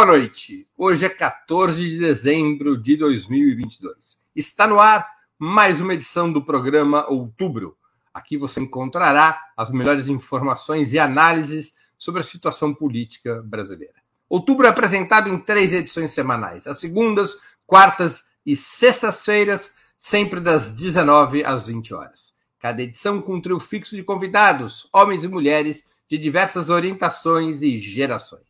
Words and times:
boa 0.00 0.12
noite. 0.16 0.66
Hoje 0.78 1.04
é 1.04 1.10
14 1.10 1.90
de 1.90 1.98
dezembro 1.98 2.74
de 2.74 2.96
2022. 2.96 4.18
Está 4.34 4.66
no 4.66 4.80
ar 4.80 5.06
mais 5.38 5.78
uma 5.78 5.92
edição 5.92 6.32
do 6.32 6.42
programa 6.42 7.06
Outubro. 7.06 7.76
Aqui 8.14 8.38
você 8.38 8.60
encontrará 8.60 9.38
as 9.54 9.70
melhores 9.70 10.08
informações 10.08 10.94
e 10.94 10.98
análises 10.98 11.74
sobre 11.98 12.22
a 12.22 12.24
situação 12.24 12.72
política 12.72 13.42
brasileira. 13.42 13.96
Outubro 14.26 14.66
é 14.66 14.70
apresentado 14.70 15.28
em 15.28 15.38
três 15.38 15.70
edições 15.74 16.12
semanais, 16.12 16.66
às 16.66 16.80
segundas, 16.80 17.36
quartas 17.66 18.24
e 18.46 18.56
sextas-feiras, 18.56 19.74
sempre 19.98 20.40
das 20.40 20.70
19 20.70 21.44
às 21.44 21.66
20 21.66 21.92
horas. 21.92 22.32
Cada 22.58 22.80
edição 22.80 23.20
com 23.20 23.34
um 23.34 23.42
trio 23.42 23.60
fixo 23.60 23.94
de 23.94 24.02
convidados, 24.02 24.88
homens 24.94 25.24
e 25.24 25.28
mulheres 25.28 25.90
de 26.08 26.16
diversas 26.16 26.70
orientações 26.70 27.60
e 27.60 27.78
gerações. 27.78 28.49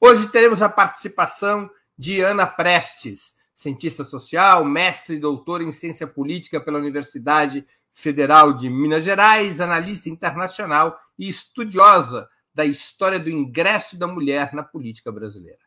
Hoje 0.00 0.28
teremos 0.28 0.62
a 0.62 0.68
participação 0.68 1.68
de 1.98 2.20
Ana 2.20 2.46
Prestes, 2.46 3.34
cientista 3.52 4.04
social, 4.04 4.64
mestre 4.64 5.16
e 5.16 5.20
doutora 5.20 5.64
em 5.64 5.72
ciência 5.72 6.06
política 6.06 6.60
pela 6.60 6.78
Universidade 6.78 7.66
Federal 7.92 8.52
de 8.52 8.70
Minas 8.70 9.02
Gerais, 9.02 9.60
analista 9.60 10.08
internacional 10.08 10.96
e 11.18 11.28
estudiosa 11.28 12.28
da 12.54 12.64
história 12.64 13.18
do 13.18 13.28
ingresso 13.28 13.98
da 13.98 14.06
mulher 14.06 14.54
na 14.54 14.62
política 14.62 15.10
brasileira. 15.10 15.58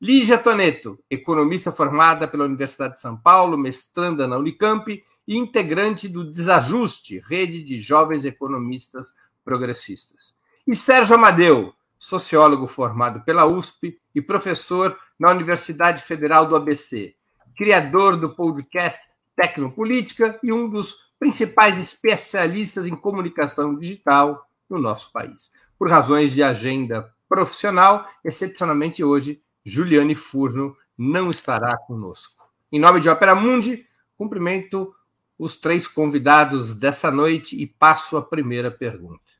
Lígia 0.00 0.36
Toneto, 0.36 0.98
economista 1.08 1.70
formada 1.70 2.26
pela 2.26 2.46
Universidade 2.46 2.94
de 2.94 3.00
São 3.00 3.16
Paulo, 3.16 3.56
mestranda 3.56 4.26
na 4.26 4.36
Unicamp 4.36 5.00
e 5.28 5.36
integrante 5.36 6.08
do 6.08 6.28
Desajuste, 6.28 7.20
rede 7.20 7.62
de 7.62 7.80
jovens 7.80 8.24
economistas 8.24 9.14
progressistas. 9.44 10.34
E 10.66 10.74
Sérgio 10.74 11.14
Amadeu, 11.14 11.72
sociólogo 12.00 12.66
formado 12.66 13.20
pela 13.20 13.44
USP 13.44 14.00
e 14.14 14.22
professor 14.22 14.98
na 15.18 15.30
Universidade 15.30 16.02
Federal 16.02 16.46
do 16.46 16.56
ABC, 16.56 17.14
criador 17.54 18.16
do 18.16 18.34
podcast 18.34 19.06
Tecnopolítica 19.36 20.40
e 20.42 20.50
um 20.50 20.66
dos 20.66 21.10
principais 21.18 21.78
especialistas 21.78 22.86
em 22.86 22.96
comunicação 22.96 23.78
digital 23.78 24.48
no 24.68 24.78
nosso 24.78 25.12
país. 25.12 25.52
Por 25.78 25.90
razões 25.90 26.32
de 26.32 26.42
agenda 26.42 27.12
profissional, 27.28 28.08
excepcionalmente 28.24 29.04
hoje, 29.04 29.42
Juliane 29.62 30.14
Furno 30.14 30.74
não 30.96 31.30
estará 31.30 31.76
conosco. 31.76 32.50
Em 32.72 32.80
nome 32.80 33.00
de 33.00 33.10
Opera 33.10 33.34
Mundi, 33.34 33.86
cumprimento 34.16 34.94
os 35.38 35.58
três 35.58 35.86
convidados 35.86 36.74
dessa 36.74 37.10
noite 37.10 37.60
e 37.60 37.66
passo 37.66 38.16
a 38.16 38.22
primeira 38.22 38.70
pergunta. 38.70 39.39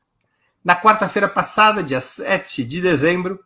Na 0.63 0.77
quarta-feira 0.77 1.27
passada, 1.27 1.83
dia 1.83 2.03
7 2.03 2.63
de 2.65 2.83
dezembro, 2.83 3.41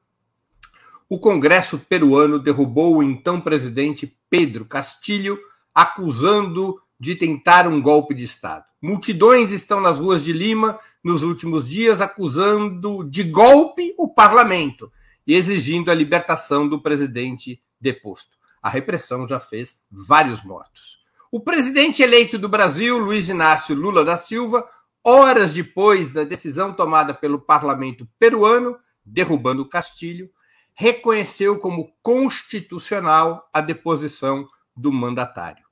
o 1.08 1.17
Congresso 1.17 1.79
peruano 1.79 2.41
derrubou 2.41 2.97
o 2.97 3.02
então 3.05 3.41
presidente 3.41 4.19
Pedro 4.29 4.64
Castilho, 4.64 5.39
acusando 5.73 6.80
de 6.98 7.14
tentar 7.14 7.69
um 7.69 7.80
golpe 7.80 8.14
de 8.14 8.24
Estado. 8.24 8.64
Multidões 8.83 9.53
estão 9.53 9.80
nas 9.80 9.98
ruas 9.98 10.24
de 10.24 10.33
Lima 10.33 10.77
nos 11.05 11.23
últimos 11.23 11.69
dias 11.69 12.01
acusando 12.01 13.05
de 13.05 13.23
golpe 13.23 13.95
o 13.97 14.08
parlamento 14.08 14.91
e 15.24 15.36
exigindo 15.36 15.92
a 15.92 15.95
libertação 15.95 16.69
do 16.69 16.83
presidente 16.83 17.63
deposto. 17.80 18.36
A 18.61 18.69
repressão 18.69 19.29
já 19.29 19.39
fez 19.39 19.85
vários 19.89 20.42
mortos. 20.42 20.98
O 21.30 21.41
presidente 21.41 22.03
eleito 22.03 22.39
do 22.39 22.48
Brasil, 22.48 22.98
Luiz 22.98 23.29
Inácio 23.29 23.74
Lula 23.74 24.05
da 24.05 24.17
Silva, 24.17 24.69
horas 25.05 25.53
depois 25.53 26.11
da 26.11 26.25
decisão 26.25 26.73
tomada 26.73 27.13
pelo 27.13 27.39
parlamento 27.39 28.09
peruano, 28.19 28.79
derrubando 29.05 29.69
Castilho, 29.69 30.31
reconheceu 30.75 31.59
como 31.59 31.95
constitucional 32.03 33.48
a 33.53 33.61
deposição 33.61 34.48
do 34.75 34.91
mandatário. 34.91 35.65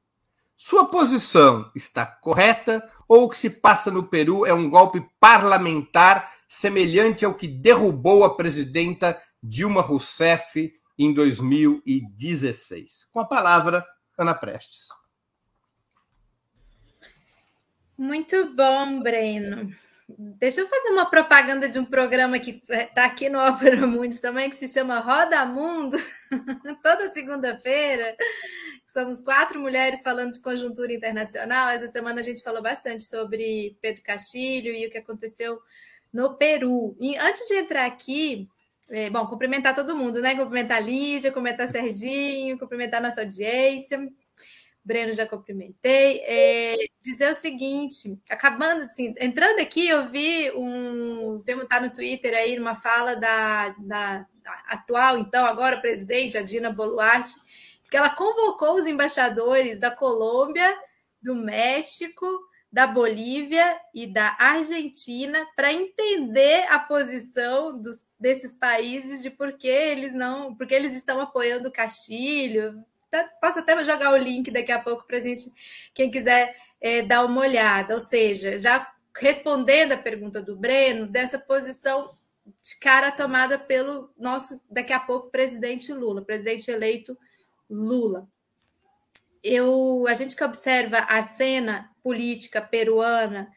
Sua 0.57 0.85
posição 0.87 1.71
está 1.75 2.07
correta 2.07 2.89
ou 3.09 3.25
o 3.25 3.29
que 3.29 3.37
se 3.37 3.51
passa 3.51 3.91
no 3.91 4.05
Peru 4.05 4.47
é 4.47 4.55
um 4.55 4.71
golpe 4.71 5.05
parlamentar 5.19 6.31
semelhante 6.47 7.25
ao 7.25 7.35
que 7.35 7.49
derrubou 7.49 8.25
a 8.25 8.37
presidenta 8.37 9.21
Dilma 9.43 9.81
Rousseff 9.81 10.73
em 10.97 11.13
2016? 11.13 13.09
Com 13.13 13.19
a 13.19 13.25
palavra, 13.25 13.85
Ana 14.17 14.35
Prestes. 14.35 14.87
Muito 17.97 18.55
bom, 18.55 19.01
Breno. 19.01 19.71
Deixa 20.19 20.61
eu 20.61 20.69
fazer 20.69 20.91
uma 20.91 21.09
propaganda 21.09 21.69
de 21.69 21.79
um 21.79 21.85
programa 21.85 22.39
que 22.39 22.63
está 22.69 23.05
aqui 23.05 23.29
no 23.29 23.39
Opera 23.47 23.87
Mundi 23.87 24.21
também, 24.21 24.51
que 24.51 24.57
se 24.57 24.69
chama 24.69 24.99
Roda 24.99 25.45
Mundo, 25.47 25.97
toda 26.83 27.11
segunda-feira. 27.11 28.17
Somos 28.87 29.23
quatro 29.23 29.59
mulheres 29.59 30.03
falando 30.03 30.33
de 30.33 30.41
conjuntura 30.41 30.93
internacional. 30.93 31.71
Essa 31.71 31.89
semana 31.89 32.21
a 32.21 32.23
gente 32.23 32.43
falou 32.43 32.63
bastante 32.63 33.05
sobre 33.05 33.77
Pedro 33.81 34.03
Castilho 34.03 34.75
e 34.75 34.87
o 34.87 34.91
que 34.91 34.99
aconteceu 34.99 35.59
no 36.13 36.35
Peru. 36.35 36.95
E 37.01 37.17
antes 37.17 37.47
de 37.49 37.55
entrar 37.55 37.87
aqui, 37.87 38.47
é, 38.91 39.09
bom, 39.09 39.27
cumprimentar 39.27 39.75
todo 39.75 39.97
mundo, 39.97 40.21
né? 40.21 40.35
Cumprimentar 40.35 40.77
a 40.77 40.81
Lígia, 40.81 41.33
cumprimentar 41.33 41.73
Serginho, 41.73 42.59
cumprimentar 42.59 43.03
a 43.03 43.09
nossa 43.09 43.23
audiência. 43.23 44.07
Breno 44.85 45.13
já 45.13 45.27
cumprimentei. 45.27 46.23
É, 46.25 46.77
dizer 47.01 47.31
o 47.31 47.35
seguinte, 47.35 48.19
acabando 48.29 48.83
assim, 48.83 49.15
entrando 49.21 49.61
aqui, 49.61 49.89
eu 49.89 50.09
vi 50.09 50.51
um. 50.53 51.43
Tem 51.45 51.59
tá 51.67 51.81
no 51.81 51.91
Twitter 51.91 52.35
aí 52.35 52.59
uma 52.59 52.75
fala 52.75 53.15
da, 53.15 53.71
da, 53.79 54.27
da 54.43 54.59
atual, 54.69 55.19
então, 55.19 55.47
agora 55.47 55.81
presidente, 55.81 56.37
a 56.37 56.43
Dina 56.43 56.71
Boluarte, 56.71 57.35
que 57.91 57.97
ela 57.97 58.11
convocou 58.11 58.75
os 58.75 58.87
embaixadores 58.87 59.79
da 59.79 59.91
Colômbia, 59.91 60.77
do 61.23 61.35
México, 61.35 62.27
da 62.73 62.87
Bolívia 62.87 63.79
e 63.95 64.07
da 64.07 64.35
Argentina 64.39 65.47
para 65.55 65.73
entender 65.73 66.65
a 66.71 66.79
posição 66.79 67.79
dos, 67.79 68.07
desses 68.19 68.57
países 68.57 69.23
de 69.23 69.31
por 69.31 69.59
que 69.59 69.69
eles 69.69 70.15
não, 70.15 70.55
porque 70.55 70.75
eles 70.75 70.95
estão 70.95 71.21
apoiando 71.21 71.69
o 71.69 71.73
Castilho, 71.73 72.83
posso 73.41 73.59
até 73.59 73.83
jogar 73.85 74.13
o 74.13 74.17
link 74.17 74.51
daqui 74.51 74.73
a 74.73 74.79
pouco 74.79 75.07
para 75.07 75.21
gente, 75.21 75.53
quem 75.95 76.11
quiser 76.11 76.55
é, 76.81 77.03
dar 77.03 77.25
uma 77.25 77.41
olhada. 77.41 77.95
Ou 77.95 78.01
seja, 78.01 78.59
já 78.59 78.93
respondendo 79.17 79.93
a 79.93 79.99
pergunta 79.99 80.41
do 80.41 80.57
Breno, 80.57 81.07
dessa 81.07 81.39
posição 81.39 82.17
de 82.45 82.77
cara 82.81 83.13
tomada 83.13 83.59
pelo 83.59 84.11
nosso, 84.19 84.61
daqui 84.71 84.93
a 84.93 85.01
pouco, 85.01 85.31
presidente 85.31 85.93
Lula, 85.93 86.23
presidente 86.23 86.71
eleito 86.71 87.17
Lula. 87.69 88.29
Eu, 89.43 90.07
a 90.09 90.15
gente 90.15 90.37
que 90.37 90.45
observa 90.45 90.99
a 90.99 91.23
cena 91.23 91.91
política 92.03 92.61
peruana, 92.61 93.51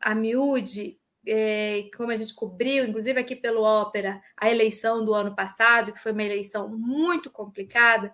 a 0.00 0.14
miúde, 0.14 0.98
é, 1.26 1.88
como 1.96 2.10
a 2.10 2.16
gente 2.16 2.34
cobriu, 2.34 2.84
inclusive 2.84 3.18
aqui 3.18 3.36
pelo 3.36 3.62
Ópera, 3.62 4.20
a 4.36 4.50
eleição 4.50 5.04
do 5.04 5.14
ano 5.14 5.34
passado, 5.34 5.92
que 5.92 6.00
foi 6.00 6.12
uma 6.12 6.22
eleição 6.22 6.68
muito 6.68 7.30
complicada, 7.30 8.12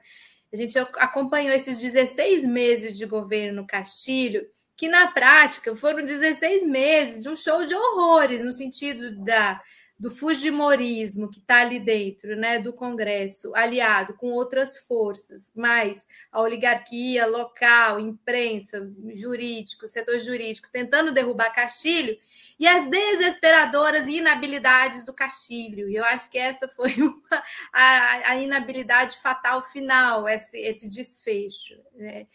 a 0.52 0.56
gente 0.56 0.78
acompanhou 0.78 1.54
esses 1.54 1.78
16 1.80 2.44
meses 2.44 2.96
de 2.96 3.04
governo 3.04 3.66
Castilho, 3.66 4.46
que 4.76 4.88
na 4.88 5.08
prática 5.08 5.74
foram 5.76 6.04
16 6.04 6.64
meses 6.64 7.22
de 7.22 7.28
um 7.28 7.36
show 7.36 7.66
de 7.66 7.74
horrores, 7.74 8.44
no 8.44 8.52
sentido 8.52 9.16
da, 9.24 9.60
do 9.98 10.10
fujimorismo 10.10 11.28
que 11.28 11.40
está 11.40 11.62
ali 11.62 11.80
dentro 11.80 12.36
né, 12.36 12.60
do 12.60 12.72
Congresso, 12.72 13.52
aliado 13.54 14.14
com 14.14 14.30
outras 14.30 14.78
forças, 14.78 15.50
mais 15.56 16.06
a 16.30 16.40
oligarquia 16.40 17.26
local, 17.26 17.98
imprensa, 17.98 18.88
jurídico, 19.14 19.88
setor 19.88 20.20
jurídico, 20.20 20.68
tentando 20.72 21.10
derrubar 21.10 21.52
Castilho, 21.52 22.16
e 22.60 22.66
as 22.66 22.88
desesperadoras 22.88 24.08
inabilidades 24.08 25.04
do 25.04 25.12
Castilho. 25.12 25.88
E 25.88 25.96
eu 25.96 26.04
acho 26.04 26.30
que 26.30 26.38
essa 26.38 26.68
foi 26.68 26.94
uma, 27.02 27.42
a, 27.72 28.30
a, 28.32 28.36
inabilidade 28.36 29.16
fatal 29.18 29.62
final, 29.62 30.28
esse, 30.28 30.58
esse 30.58 30.88
desfecho. 30.88 31.78
Né? 31.94 32.26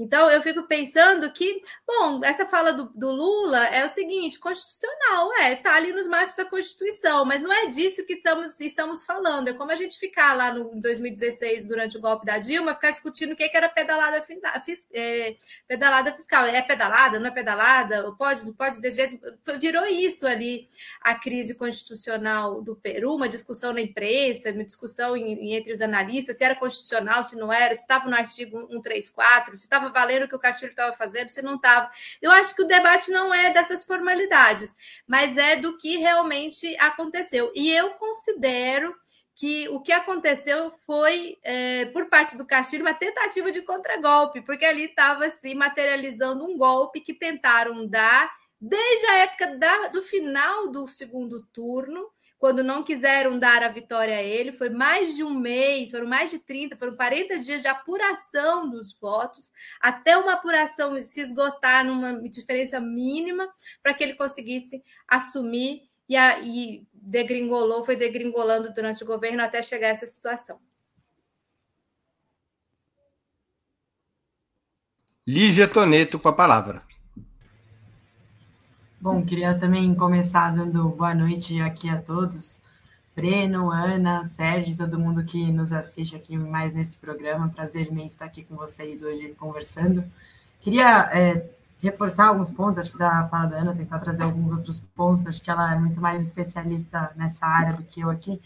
Então, 0.00 0.30
eu 0.30 0.40
fico 0.40 0.62
pensando 0.62 1.30
que, 1.30 1.60
bom, 1.86 2.22
essa 2.24 2.46
fala 2.46 2.72
do, 2.72 2.90
do, 2.94 3.10
Lula 3.12 3.66
é 3.66 3.84
o 3.84 3.88
seguinte: 3.88 4.38
constitucional, 4.38 5.30
é, 5.34 5.54
tá 5.56 5.76
ali 5.76 5.92
nos 5.92 6.06
marcos 6.06 6.34
da 6.34 6.46
Constituição, 6.46 7.26
mas 7.26 7.42
não 7.42 7.52
é 7.52 7.66
disso 7.66 8.06
que 8.06 8.14
estamos, 8.14 8.58
estamos 8.60 9.04
falando. 9.04 9.48
É 9.48 9.52
como 9.52 9.70
a 9.70 9.76
gente 9.76 9.98
ficar 9.98 10.32
lá 10.34 10.54
no 10.54 10.80
2016, 10.80 11.64
durante 11.64 11.98
o 11.98 12.00
golpe 12.00 12.24
da 12.24 12.38
Dilma, 12.38 12.74
ficar 12.74 12.92
discutindo 12.92 13.32
o 13.32 13.36
que, 13.36 13.46
que 13.46 13.56
era 13.56 13.68
pedalada, 13.68 14.24
é, 14.94 15.36
pedalada 15.68 16.14
fiscal. 16.14 16.46
É 16.46 16.62
pedalada, 16.62 17.18
não 17.20 17.26
é 17.26 17.30
pedalada? 17.30 18.10
Pode, 18.12 18.50
pode, 18.54 18.80
de 18.80 18.90
jeito. 18.90 19.18
Virou 19.58 19.84
isso 19.84 20.26
ali 20.26 20.66
a 21.02 21.14
crise 21.14 21.54
constitucional 21.54 22.62
do 22.62 22.74
Peru, 22.74 23.14
uma 23.14 23.28
discussão 23.28 23.74
na 23.74 23.82
imprensa, 23.82 24.50
uma 24.50 24.64
discussão 24.64 25.14
em, 25.14 25.52
entre 25.54 25.74
os 25.74 25.82
analistas, 25.82 26.38
se 26.38 26.44
era 26.44 26.56
constitucional, 26.56 27.22
se 27.22 27.36
não 27.36 27.52
era, 27.52 27.74
se 27.74 27.82
estava 27.82 28.08
no 28.08 28.16
artigo 28.16 28.60
134, 28.60 29.58
se 29.58 29.64
estava 29.64 29.89
valendo 29.90 30.24
o 30.24 30.28
que 30.28 30.36
o 30.36 30.40
Castilho 30.40 30.70
estava 30.70 30.96
fazendo, 30.96 31.28
se 31.28 31.42
não 31.42 31.56
estava. 31.56 31.90
Eu 32.20 32.30
acho 32.30 32.54
que 32.54 32.62
o 32.62 32.66
debate 32.66 33.10
não 33.10 33.32
é 33.32 33.52
dessas 33.52 33.84
formalidades, 33.84 34.76
mas 35.06 35.36
é 35.36 35.56
do 35.56 35.76
que 35.76 35.96
realmente 35.96 36.76
aconteceu. 36.78 37.52
E 37.54 37.70
eu 37.70 37.90
considero 37.90 38.94
que 39.34 39.68
o 39.70 39.80
que 39.80 39.92
aconteceu 39.92 40.70
foi, 40.86 41.38
é, 41.42 41.86
por 41.86 42.10
parte 42.10 42.36
do 42.36 42.46
Castilho, 42.46 42.84
uma 42.84 42.92
tentativa 42.92 43.50
de 43.50 43.62
contragolpe, 43.62 44.42
porque 44.42 44.66
ali 44.66 44.84
estava 44.84 45.30
se 45.30 45.54
materializando 45.54 46.44
um 46.44 46.58
golpe 46.58 47.00
que 47.00 47.14
tentaram 47.14 47.86
dar 47.86 48.30
desde 48.60 49.06
a 49.06 49.16
época 49.20 49.56
da, 49.56 49.88
do 49.88 50.02
final 50.02 50.68
do 50.68 50.86
segundo 50.86 51.42
turno, 51.54 52.06
quando 52.40 52.64
não 52.64 52.82
quiseram 52.82 53.38
dar 53.38 53.62
a 53.62 53.68
vitória 53.68 54.16
a 54.16 54.22
ele, 54.22 54.50
foi 54.50 54.70
mais 54.70 55.14
de 55.14 55.22
um 55.22 55.38
mês, 55.38 55.90
foram 55.90 56.06
mais 56.06 56.30
de 56.30 56.38
30, 56.38 56.74
foram 56.74 56.96
40 56.96 57.38
dias 57.38 57.60
de 57.60 57.68
apuração 57.68 58.70
dos 58.70 58.98
votos, 58.98 59.50
até 59.78 60.16
uma 60.16 60.32
apuração 60.32 61.00
se 61.02 61.20
esgotar 61.20 61.84
numa 61.84 62.18
diferença 62.30 62.80
mínima, 62.80 63.46
para 63.82 63.92
que 63.92 64.02
ele 64.02 64.14
conseguisse 64.14 64.82
assumir 65.06 65.82
e, 66.08 66.16
a, 66.16 66.40
e 66.40 66.86
degringolou, 66.94 67.84
foi 67.84 67.94
degringolando 67.94 68.72
durante 68.72 69.04
o 69.04 69.06
governo 69.06 69.42
até 69.42 69.60
chegar 69.60 69.88
a 69.88 69.90
essa 69.90 70.06
situação. 70.06 70.58
Lígia 75.26 75.68
Toneto 75.68 76.18
com 76.18 76.28
a 76.28 76.32
palavra. 76.32 76.89
Bom, 79.02 79.24
queria 79.24 79.58
também 79.58 79.94
começar 79.94 80.54
dando 80.54 80.86
boa 80.90 81.14
noite 81.14 81.58
aqui 81.62 81.88
a 81.88 81.96
todos. 81.96 82.60
Breno, 83.16 83.70
Ana, 83.70 84.26
Sérgio, 84.26 84.76
todo 84.76 84.98
mundo 84.98 85.24
que 85.24 85.50
nos 85.50 85.72
assiste 85.72 86.14
aqui 86.14 86.36
mais 86.36 86.74
nesse 86.74 86.98
programa. 86.98 87.48
Prazer 87.48 87.86
imenso 87.86 88.08
estar 88.08 88.26
aqui 88.26 88.44
com 88.44 88.56
vocês 88.56 89.02
hoje 89.02 89.34
conversando. 89.38 90.04
Queria 90.60 91.08
é, 91.14 91.48
reforçar 91.80 92.26
alguns 92.26 92.50
pontos, 92.50 92.78
acho 92.78 92.92
que 92.92 92.98
da 92.98 93.26
fala 93.28 93.46
da 93.46 93.56
Ana, 93.56 93.74
tentar 93.74 94.00
trazer 94.00 94.22
alguns 94.22 94.52
outros 94.52 94.78
pontos, 94.94 95.26
acho 95.26 95.40
que 95.40 95.50
ela 95.50 95.74
é 95.74 95.78
muito 95.78 95.98
mais 95.98 96.20
especialista 96.20 97.10
nessa 97.16 97.46
área 97.46 97.72
do 97.72 97.82
que 97.82 98.02
eu 98.02 98.10
aqui, 98.10 98.38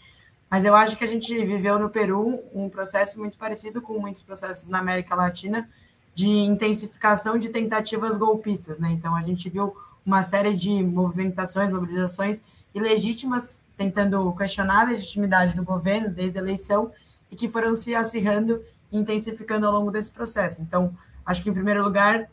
mas 0.49 0.63
eu 0.63 0.73
acho 0.73 0.95
que 0.95 1.03
a 1.03 1.07
gente 1.07 1.33
viveu 1.43 1.77
no 1.77 1.89
Peru 1.89 2.39
um 2.53 2.69
processo 2.69 3.19
muito 3.19 3.37
parecido 3.37 3.81
com 3.81 3.99
muitos 3.99 4.21
processos 4.21 4.69
na 4.69 4.79
América 4.79 5.15
Latina 5.15 5.69
de 6.13 6.29
intensificação 6.29 7.37
de 7.37 7.49
tentativas 7.49 8.17
golpistas, 8.17 8.79
né? 8.79 8.89
Então 8.91 9.13
a 9.13 9.21
gente 9.21 9.49
viu 9.49 9.75
uma 10.05 10.23
série 10.23 10.53
de 10.53 10.83
movimentações, 10.83 11.71
mobilizações 11.71 12.43
ilegítimas 12.73 13.61
tentando 13.75 14.31
questionar 14.33 14.81
a 14.81 14.89
legitimidade 14.89 15.55
do 15.55 15.63
governo 15.63 16.09
desde 16.09 16.37
a 16.37 16.41
eleição 16.41 16.91
e 17.31 17.35
que 17.35 17.49
foram 17.49 17.75
se 17.75 17.95
acirrando 17.95 18.63
e 18.91 18.97
intensificando 18.97 19.65
ao 19.65 19.73
longo 19.73 19.91
desse 19.91 20.11
processo. 20.11 20.61
Então, 20.61 20.95
acho 21.25 21.41
que 21.41 21.49
em 21.49 21.53
primeiro 21.53 21.83
lugar 21.83 22.29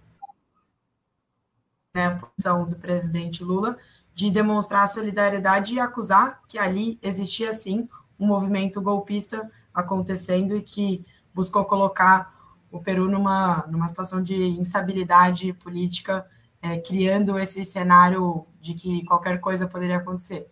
né, 1.95 2.07
a 2.07 2.17
posição 2.17 2.69
do 2.69 2.77
presidente 2.77 3.43
Lula 3.43 3.77
de 4.15 4.31
demonstrar 4.31 4.87
solidariedade 4.89 5.75
e 5.75 5.81
acusar 5.81 6.43
que 6.47 6.59
ali 6.59 6.99
existia 7.03 7.53
sim 7.53 7.89
um 8.19 8.27
movimento 8.27 8.81
golpista 8.81 9.51
acontecendo 9.75 10.55
e 10.55 10.63
que 10.63 11.05
buscou 11.35 11.65
colocar 11.65 12.33
o 12.71 12.81
Peru 12.81 13.11
numa, 13.11 13.67
numa 13.69 13.89
situação 13.89 14.23
de 14.23 14.35
instabilidade 14.35 15.53
política, 15.55 16.27
é, 16.63 16.79
criando 16.79 17.37
esse 17.39 17.65
cenário 17.65 18.47
de 18.61 18.73
que 18.75 19.05
qualquer 19.05 19.41
coisa 19.41 19.67
poderia 19.67 19.97
acontecer. 19.97 20.49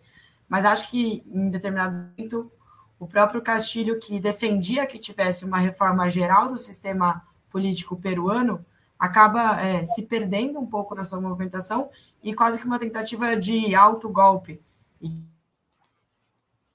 Mas 0.47 0.65
acho 0.65 0.89
que 0.89 1.23
em 1.25 1.49
determinado 1.49 1.95
momento 1.95 2.51
o 2.99 3.07
próprio 3.07 3.41
Castilho, 3.41 3.97
que 3.97 4.19
defendia 4.19 4.85
que 4.85 4.99
tivesse 4.99 5.45
uma 5.45 5.57
reforma 5.57 6.07
geral 6.09 6.49
do 6.49 6.57
sistema 6.57 7.25
político 7.49 7.95
peruano, 7.95 8.63
acaba 8.99 9.59
é, 9.59 9.83
se 9.83 10.03
perdendo 10.03 10.59
um 10.59 10.67
pouco 10.67 10.93
na 10.93 11.03
sua 11.03 11.19
movimentação 11.19 11.89
e 12.21 12.33
quase 12.35 12.59
que 12.59 12.65
uma 12.65 12.77
tentativa 12.77 13.35
de 13.35 13.73
autogolpe 13.73 14.61
e 15.01 15.25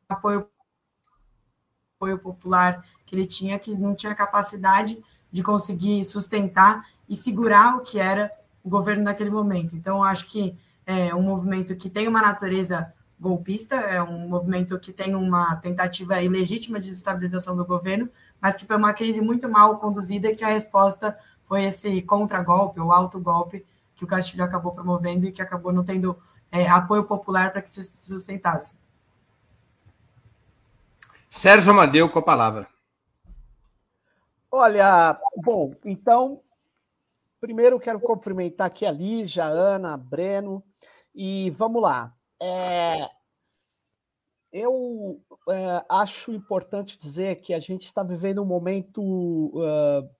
apoio, 0.09 0.49
apoio 1.97 2.19
popular 2.19 2.85
que 3.05 3.15
ele 3.15 3.27
tinha, 3.27 3.59
que 3.59 3.77
não 3.77 3.95
tinha 3.95 4.15
capacidade 4.15 5.01
de 5.31 5.43
conseguir 5.43 6.05
sustentar 6.05 6.85
e 7.09 7.15
segurar 7.15 7.77
o 7.77 7.83
que 7.83 8.01
era 8.01 8.29
o 8.67 8.69
governo 8.69 9.05
naquele 9.05 9.31
momento. 9.31 9.77
Então, 9.77 10.03
acho 10.03 10.27
que 10.27 10.59
é 10.85 11.15
um 11.15 11.23
movimento 11.23 11.77
que 11.77 11.89
tem 11.89 12.09
uma 12.09 12.21
natureza 12.21 12.93
golpista, 13.19 13.77
é 13.77 14.03
um 14.03 14.29
movimento 14.29 14.77
que 14.81 14.93
tem 14.93 15.15
uma 15.15 15.55
tentativa 15.57 16.21
ilegítima 16.21 16.81
de 16.81 16.89
desestabilização 16.89 17.57
do 17.57 17.65
governo, 17.65 18.11
mas 18.41 18.57
que 18.57 18.67
foi 18.67 18.77
uma 18.77 18.93
crise 18.93 19.21
muito 19.21 19.49
mal 19.49 19.79
conduzida 19.79 20.29
e 20.29 20.35
que 20.35 20.43
a 20.43 20.49
resposta 20.49 21.17
foi 21.45 21.63
esse 21.63 22.03
contragolpe 22.03 22.81
ou 22.81 22.93
autogolpe 22.93 23.65
que 23.95 24.03
o 24.03 24.07
Castilho 24.07 24.43
acabou 24.43 24.73
promovendo 24.73 25.27
e 25.27 25.33
que 25.33 25.41
acabou 25.41 25.73
não 25.73 25.85
tendo 25.85 26.19
é, 26.51 26.69
apoio 26.69 27.05
popular 27.05 27.53
para 27.53 27.63
que 27.63 27.71
se 27.71 27.85
sustentasse. 27.85 28.79
Sérgio 31.29 31.71
Amadeu 31.71 32.11
com 32.11 32.19
a 32.19 32.23
palavra. 32.23 32.67
Olha, 34.51 35.17
bom, 35.37 35.73
então, 35.85 36.41
primeiro 37.47 37.79
quero 37.79 38.01
cumprimentar 38.01 38.67
aqui 38.67 38.85
a 38.85 38.91
Lígia, 38.91 39.45
a 39.45 39.49
Ana, 39.49 39.95
a 39.95 39.97
Breno, 39.97 40.65
e 41.15 41.49
vamos 41.51 41.81
lá. 41.81 42.13
É, 42.43 43.09
eu 44.53 45.23
é, 45.49 45.85
acho 45.89 46.33
importante 46.33 46.99
dizer 46.99 47.37
que 47.37 47.55
a 47.55 47.61
gente 47.61 47.87
está 47.87 48.03
vivendo 48.03 48.43
um 48.43 48.45
momento 48.45 49.01
uh, 49.01 50.11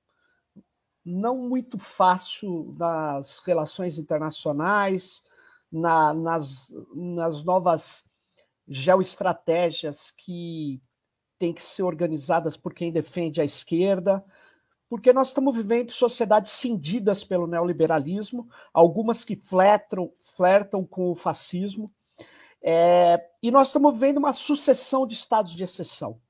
não 1.05 1.37
muito 1.37 1.81
fácil 1.81 2.73
nas 2.79 3.41
relações 3.41 3.99
internacionais, 3.99 5.25
na, 5.71 6.15
nas, 6.15 6.73
nas 6.95 7.43
novas 7.43 8.05
geoestratégias 8.69 10.13
que 10.13 10.81
têm 11.41 11.53
que 11.53 11.63
ser 11.63 11.83
organizadas 11.83 12.57
por 12.57 12.73
quem 12.73 12.93
defende 12.93 13.41
a 13.41 13.45
esquerda, 13.45 14.25
porque 14.89 15.13
nós 15.13 15.29
estamos 15.29 15.57
vivendo 15.57 15.91
sociedades 15.91 16.53
cindidas 16.53 17.25
pelo 17.25 17.47
neoliberalismo, 17.47 18.49
algumas 18.73 19.25
que 19.25 19.37
flertam, 19.37 20.13
flertam 20.37 20.85
com 20.85 21.11
o 21.11 21.15
fascismo, 21.15 21.93
é, 22.63 23.25
e 23.43 23.51
nós 23.51 23.69
estamos 23.69 23.99
vendo 23.99 24.19
uma 24.19 24.33
sucessão 24.33 25.07
de 25.07 25.15
estados 25.15 25.53
de 25.53 25.63
exceção. 25.63 26.21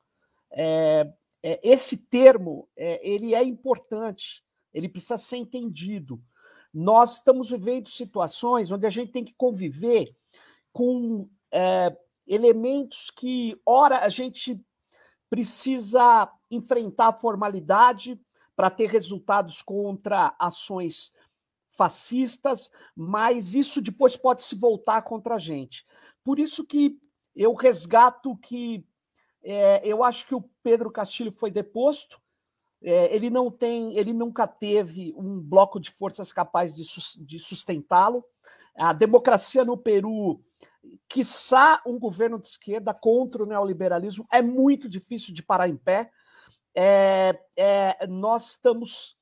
É, 0.50 1.10
é, 1.42 1.60
esse 1.62 1.96
termo 1.96 2.68
ele 2.76 3.34
é 3.34 3.42
importante 3.42 4.44
ele 4.76 4.90
precisa 4.90 5.16
ser 5.16 5.38
entendido. 5.38 6.22
Nós 6.72 7.14
estamos 7.14 7.48
vivendo 7.48 7.88
situações 7.88 8.70
onde 8.70 8.86
a 8.86 8.90
gente 8.90 9.10
tem 9.10 9.24
que 9.24 9.32
conviver 9.32 10.14
com 10.70 11.26
elementos 12.26 13.10
que, 13.10 13.58
ora, 13.64 14.00
a 14.00 14.10
gente 14.10 14.60
precisa 15.30 16.30
enfrentar 16.50 17.08
a 17.08 17.12
formalidade 17.18 18.20
para 18.56 18.70
ter 18.70 18.88
resultados 18.88 19.62
contra 19.62 20.34
ações 20.38 21.12
fascistas, 21.76 22.70
mas 22.96 23.54
isso 23.54 23.82
depois 23.82 24.16
pode 24.16 24.42
se 24.42 24.56
voltar 24.56 25.02
contra 25.02 25.34
a 25.34 25.38
gente. 25.38 25.86
Por 26.24 26.38
isso 26.38 26.64
que 26.64 26.98
eu 27.34 27.52
resgato 27.52 28.34
que 28.38 28.84
é, 29.44 29.86
eu 29.86 30.02
acho 30.02 30.26
que 30.26 30.34
o 30.34 30.42
Pedro 30.62 30.90
Castilho 30.90 31.30
foi 31.30 31.50
deposto, 31.50 32.20
é, 32.82 33.14
ele 33.14 33.30
não 33.30 33.50
tem, 33.50 33.96
ele 33.96 34.12
nunca 34.12 34.46
teve 34.46 35.14
um 35.16 35.38
bloco 35.38 35.78
de 35.78 35.90
forças 35.90 36.32
capaz 36.32 36.74
de, 36.74 36.82
de 37.24 37.38
sustentá-lo. 37.38 38.24
A 38.76 38.92
democracia 38.92 39.64
no 39.64 39.76
Peru, 39.76 40.42
quiçá 41.08 41.80
um 41.86 41.98
governo 41.98 42.38
de 42.38 42.48
esquerda 42.48 42.92
contra 42.92 43.42
o 43.42 43.46
neoliberalismo, 43.46 44.26
é 44.32 44.42
muito 44.42 44.88
difícil 44.88 45.32
de 45.32 45.42
parar 45.42 45.68
em 45.68 45.76
pé. 45.76 46.10
É, 46.76 47.40
é, 47.56 48.06
nós 48.06 48.50
estamos 48.50 49.16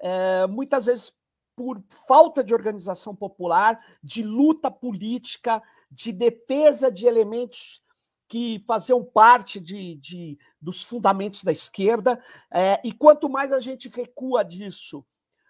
é, 0.00 0.46
muitas 0.46 0.86
vezes 0.86 1.12
por 1.54 1.82
falta 2.08 2.42
de 2.42 2.54
organização 2.54 3.14
popular, 3.14 3.78
de 4.02 4.22
luta 4.22 4.70
política, 4.70 5.62
de 5.90 6.12
defesa 6.12 6.90
de 6.90 7.06
elementos 7.06 7.82
que 8.26 8.58
faziam 8.66 9.04
parte 9.04 9.60
de, 9.60 9.96
de 9.96 10.38
dos 10.60 10.82
fundamentos 10.82 11.44
da 11.44 11.52
esquerda, 11.52 12.22
é, 12.50 12.80
e 12.82 12.90
quanto 12.90 13.28
mais 13.28 13.52
a 13.52 13.60
gente 13.60 13.88
recua 13.88 14.42
disso, 14.42 15.04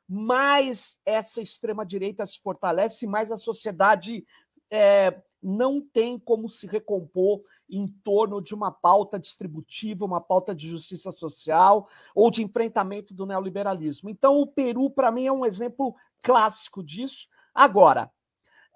mais 0.08 0.98
essa 1.06 1.40
extrema-direita 1.40 2.26
se 2.26 2.38
fortalece, 2.40 3.06
mais 3.06 3.32
a 3.32 3.36
sociedade 3.36 4.26
é, 4.70 5.22
não 5.42 5.80
tem 5.80 6.18
como 6.18 6.48
se 6.48 6.66
recompor 6.66 7.42
em 7.76 7.88
torno 7.88 8.40
de 8.40 8.54
uma 8.54 8.70
pauta 8.70 9.18
distributiva, 9.18 10.04
uma 10.04 10.20
pauta 10.20 10.54
de 10.54 10.68
justiça 10.68 11.10
social 11.10 11.88
ou 12.14 12.30
de 12.30 12.42
enfrentamento 12.42 13.12
do 13.12 13.26
neoliberalismo. 13.26 14.08
Então, 14.08 14.38
o 14.40 14.46
Peru, 14.46 14.90
para 14.90 15.10
mim, 15.10 15.26
é 15.26 15.32
um 15.32 15.44
exemplo 15.44 15.94
clássico 16.22 16.82
disso. 16.82 17.26
Agora, 17.54 18.10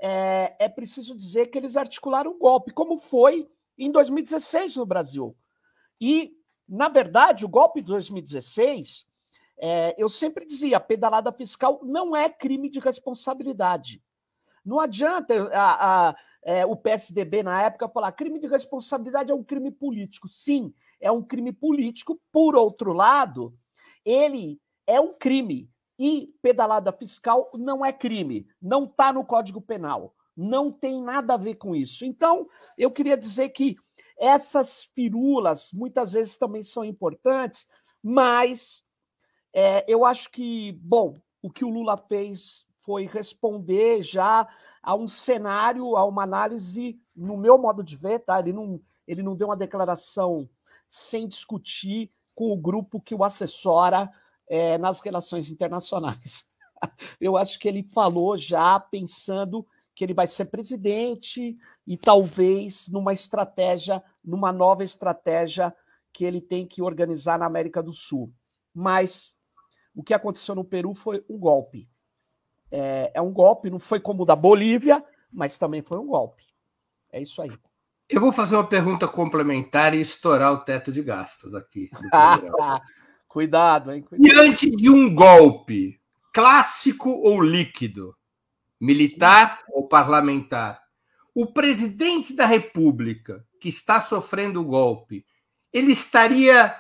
é, 0.01 0.57
é 0.59 0.69
preciso 0.69 1.17
dizer 1.17 1.47
que 1.47 1.59
eles 1.59 1.77
articularam 1.77 2.33
um 2.33 2.39
golpe, 2.39 2.73
como 2.73 2.99
foi 2.99 3.49
em 3.77 3.91
2016 3.91 4.77
no 4.77 4.87
Brasil. 4.87 5.37
E, 6.01 6.37
na 6.69 6.89
verdade, 6.89 7.45
o 7.45 7.49
golpe 7.49 7.81
de 7.81 7.89
2016, 7.89 9.07
é, 9.59 9.95
eu 9.99 10.09
sempre 10.09 10.45
dizia, 10.45 10.77
a 10.77 10.81
pedalada 10.81 11.33
fiscal 11.33 11.81
não 11.83 12.15
é 12.15 12.29
crime 12.29 12.69
de 12.69 12.79
responsabilidade. 12.79 14.03
Não 14.65 14.79
adianta 14.81 15.35
a, 15.53 16.09
a, 16.09 16.17
é, 16.45 16.65
o 16.65 16.77
PSDB 16.77 17.43
na 17.43 17.63
época 17.63 17.89
falar 17.89 18.13
crime 18.13 18.39
de 18.39 18.47
responsabilidade 18.47 19.31
é 19.31 19.35
um 19.35 19.45
crime 19.45 19.71
político. 19.71 20.29
Sim, 20.29 20.73
é 21.01 21.11
um 21.11 21.23
crime 21.23 21.53
político. 21.53 22.21
Por 22.33 22.57
outro 22.57 22.93
lado, 22.93 23.55
ele 24.05 24.61
é 24.87 25.01
um 25.01 25.15
crime. 25.15 25.71
E 25.99 26.33
pedalada 26.41 26.93
fiscal 26.93 27.51
não 27.55 27.85
é 27.85 27.93
crime, 27.93 28.47
não 28.63 28.85
está 28.85 29.13
no 29.13 29.25
Código 29.25 29.61
Penal, 29.61 30.15
não 30.37 30.71
tem 30.71 31.03
nada 31.03 31.35
a 31.35 31.37
ver 31.37 31.57
com 31.57 31.75
isso. 31.75 32.05
Então, 32.05 32.47
eu 32.77 32.89
queria 32.89 33.17
dizer 33.17 33.49
que 33.49 33.77
essas 34.17 34.85
firulas 34.95 35.71
muitas 35.73 36.13
vezes 36.13 36.39
também 36.39 36.63
são 36.63 36.85
importantes, 36.85 37.67
mas 38.01 38.85
é, 39.53 39.85
eu 39.89 40.05
acho 40.05 40.31
que, 40.31 40.71
bom, 40.81 41.15
o 41.43 41.51
que 41.51 41.65
o 41.65 41.69
Lula 41.69 41.97
fez 41.97 42.65
foi 42.85 43.07
responder 43.07 44.01
já 44.01 44.49
a 44.89 44.95
um 44.95 45.07
cenário, 45.07 45.99
a 45.99 46.05
uma 46.07 46.23
análise, 46.23 46.99
no 47.15 47.37
meu 47.37 47.59
modo 47.59 47.85
de 47.85 47.95
ver, 47.95 48.21
tá? 48.21 48.41
Ele 48.41 48.55
não, 48.55 48.81
ele 49.07 49.23
não 49.23 49.37
deu 49.37 49.49
uma 49.49 49.57
declaração 49.57 50.49
sem 50.89 51.29
discutir 51.29 52.11
com 52.35 52.51
o 52.51 52.57
grupo 52.57 52.99
que 52.99 53.15
o 53.15 53.23
assessora 53.23 54.11
é, 54.49 54.79
nas 54.79 55.01
relações 55.01 55.51
internacionais. 55.51 56.51
Eu 57.21 57.37
acho 57.37 57.59
que 57.59 57.69
ele 57.69 57.83
falou 57.83 58.35
já 58.35 58.81
pensando 58.81 59.67
que 59.95 60.03
ele 60.03 60.15
vai 60.15 60.27
ser 60.27 60.47
presidente 60.47 61.59
e 61.87 61.99
talvez 61.99 62.89
numa 62.89 63.13
estratégia, 63.13 64.03
numa 64.25 64.55
nova 64.55 64.83
estratégia 64.83 65.77
que 66.15 66.25
ele 66.25 66.41
tem 66.41 66.67
que 66.67 66.81
organizar 66.81 67.39
na 67.39 67.45
América 67.45 67.83
do 67.83 67.93
Sul. 67.93 68.33
Mas 68.75 69.37
o 69.95 70.03
que 70.03 70.15
aconteceu 70.15 70.55
no 70.55 70.65
Peru 70.65 70.95
foi 70.95 71.23
um 71.29 71.37
golpe. 71.37 71.91
É, 72.71 73.11
é 73.15 73.21
um 73.21 73.33
golpe, 73.33 73.71
não 73.71 73.79
foi 73.79 74.01
como 74.01 74.23
o 74.23 74.27
da 74.27 74.37
Bolívia, 74.37 75.03
mas 75.33 75.59
também 75.59 75.83
foi 75.83 75.99
um 75.99 76.07
golpe. 76.07 76.45
É 77.11 77.21
isso 77.21 77.41
aí. 77.41 77.53
Eu 78.09 78.21
vou 78.21 78.33
fazer 78.33 78.57
uma 78.57 78.67
pergunta 78.67 79.07
complementar 79.07 79.95
e 79.95 80.01
estourar 80.01 80.53
o 80.53 80.65
teto 80.65 80.91
de 80.91 81.03
gastos 81.03 81.55
aqui. 81.55 81.91
Cuidado, 83.29 83.93
hein? 83.93 84.03
Cuidado. 84.03 84.35
Diante 84.35 84.71
de 84.71 84.89
um 84.89 85.15
golpe, 85.15 86.01
clássico 86.33 87.11
ou 87.11 87.43
líquido, 87.43 88.17
militar 88.81 89.63
ou 89.69 89.87
parlamentar, 89.87 90.83
o 91.35 91.47
presidente 91.47 92.35
da 92.35 92.47
República 92.47 93.45
que 93.61 93.69
está 93.69 94.01
sofrendo 94.01 94.61
o 94.61 94.65
golpe, 94.65 95.25
ele 95.73 95.93
estaria 95.93 96.75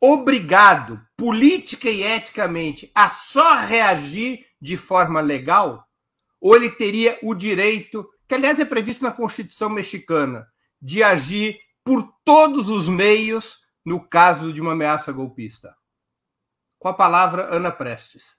obrigado, 0.00 1.00
política 1.16 1.88
e 1.88 2.02
eticamente, 2.02 2.90
a 2.94 3.08
só 3.08 3.56
reagir 3.56 4.45
de 4.60 4.76
forma 4.76 5.20
legal? 5.20 5.86
Ou 6.40 6.54
ele 6.54 6.70
teria 6.70 7.18
o 7.22 7.34
direito, 7.34 8.08
que 8.26 8.34
aliás 8.34 8.58
é 8.58 8.64
previsto 8.64 9.02
na 9.04 9.10
Constituição 9.10 9.68
mexicana, 9.68 10.46
de 10.80 11.02
agir 11.02 11.58
por 11.84 12.12
todos 12.24 12.68
os 12.68 12.88
meios 12.88 13.60
no 13.84 14.06
caso 14.06 14.52
de 14.52 14.60
uma 14.60 14.72
ameaça 14.72 15.12
golpista? 15.12 15.74
Com 16.78 16.88
a 16.88 16.94
palavra, 16.94 17.54
Ana 17.54 17.70
Prestes. 17.70 18.36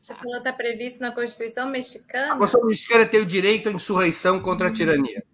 Você 0.00 0.14
falou 0.14 0.36
está 0.38 0.52
previsto 0.52 1.00
na 1.00 1.12
Constituição 1.12 1.68
mexicana? 1.68 2.34
A 2.34 2.36
Constituição 2.36 2.68
mexicana 2.68 3.06
tem 3.06 3.20
o 3.20 3.26
direito 3.26 3.68
à 3.68 3.72
insurreição 3.72 4.40
contra 4.40 4.68
a 4.68 4.72
tirania. 4.72 5.24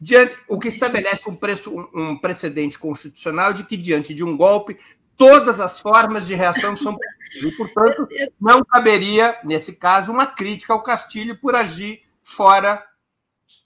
Diante, 0.00 0.36
o 0.48 0.58
que 0.58 0.68
estabelece 0.68 1.28
um, 1.28 1.36
preço, 1.36 1.88
um, 1.94 2.16
precedente 2.16 2.78
constitucional 2.78 3.52
de 3.52 3.64
que, 3.64 3.76
diante 3.76 4.14
de 4.14 4.24
um 4.24 4.36
golpe, 4.36 4.78
todas 5.16 5.60
as 5.60 5.78
formas 5.78 6.26
de 6.26 6.34
reação 6.34 6.74
são. 6.74 6.96
E, 7.34 7.50
portanto, 7.52 8.08
não 8.40 8.64
caberia, 8.64 9.38
nesse 9.44 9.72
caso, 9.72 10.10
uma 10.10 10.26
crítica 10.26 10.72
ao 10.72 10.82
Castilho 10.82 11.38
por 11.38 11.54
agir 11.54 12.02
fora 12.22 12.84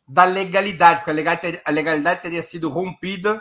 da 0.06 0.24
legalidade, 0.24 1.02
porque 1.02 1.60
a 1.64 1.70
legalidade 1.70 2.22
teria 2.22 2.42
sido 2.42 2.68
rompida 2.68 3.40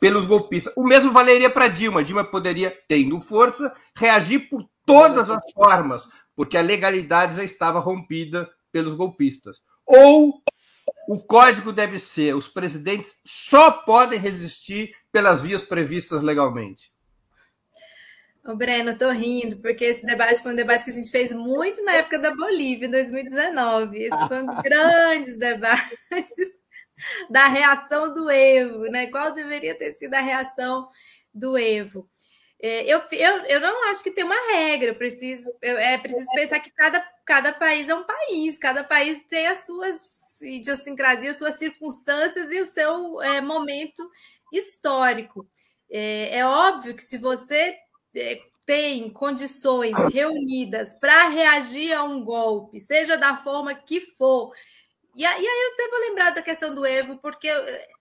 pelos 0.00 0.26
golpistas. 0.26 0.72
O 0.76 0.84
mesmo 0.84 1.12
valeria 1.12 1.50
para 1.50 1.68
Dilma. 1.68 2.04
Dilma 2.04 2.24
poderia, 2.24 2.76
tendo 2.88 3.20
força, 3.20 3.74
reagir 3.96 4.48
por 4.48 4.68
todas 4.86 5.30
as 5.30 5.50
formas, 5.52 6.08
porque 6.36 6.56
a 6.56 6.62
legalidade 6.62 7.36
já 7.36 7.44
estava 7.44 7.80
rompida 7.80 8.48
pelos 8.70 8.94
golpistas. 8.94 9.62
Ou 9.86 10.42
o 11.08 11.24
código 11.24 11.72
deve 11.72 11.98
ser: 11.98 12.34
os 12.34 12.48
presidentes 12.48 13.16
só 13.24 13.70
podem 13.70 14.18
resistir 14.18 14.94
pelas 15.10 15.40
vias 15.40 15.64
previstas 15.64 16.22
legalmente. 16.22 16.93
O 18.46 18.54
Breno, 18.54 18.98
tô 18.98 19.10
rindo, 19.10 19.56
porque 19.56 19.84
esse 19.84 20.04
debate 20.04 20.42
foi 20.42 20.52
um 20.52 20.56
debate 20.56 20.84
que 20.84 20.90
a 20.90 20.92
gente 20.92 21.10
fez 21.10 21.32
muito 21.32 21.82
na 21.82 21.94
época 21.94 22.18
da 22.18 22.34
Bolívia, 22.34 22.86
em 22.86 22.90
2019. 22.90 24.02
Esse 24.02 24.28
foi 24.28 24.42
um 24.42 24.46
dos 24.46 24.56
grandes 24.62 25.38
debates 25.38 26.64
da 27.30 27.46
reação 27.46 28.12
do 28.12 28.30
Evo, 28.30 28.82
né? 28.90 29.06
Qual 29.06 29.32
deveria 29.32 29.74
ter 29.74 29.94
sido 29.94 30.12
a 30.12 30.20
reação 30.20 30.88
do 31.32 31.56
Evo? 31.56 32.06
É, 32.60 32.84
eu, 32.84 33.02
eu, 33.12 33.36
eu 33.46 33.60
não 33.60 33.90
acho 33.90 34.02
que 34.02 34.10
tem 34.10 34.24
uma 34.24 34.52
regra, 34.52 34.88
eu 34.90 34.94
preciso, 34.94 35.50
eu, 35.60 35.78
é 35.78 35.98
preciso 35.98 36.26
pensar 36.34 36.60
que 36.60 36.70
cada, 36.70 37.00
cada 37.24 37.52
país 37.52 37.88
é 37.88 37.94
um 37.94 38.04
país, 38.04 38.58
cada 38.58 38.84
país 38.84 39.20
tem 39.28 39.46
as 39.46 39.66
suas 39.66 40.00
idiosincrasias, 40.42 41.36
suas 41.36 41.58
circunstâncias 41.58 42.50
e 42.52 42.60
o 42.60 42.66
seu 42.66 43.22
é, 43.22 43.40
momento 43.40 44.02
histórico. 44.52 45.48
É, 45.90 46.38
é, 46.38 46.46
óbvio 46.46 46.94
que 46.94 47.02
se 47.02 47.18
você 47.18 47.76
tem 48.66 49.10
condições 49.10 49.92
reunidas 50.12 50.94
para 50.94 51.28
reagir 51.28 51.92
a 51.92 52.02
um 52.04 52.24
golpe, 52.24 52.80
seja 52.80 53.16
da 53.16 53.36
forma 53.36 53.74
que 53.74 54.00
for, 54.00 54.52
e 55.16 55.24
aí, 55.24 55.44
eu 55.44 55.76
devo 55.76 55.96
lembrar 55.98 56.30
da 56.30 56.42
questão 56.42 56.74
do 56.74 56.84
Evo, 56.84 57.16
porque 57.18 57.48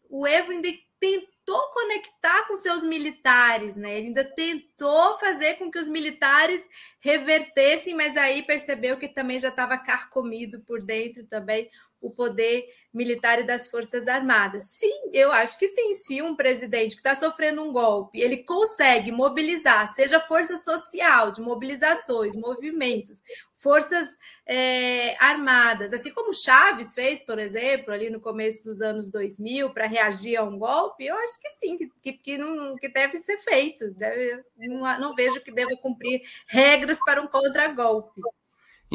o 0.09 0.25
Evo 0.25 0.51
ainda 0.51 0.69
tentou 0.99 1.61
conectar 1.71 2.47
com 2.47 2.55
seus 2.55 2.81
militares, 2.81 3.75
né? 3.75 3.97
Ele 3.97 4.07
ainda 4.07 4.23
tentou 4.23 5.19
fazer 5.19 5.55
com 5.55 5.69
que 5.69 5.77
os 5.77 5.87
militares 5.87 6.67
revertessem, 6.99 7.93
mas 7.93 8.17
aí 8.17 8.41
percebeu 8.41 8.97
que 8.97 9.07
também 9.07 9.39
já 9.39 9.49
estava 9.49 9.77
carcomido 9.77 10.61
por 10.61 10.81
dentro 10.81 11.23
também 11.27 11.69
o 12.01 12.09
poder 12.09 12.65
militar 12.93 13.39
e 13.39 13.43
das 13.43 13.67
Forças 13.67 14.07
Armadas. 14.07 14.63
Sim, 14.73 15.09
eu 15.11 15.31
acho 15.31 15.57
que 15.57 15.67
sim. 15.67 15.93
Se 15.93 16.21
um 16.21 16.35
presidente 16.35 16.95
que 16.95 17.01
está 17.01 17.15
sofrendo 17.15 17.61
um 17.61 17.71
golpe, 17.71 18.21
ele 18.21 18.37
consegue 18.43 19.11
mobilizar, 19.11 19.93
seja 19.93 20.19
força 20.19 20.57
social, 20.57 21.31
de 21.31 21.41
mobilizações, 21.41 22.35
movimentos, 22.35 23.21
forças 23.55 24.09
é, 24.45 25.15
armadas, 25.23 25.93
assim 25.93 26.11
como 26.11 26.33
Chaves 26.33 26.93
fez, 26.93 27.21
por 27.21 27.39
exemplo, 27.39 27.93
ali 27.93 28.09
no 28.09 28.19
começo 28.19 28.61
dos 28.65 28.81
anos 28.81 29.09
2000, 29.09 29.69
para 29.71 29.87
reagir 29.87 30.35
a 30.35 30.43
um 30.43 30.59
golpe, 30.59 31.05
eu 31.05 31.15
acho 31.15 31.39
que 31.41 31.49
sim, 31.51 31.77
que, 32.01 32.11
que, 32.11 32.37
não, 32.37 32.75
que 32.75 32.89
deve 32.89 33.17
ser 33.19 33.37
feito. 33.37 33.89
Deve, 33.91 34.43
não, 34.57 34.99
não 34.99 35.15
vejo 35.15 35.41
que 35.41 35.51
deva 35.51 35.71
cumprir 35.77 36.21
regras 36.47 36.99
para 37.05 37.21
um 37.21 37.27
contragolpe. 37.27 38.21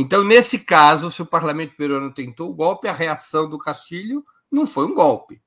Então, 0.01 0.23
nesse 0.23 0.61
caso, 0.61 1.11
se 1.11 1.21
o 1.21 1.27
parlamento 1.27 1.75
peruano 1.75 2.15
tentou 2.15 2.49
o 2.49 2.55
golpe, 2.55 2.87
a 2.87 2.93
reação 2.93 3.51
do 3.51 3.59
Castilho 3.59 4.25
não 4.49 4.65
foi 4.65 4.87
um 4.87 4.95
golpe. 4.95 5.43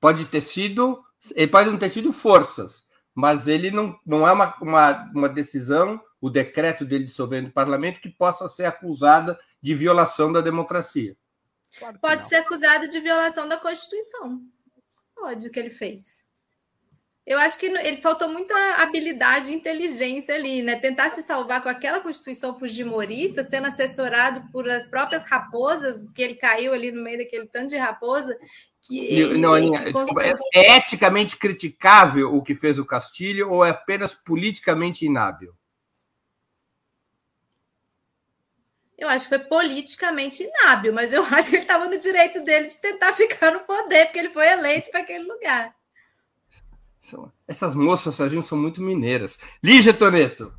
Pode 0.00 0.24
ter 0.24 0.40
sido, 0.40 1.04
ele 1.34 1.46
pode 1.46 1.68
não 1.68 1.78
ter 1.78 1.90
tido 1.90 2.10
forças, 2.10 2.86
mas 3.14 3.48
ele 3.48 3.70
não, 3.70 4.00
não 4.06 4.26
é 4.26 4.32
uma, 4.32 4.56
uma, 4.62 5.10
uma 5.14 5.28
decisão, 5.28 6.00
o 6.22 6.30
decreto 6.30 6.86
dele 6.86 7.04
dissolvendo 7.04 7.48
o 7.48 7.52
parlamento, 7.52 8.00
que 8.00 8.08
possa 8.08 8.48
ser 8.48 8.64
acusada 8.64 9.38
de 9.60 9.74
violação 9.74 10.32
da 10.32 10.40
democracia. 10.40 11.14
Claro 11.78 11.98
pode 12.00 12.22
não. 12.22 12.28
ser 12.30 12.36
acusado 12.36 12.88
de 12.88 12.98
violação 12.98 13.46
da 13.46 13.58
Constituição. 13.58 14.40
Pode, 15.14 15.46
o 15.46 15.50
que 15.50 15.60
ele 15.60 15.68
fez. 15.68 16.24
Eu 17.30 17.38
acho 17.38 17.60
que 17.60 17.66
ele 17.66 17.98
faltou 17.98 18.28
muita 18.28 18.56
habilidade 18.82 19.50
e 19.50 19.54
inteligência 19.54 20.34
ali, 20.34 20.62
né? 20.62 20.74
Tentar 20.74 21.10
se 21.10 21.22
salvar 21.22 21.62
com 21.62 21.68
aquela 21.68 22.00
Constituição 22.00 22.58
fujimorista, 22.58 23.44
sendo 23.44 23.68
assessorado 23.68 24.50
por 24.50 24.68
as 24.68 24.84
próprias 24.84 25.22
raposas, 25.22 26.02
que 26.12 26.22
ele 26.22 26.34
caiu 26.34 26.74
ali 26.74 26.90
no 26.90 27.00
meio 27.00 27.18
daquele 27.18 27.46
tanto 27.46 27.68
de 27.68 27.76
raposa. 27.76 28.36
Que, 28.82 29.38
não, 29.38 29.56
ele, 29.56 29.70
que... 29.70 30.58
É 30.58 30.76
eticamente 30.76 31.36
criticável 31.36 32.34
o 32.34 32.42
que 32.42 32.56
fez 32.56 32.80
o 32.80 32.84
Castilho 32.84 33.48
ou 33.48 33.64
é 33.64 33.70
apenas 33.70 34.12
politicamente 34.12 35.06
inábil? 35.06 35.54
Eu 38.98 39.08
acho 39.08 39.26
que 39.26 39.36
foi 39.36 39.38
politicamente 39.38 40.42
inábil, 40.42 40.92
mas 40.92 41.12
eu 41.12 41.22
acho 41.32 41.48
que 41.48 41.54
ele 41.54 41.62
estava 41.62 41.86
no 41.86 41.96
direito 41.96 42.42
dele 42.42 42.66
de 42.66 42.80
tentar 42.80 43.12
ficar 43.12 43.52
no 43.52 43.60
poder, 43.60 44.06
porque 44.06 44.18
ele 44.18 44.30
foi 44.30 44.48
eleito 44.48 44.90
para 44.90 45.02
aquele 45.02 45.22
lugar. 45.22 45.78
Essas 47.46 47.74
moças, 47.74 48.14
Serginho, 48.14 48.42
são 48.42 48.58
muito 48.58 48.82
mineiras. 48.82 49.38
Lígia 49.62 49.92
Toneto. 49.92 50.52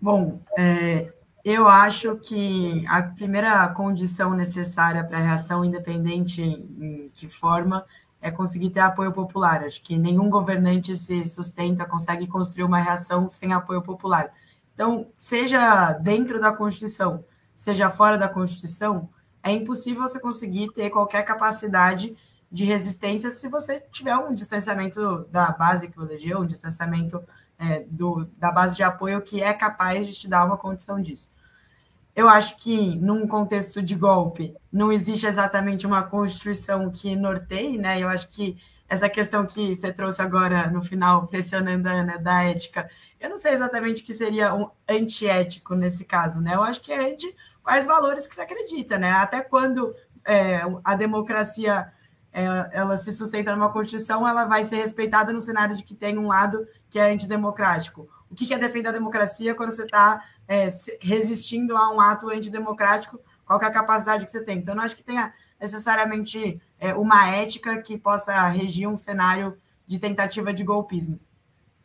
Bom, 0.00 0.40
é, 0.56 1.12
eu 1.44 1.66
acho 1.66 2.16
que 2.16 2.84
a 2.88 3.02
primeira 3.02 3.68
condição 3.68 4.32
necessária 4.34 5.04
para 5.04 5.18
a 5.18 5.20
reação, 5.20 5.64
independente 5.64 6.42
em 6.42 7.10
que 7.12 7.28
forma, 7.28 7.84
é 8.20 8.30
conseguir 8.30 8.70
ter 8.70 8.80
apoio 8.80 9.12
popular. 9.12 9.62
Acho 9.62 9.82
que 9.82 9.98
nenhum 9.98 10.30
governante 10.30 10.96
se 10.96 11.26
sustenta, 11.26 11.84
consegue 11.84 12.26
construir 12.26 12.64
uma 12.64 12.80
reação 12.80 13.28
sem 13.28 13.52
apoio 13.52 13.82
popular. 13.82 14.32
Então, 14.74 15.08
seja 15.16 15.92
dentro 15.92 16.40
da 16.40 16.50
Constituição, 16.50 17.22
seja 17.54 17.90
fora 17.90 18.16
da 18.16 18.28
Constituição, 18.28 19.10
é 19.42 19.52
impossível 19.52 20.02
você 20.02 20.18
conseguir 20.18 20.72
ter 20.72 20.88
qualquer 20.88 21.22
capacidade 21.22 22.16
de 22.54 22.64
resistência 22.64 23.32
se 23.32 23.48
você 23.48 23.80
tiver 23.90 24.16
um 24.16 24.30
distanciamento 24.30 25.26
da 25.28 25.50
base 25.50 25.88
que 25.88 25.98
elegeu, 25.98 26.38
um 26.38 26.46
distanciamento 26.46 27.20
é, 27.58 27.80
do, 27.90 28.26
da 28.36 28.52
base 28.52 28.76
de 28.76 28.84
apoio 28.84 29.20
que 29.22 29.42
é 29.42 29.52
capaz 29.52 30.06
de 30.06 30.14
te 30.14 30.28
dar 30.28 30.44
uma 30.44 30.56
condição 30.56 31.00
disso. 31.00 31.32
Eu 32.14 32.28
acho 32.28 32.56
que, 32.58 32.94
num 32.94 33.26
contexto 33.26 33.82
de 33.82 33.96
golpe, 33.96 34.54
não 34.72 34.92
existe 34.92 35.26
exatamente 35.26 35.84
uma 35.84 36.04
constituição 36.04 36.88
que 36.92 37.16
norteie, 37.16 37.76
né? 37.76 37.98
Eu 37.98 38.08
acho 38.08 38.28
que 38.28 38.56
essa 38.88 39.08
questão 39.08 39.44
que 39.44 39.74
você 39.74 39.92
trouxe 39.92 40.22
agora 40.22 40.70
no 40.70 40.80
final, 40.80 41.26
pressionando 41.26 41.88
a 41.88 41.92
Ana, 41.92 42.18
da 42.18 42.44
ética, 42.44 42.88
eu 43.18 43.28
não 43.28 43.36
sei 43.36 43.54
exatamente 43.54 44.00
o 44.00 44.04
que 44.04 44.14
seria 44.14 44.54
um 44.54 44.70
antiético 44.88 45.74
nesse 45.74 46.04
caso, 46.04 46.40
né? 46.40 46.54
Eu 46.54 46.62
acho 46.62 46.80
que 46.82 46.92
é 46.92 47.16
de 47.16 47.34
quais 47.64 47.84
valores 47.84 48.28
que 48.28 48.34
você 48.36 48.42
acredita, 48.42 48.96
né? 48.96 49.10
Até 49.10 49.40
quando 49.40 49.92
é, 50.24 50.60
a 50.84 50.94
democracia 50.94 51.92
ela 52.34 52.98
se 52.98 53.12
sustenta 53.12 53.54
numa 53.54 53.70
Constituição, 53.70 54.26
ela 54.26 54.44
vai 54.44 54.64
ser 54.64 54.76
respeitada 54.76 55.32
no 55.32 55.40
cenário 55.40 55.76
de 55.76 55.84
que 55.84 55.94
tem 55.94 56.18
um 56.18 56.26
lado 56.26 56.66
que 56.90 56.98
é 56.98 57.12
antidemocrático. 57.12 58.08
O 58.28 58.34
que 58.34 58.52
é 58.52 58.58
defender 58.58 58.88
a 58.88 58.92
democracia 58.92 59.54
quando 59.54 59.70
você 59.70 59.84
está 59.84 60.20
é, 60.48 60.68
resistindo 61.00 61.76
a 61.76 61.92
um 61.92 62.00
ato 62.00 62.28
antidemocrático? 62.28 63.20
Qual 63.46 63.60
é 63.60 63.66
a 63.66 63.70
capacidade 63.70 64.24
que 64.24 64.32
você 64.32 64.42
tem? 64.42 64.58
Então, 64.58 64.74
não 64.74 64.82
acho 64.82 64.96
que 64.96 65.04
tenha 65.04 65.32
necessariamente 65.60 66.60
é, 66.80 66.92
uma 66.94 67.30
ética 67.30 67.80
que 67.80 67.96
possa 67.96 68.48
regir 68.48 68.88
um 68.88 68.96
cenário 68.96 69.56
de 69.86 70.00
tentativa 70.00 70.52
de 70.52 70.64
golpismo. 70.64 71.20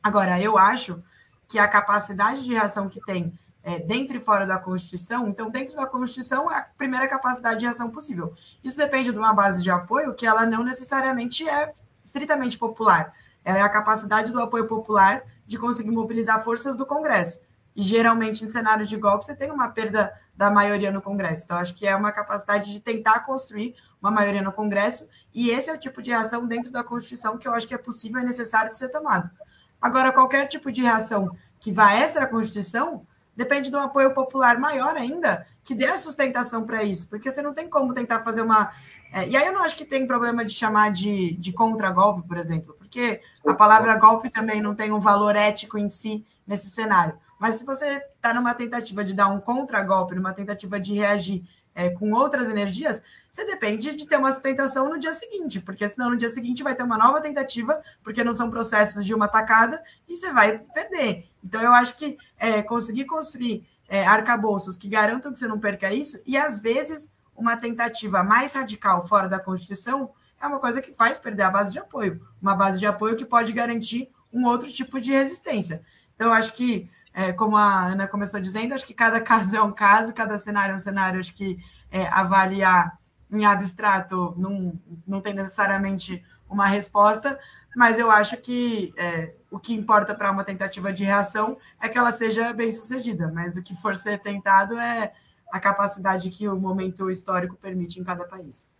Agora, 0.01 0.41
eu 0.41 0.57
acho 0.57 1.03
que 1.47 1.59
a 1.59 1.67
capacidade 1.67 2.43
de 2.43 2.53
reação 2.53 2.89
que 2.89 2.99
tem 3.01 3.37
é, 3.69 3.77
dentro 3.77 4.17
e 4.17 4.19
fora 4.19 4.47
da 4.47 4.57
Constituição, 4.57 5.27
então, 5.27 5.47
dentro 5.51 5.75
da 5.75 5.85
Constituição 5.85 6.51
é 6.51 6.57
a 6.57 6.61
primeira 6.63 7.07
capacidade 7.07 7.59
de 7.59 7.65
reação 7.65 7.91
possível. 7.91 8.33
Isso 8.63 8.75
depende 8.75 9.11
de 9.11 9.17
uma 9.19 9.31
base 9.31 9.61
de 9.61 9.69
apoio 9.69 10.15
que 10.15 10.25
ela 10.25 10.43
não 10.43 10.63
necessariamente 10.63 11.47
é 11.47 11.71
estritamente 12.01 12.57
popular. 12.57 13.13
Ela 13.45 13.59
é 13.59 13.61
a 13.61 13.69
capacidade 13.69 14.31
do 14.31 14.41
apoio 14.41 14.67
popular 14.67 15.21
de 15.45 15.59
conseguir 15.59 15.91
mobilizar 15.91 16.43
forças 16.43 16.75
do 16.75 16.83
Congresso. 16.83 17.39
E 17.75 17.83
geralmente, 17.83 18.43
em 18.43 18.47
cenários 18.47 18.89
de 18.89 18.97
golpe, 18.97 19.23
você 19.23 19.35
tem 19.35 19.51
uma 19.51 19.69
perda 19.69 20.11
da 20.35 20.49
maioria 20.49 20.91
no 20.91 20.99
Congresso. 20.99 21.43
Então, 21.43 21.57
acho 21.57 21.75
que 21.75 21.85
é 21.85 21.95
uma 21.95 22.11
capacidade 22.11 22.73
de 22.73 22.79
tentar 22.79 23.19
construir 23.19 23.75
uma 24.01 24.09
maioria 24.09 24.41
no 24.41 24.51
Congresso, 24.51 25.07
e 25.31 25.51
esse 25.51 25.69
é 25.69 25.73
o 25.73 25.77
tipo 25.77 26.01
de 26.01 26.09
reação 26.09 26.47
dentro 26.47 26.71
da 26.71 26.83
Constituição 26.83 27.37
que 27.37 27.47
eu 27.47 27.53
acho 27.53 27.67
que 27.67 27.75
é 27.75 27.77
possível 27.77 28.19
e 28.19 28.25
necessário 28.25 28.71
de 28.71 28.77
ser 28.77 28.89
tomado. 28.89 29.29
Agora, 29.79 30.11
qualquer 30.11 30.47
tipo 30.47 30.71
de 30.71 30.81
reação 30.81 31.37
que 31.59 31.71
vá 31.71 31.93
extra 31.93 32.23
à 32.23 32.27
Constituição 32.27 33.05
depende 33.39 33.69
de 33.69 33.75
um 33.77 33.79
apoio 33.79 34.13
popular 34.13 34.59
maior 34.59 34.97
ainda, 34.97 35.47
que 35.63 35.73
dê 35.73 35.85
a 35.85 35.97
sustentação 35.97 36.65
para 36.65 36.83
isso, 36.83 37.07
porque 37.07 37.31
você 37.31 37.41
não 37.41 37.53
tem 37.53 37.69
como 37.69 37.93
tentar 37.93 38.21
fazer 38.21 38.41
uma. 38.41 38.69
É, 39.13 39.29
e 39.29 39.37
aí 39.37 39.47
eu 39.47 39.53
não 39.53 39.63
acho 39.63 39.77
que 39.77 39.85
tem 39.85 40.05
problema 40.05 40.43
de 40.43 40.53
chamar 40.53 40.91
de, 40.91 41.37
de 41.37 41.53
contra-golpe, 41.53 42.27
por 42.27 42.35
exemplo, 42.35 42.75
porque 42.77 43.21
a 43.47 43.53
palavra 43.53 43.95
golpe 43.95 44.29
também 44.29 44.59
não 44.61 44.75
tem 44.75 44.91
um 44.91 44.99
valor 44.99 45.37
ético 45.37 45.77
em 45.77 45.87
si 45.87 46.25
nesse 46.45 46.69
cenário. 46.69 47.17
Mas 47.39 47.55
se 47.55 47.65
você 47.65 48.03
está 48.13 48.33
numa 48.33 48.53
tentativa 48.53 49.05
de 49.05 49.13
dar 49.13 49.29
um 49.29 49.39
contra-golpe, 49.39 50.15
numa 50.15 50.33
tentativa 50.33 50.77
de 50.77 50.93
reagir 50.93 51.41
é, 51.73 51.89
com 51.89 52.11
outras 52.11 52.49
energias, 52.49 53.01
você 53.31 53.45
depende 53.45 53.95
de 53.95 54.07
ter 54.07 54.17
uma 54.17 54.31
sustentação 54.31 54.89
no 54.89 54.99
dia 54.99 55.13
seguinte, 55.13 55.59
porque 55.59 55.87
senão 55.87 56.09
no 56.09 56.17
dia 56.17 56.29
seguinte 56.29 56.63
vai 56.63 56.75
ter 56.75 56.83
uma 56.83 56.97
nova 56.97 57.21
tentativa, 57.21 57.81
porque 58.03 58.23
não 58.23 58.33
são 58.33 58.49
processos 58.49 59.05
de 59.05 59.13
uma 59.13 59.27
tacada, 59.27 59.83
e 60.07 60.15
você 60.15 60.31
vai 60.31 60.57
perder. 60.57 61.27
Então, 61.43 61.61
eu 61.61 61.73
acho 61.73 61.95
que 61.95 62.17
é, 62.37 62.61
conseguir 62.61 63.05
construir 63.05 63.65
é, 63.87 64.05
arcabouços 64.05 64.75
que 64.75 64.89
garantam 64.89 65.31
que 65.31 65.39
você 65.39 65.47
não 65.47 65.59
perca 65.59 65.93
isso, 65.93 66.19
e 66.25 66.37
às 66.37 66.59
vezes 66.59 67.13
uma 67.35 67.55
tentativa 67.55 68.21
mais 68.23 68.53
radical 68.53 69.07
fora 69.07 69.29
da 69.29 69.39
Constituição 69.39 70.11
é 70.41 70.47
uma 70.47 70.59
coisa 70.59 70.81
que 70.81 70.93
faz 70.93 71.17
perder 71.17 71.43
a 71.43 71.49
base 71.49 71.71
de 71.71 71.79
apoio, 71.79 72.21
uma 72.41 72.55
base 72.55 72.79
de 72.79 72.85
apoio 72.85 73.15
que 73.15 73.25
pode 73.25 73.53
garantir 73.53 74.09
um 74.33 74.45
outro 74.45 74.69
tipo 74.69 74.99
de 74.99 75.11
resistência. 75.11 75.81
Então, 76.15 76.27
eu 76.27 76.33
acho 76.33 76.53
que 76.53 76.89
é, 77.19 77.33
como 77.33 77.57
a 77.57 77.87
Ana 77.87 78.07
começou 78.07 78.39
dizendo, 78.39 78.73
acho 78.73 78.85
que 78.85 78.93
cada 78.93 79.19
caso 79.21 79.53
é 79.53 79.61
um 79.61 79.73
caso, 79.73 80.13
cada 80.13 80.37
cenário 80.37 80.71
é 80.71 80.75
um 80.75 80.79
cenário, 80.79 81.19
acho 81.19 81.35
que 81.35 81.59
é, 81.91 82.07
avaliar 82.07 82.97
em 83.29 83.45
abstrato 83.45 84.33
não, 84.37 84.79
não 85.05 85.19
tem 85.19 85.33
necessariamente 85.33 86.23
uma 86.49 86.65
resposta, 86.65 87.37
mas 87.75 87.99
eu 87.99 88.09
acho 88.09 88.37
que 88.37 88.93
é, 88.95 89.35
o 89.51 89.59
que 89.59 89.73
importa 89.73 90.15
para 90.15 90.31
uma 90.31 90.45
tentativa 90.45 90.93
de 90.93 91.03
reação 91.03 91.57
é 91.81 91.89
que 91.89 91.97
ela 91.97 92.11
seja 92.13 92.53
bem 92.53 92.71
sucedida, 92.71 93.29
mas 93.33 93.57
o 93.57 93.61
que 93.61 93.75
for 93.75 93.97
ser 93.97 94.19
tentado 94.21 94.79
é 94.79 95.11
a 95.51 95.59
capacidade 95.59 96.29
que 96.29 96.47
o 96.47 96.57
momento 96.57 97.11
histórico 97.11 97.57
permite 97.57 97.99
em 97.99 98.03
cada 98.03 98.23
país. 98.23 98.71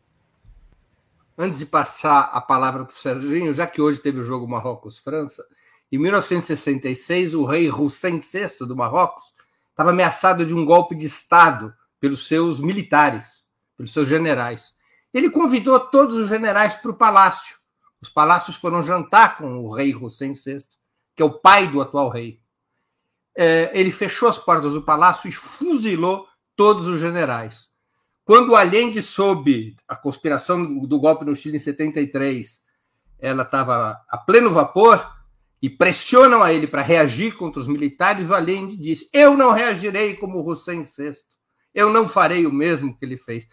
Antes 1.38 1.60
de 1.60 1.66
passar 1.66 2.30
a 2.32 2.40
palavra 2.40 2.86
para 2.86 2.94
o 2.94 2.98
Serginho, 2.98 3.54
já 3.54 3.68
que 3.68 3.82
hoje 3.82 4.00
teve 4.00 4.22
o 4.22 4.24
jogo 4.24 4.48
Marrocos-França, 4.48 5.44
em 5.92 5.98
1966, 5.98 7.34
o 7.34 7.44
rei 7.46 7.70
Hussein 7.70 8.20
VI 8.20 8.66
do 8.68 8.76
Marrocos 8.76 9.34
estava 9.72 9.90
ameaçado 9.90 10.46
de 10.46 10.54
um 10.54 10.66
golpe 10.66 10.94
de 10.96 11.06
Estado 11.06 11.74
pelos 12.00 12.28
seus 12.28 12.62
militares, 12.62 13.44
pelos 13.76 13.92
seus 13.92 14.08
generais. 14.08 14.74
Ele 15.14 15.30
convidou 15.30 15.80
todos 15.80 16.16
os 16.16 16.30
generais 16.30 16.76
para 16.76 16.92
o 16.92 16.96
palácio. 16.96 17.58
Os 18.02 18.10
palácios 18.10 18.56
foram 18.56 18.84
jantar 18.84 19.38
com 19.38 19.64
o 19.64 19.74
rei 19.74 19.96
Hussein 19.96 20.34
VI, 20.34 20.58
que 21.16 21.24
é 21.24 21.26
o 21.26 21.40
pai 21.40 21.68
do 21.68 21.82
atual 21.82 22.10
rei. 22.10 22.40
É, 23.36 23.72
ele 23.74 23.92
fechou 23.92 24.30
as 24.30 24.38
portas 24.38 24.74
do 24.74 24.84
palácio 24.84 25.28
e 25.28 25.32
fuzilou 25.32 26.28
todos 26.56 26.88
os 26.88 27.00
generais. 27.00 27.70
Quando 28.24 28.56
Allende 28.56 29.02
soube 29.02 29.76
a 29.88 29.96
conspiração 29.96 30.86
do 30.86 31.00
golpe 31.00 31.26
no 31.26 31.36
Chile 31.36 31.56
em 31.56 31.60
73, 31.60 32.64
ela 33.18 33.44
estava 33.44 34.00
a 34.08 34.18
pleno 34.18 34.52
vapor, 34.52 35.19
e 35.62 35.70
pressionam 35.70 36.42
a 36.42 36.54
ele 36.54 36.68
para 36.68 36.82
reagir 36.82 37.36
contra 37.36 37.60
os 37.60 37.68
militares, 37.68 38.30
o 38.30 38.34
Allende 38.34 38.78
disse: 38.78 39.10
Eu 39.14 39.36
não 39.36 39.52
reagirei 39.52 40.16
como 40.16 40.40
o 40.40 40.50
Hussein 40.50 40.84
VI, 40.84 41.14
eu 41.74 41.92
não 41.92 42.08
farei 42.08 42.46
o 42.46 42.52
mesmo 42.52 42.98
que 42.98 43.06
ele 43.06 43.18
fez. 43.18 43.48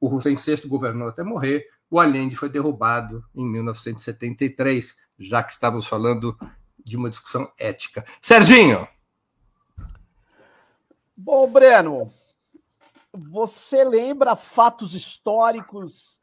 O 0.00 0.14
Hussein 0.14 0.36
VI 0.36 0.68
governou 0.68 1.08
até 1.08 1.22
morrer, 1.22 1.66
o 1.90 1.98
Allende 1.98 2.36
foi 2.36 2.48
derrubado 2.48 3.24
em 3.34 3.44
1973, 3.44 4.96
já 5.18 5.42
que 5.42 5.52
estávamos 5.52 5.86
falando 5.86 6.36
de 6.84 6.96
uma 6.96 7.10
discussão 7.10 7.50
ética. 7.58 8.04
Serginho! 8.20 8.86
Bom, 11.16 11.50
Breno, 11.50 12.12
você 13.12 13.82
lembra 13.82 14.36
fatos 14.36 14.94
históricos 14.94 16.20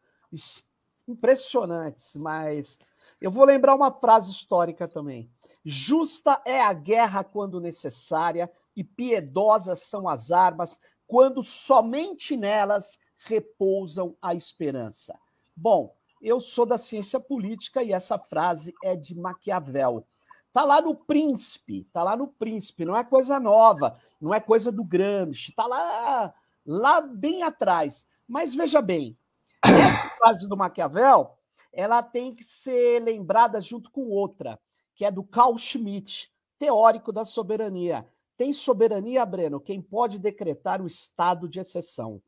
impressionantes, 1.08 2.16
mas 2.16 2.78
eu 3.20 3.32
vou 3.32 3.46
lembrar 3.46 3.76
uma 3.76 3.92
frase 3.92 4.32
histórica 4.32 4.88
também. 4.88 5.30
Justa 5.64 6.42
é 6.46 6.62
a 6.62 6.74
guerra 6.74 7.24
quando 7.24 7.60
necessária, 7.60 8.52
e 8.76 8.84
piedosas 8.84 9.84
são 9.84 10.08
as 10.08 10.32
armas 10.32 10.80
quando 11.08 11.42
somente 11.42 12.36
nelas 12.36 13.00
repousam 13.18 14.16
a 14.22 14.36
esperança. 14.36 15.18
Bom, 15.56 15.96
eu 16.22 16.40
sou 16.40 16.66
da 16.66 16.78
ciência 16.78 17.20
política 17.20 17.82
e 17.82 17.94
essa 17.94 18.18
frase 18.18 18.74
é 18.84 18.96
de 18.96 19.20
Maquiavel. 19.20 20.06
Tá 20.52 20.64
lá 20.64 20.82
no 20.82 20.96
Príncipe, 20.96 21.86
tá 21.92 22.02
lá 22.04 22.16
no 22.16 22.28
Príncipe, 22.28 22.86
não 22.86 22.96
é 22.96 23.04
coisa 23.04 23.40
nova, 23.40 23.98
não 24.20 24.34
é 24.34 24.40
coisa 24.40 24.72
do 24.72 24.84
Gramsci, 24.84 25.54
tá 25.54 25.66
lá, 25.66 26.34
lá 26.66 27.02
bem 27.02 27.44
atrás. 27.44 28.08
Mas 28.28 28.56
veja 28.56 28.82
bem, 28.82 29.18
essa 29.64 30.10
frase 30.18 30.48
do 30.48 30.58
Maquiavel 30.58 31.38
ela 31.76 32.02
tem 32.02 32.34
que 32.34 32.44
ser 32.44 33.04
lembrada 33.04 33.60
junto 33.60 33.92
com 33.92 34.10
outra, 34.10 34.58
que 34.96 35.04
é 35.04 35.12
do 35.12 35.24
Carl 35.24 35.58
Schmitt, 35.58 36.32
teórico 36.58 37.12
da 37.12 37.26
soberania. 37.26 38.08
Tem 38.38 38.54
soberania, 38.54 39.26
Breno, 39.26 39.60
quem 39.60 39.82
pode 39.82 40.18
decretar 40.18 40.82
o 40.82 40.88
estado 40.88 41.50
de 41.50 41.60
exceção. 41.60 42.22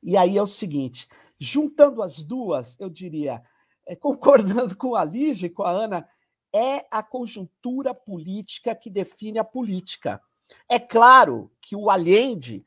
E 0.00 0.16
aí 0.16 0.38
é 0.38 0.42
o 0.42 0.46
seguinte: 0.46 1.08
juntando 1.40 2.02
as 2.02 2.22
duas, 2.22 2.78
eu 2.78 2.88
diria, 2.88 3.42
é, 3.84 3.96
concordando 3.96 4.76
com 4.76 4.94
a 4.94 5.04
Lígia 5.04 5.48
e 5.48 5.50
com 5.50 5.64
a 5.64 5.70
Ana, 5.70 6.08
é 6.52 6.86
a 6.88 7.02
conjuntura 7.02 7.92
política 7.92 8.76
que 8.76 8.88
define 8.88 9.40
a 9.40 9.44
política. 9.44 10.22
É 10.68 10.78
claro 10.78 11.50
que 11.60 11.74
o 11.74 11.90
Allende 11.90 12.64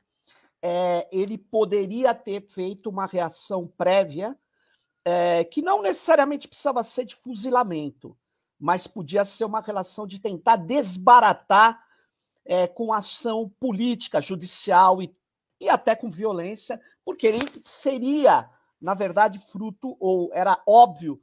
é, 0.61 1.07
ele 1.09 1.37
poderia 1.37 2.13
ter 2.13 2.41
feito 2.49 2.89
uma 2.89 3.05
reação 3.05 3.65
prévia 3.65 4.37
é, 5.09 5.45
que 5.45 5.61
não 5.61 5.81
necessariamente 5.81 6.49
precisava 6.49 6.83
ser 6.83 7.05
de 7.05 7.15
fuzilamento, 7.15 8.17
mas 8.59 8.87
podia 8.87 9.23
ser 9.23 9.45
uma 9.45 9.61
relação 9.61 10.05
de 10.05 10.19
tentar 10.19 10.57
desbaratar 10.57 11.81
é, 12.43 12.67
com 12.67 12.91
ação 12.91 13.49
política, 13.57 14.19
judicial 14.19 15.01
e, 15.01 15.15
e 15.61 15.69
até 15.69 15.95
com 15.95 16.11
violência, 16.11 16.77
porque 17.05 17.25
ele 17.25 17.39
seria, 17.61 18.49
na 18.81 18.93
verdade, 18.93 19.39
fruto, 19.39 19.95
ou 19.97 20.29
era 20.33 20.61
óbvio 20.67 21.21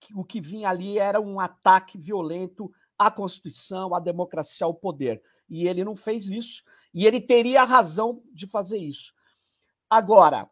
que 0.00 0.14
o 0.16 0.24
que 0.24 0.40
vinha 0.40 0.70
ali 0.70 0.98
era 0.98 1.20
um 1.20 1.38
ataque 1.38 1.98
violento 1.98 2.72
à 2.98 3.10
Constituição, 3.10 3.94
à 3.94 4.00
democracia, 4.00 4.64
ao 4.64 4.72
poder. 4.72 5.22
E 5.46 5.68
ele 5.68 5.84
não 5.84 5.94
fez 5.94 6.30
isso, 6.30 6.62
e 6.94 7.06
ele 7.06 7.20
teria 7.20 7.64
razão 7.64 8.22
de 8.32 8.46
fazer 8.46 8.78
isso. 8.78 9.12
Agora, 9.90 10.48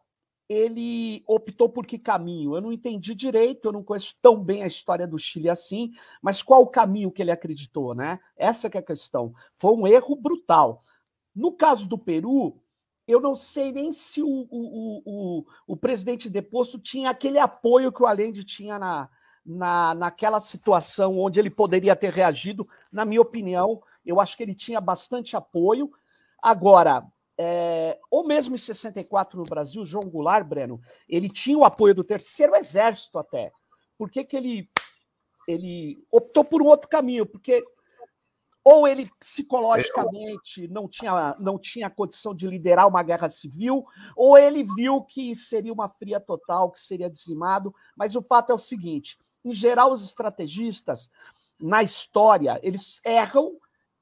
ele 0.47 1.23
optou 1.27 1.69
por 1.69 1.85
que 1.85 1.97
caminho? 1.97 2.55
Eu 2.55 2.61
não 2.61 2.71
entendi 2.71 3.15
direito, 3.15 3.65
eu 3.67 3.71
não 3.71 3.83
conheço 3.83 4.15
tão 4.21 4.41
bem 4.41 4.63
a 4.63 4.67
história 4.67 5.07
do 5.07 5.17
Chile 5.17 5.49
assim, 5.49 5.91
mas 6.21 6.43
qual 6.43 6.61
o 6.61 6.67
caminho 6.67 7.11
que 7.11 7.21
ele 7.21 7.31
acreditou, 7.31 7.95
né? 7.95 8.19
Essa 8.37 8.67
é 8.67 8.77
a 8.77 8.81
questão. 8.81 9.33
Foi 9.55 9.73
um 9.73 9.87
erro 9.87 10.15
brutal. 10.15 10.81
No 11.35 11.51
caso 11.51 11.87
do 11.87 11.97
Peru, 11.97 12.61
eu 13.07 13.19
não 13.19 13.35
sei 13.35 13.71
nem 13.71 13.91
se 13.91 14.21
o, 14.21 14.27
o, 14.27 15.01
o, 15.05 15.45
o, 15.67 15.77
presidente 15.77 16.29
deposto 16.29 16.79
tinha 16.79 17.09
aquele 17.09 17.37
apoio 17.37 17.91
que 17.91 18.01
o 18.01 18.05
Allende 18.05 18.43
tinha 18.43 18.79
na, 18.79 19.09
na, 19.45 19.93
naquela 19.93 20.39
situação 20.39 21.19
onde 21.19 21.39
ele 21.39 21.49
poderia 21.49 21.95
ter 21.95 22.11
reagido. 22.11 22.67
Na 22.91 23.03
minha 23.03 23.21
opinião, 23.21 23.81
eu 24.05 24.19
acho 24.19 24.37
que 24.37 24.43
ele 24.43 24.55
tinha 24.55 24.79
bastante 24.79 25.35
apoio. 25.35 25.91
Agora, 26.41 27.05
é, 27.37 27.99
ou 28.09 28.25
mesmo 28.25 28.55
em 28.55 28.57
64 28.57 29.37
no 29.37 29.43
Brasil, 29.43 29.85
João 29.85 30.09
Goulart, 30.09 30.47
Breno, 30.47 30.79
ele 31.07 31.29
tinha 31.29 31.57
o 31.57 31.65
apoio 31.65 31.93
do 31.93 32.03
terceiro 32.03 32.55
exército 32.55 33.19
até. 33.19 33.51
Por 33.97 34.09
que, 34.09 34.23
que 34.23 34.35
ele, 34.35 34.69
ele 35.47 36.05
optou 36.11 36.43
por 36.43 36.61
um 36.61 36.67
outro 36.67 36.87
caminho? 36.87 37.25
Porque 37.25 37.63
ou 38.63 38.87
ele 38.87 39.07
psicologicamente 39.19 40.67
não 40.69 40.87
tinha, 40.87 41.35
não 41.39 41.59
tinha 41.59 41.87
condição 41.87 42.33
de 42.33 42.47
liderar 42.47 42.87
uma 42.87 43.03
guerra 43.03 43.29
civil, 43.29 43.85
ou 44.15 44.35
ele 44.35 44.63
viu 44.63 45.03
que 45.03 45.35
seria 45.35 45.71
uma 45.71 45.87
fria 45.87 46.19
total, 46.19 46.71
que 46.71 46.79
seria 46.79 47.07
dizimado. 47.07 47.71
Mas 47.95 48.15
o 48.15 48.23
fato 48.23 48.51
é 48.51 48.55
o 48.55 48.59
seguinte: 48.59 49.19
em 49.43 49.53
geral, 49.53 49.91
os 49.91 50.03
estrategistas, 50.03 51.11
na 51.59 51.83
história, 51.83 52.59
eles 52.63 52.99
erram 53.05 53.55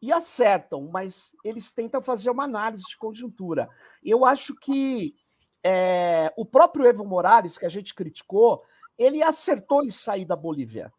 e 0.03 0.11
acertam, 0.11 0.89
mas 0.91 1.33
eles 1.45 1.71
tentam 1.71 2.01
fazer 2.01 2.29
uma 2.29 2.43
análise 2.43 2.83
de 2.83 2.97
conjuntura. 2.97 3.69
Eu 4.03 4.25
acho 4.25 4.53
que 4.53 5.15
é, 5.63 6.29
o 6.35 6.45
próprio 6.45 6.85
Evo 6.85 7.05
Morales, 7.05 7.57
que 7.57 7.65
a 7.65 7.69
gente 7.69 7.95
criticou, 7.95 8.61
ele 8.97 9.23
acertou 9.23 9.81
em 9.81 9.89
sair 9.89 10.25
da 10.25 10.35
Bolívia 10.35 10.91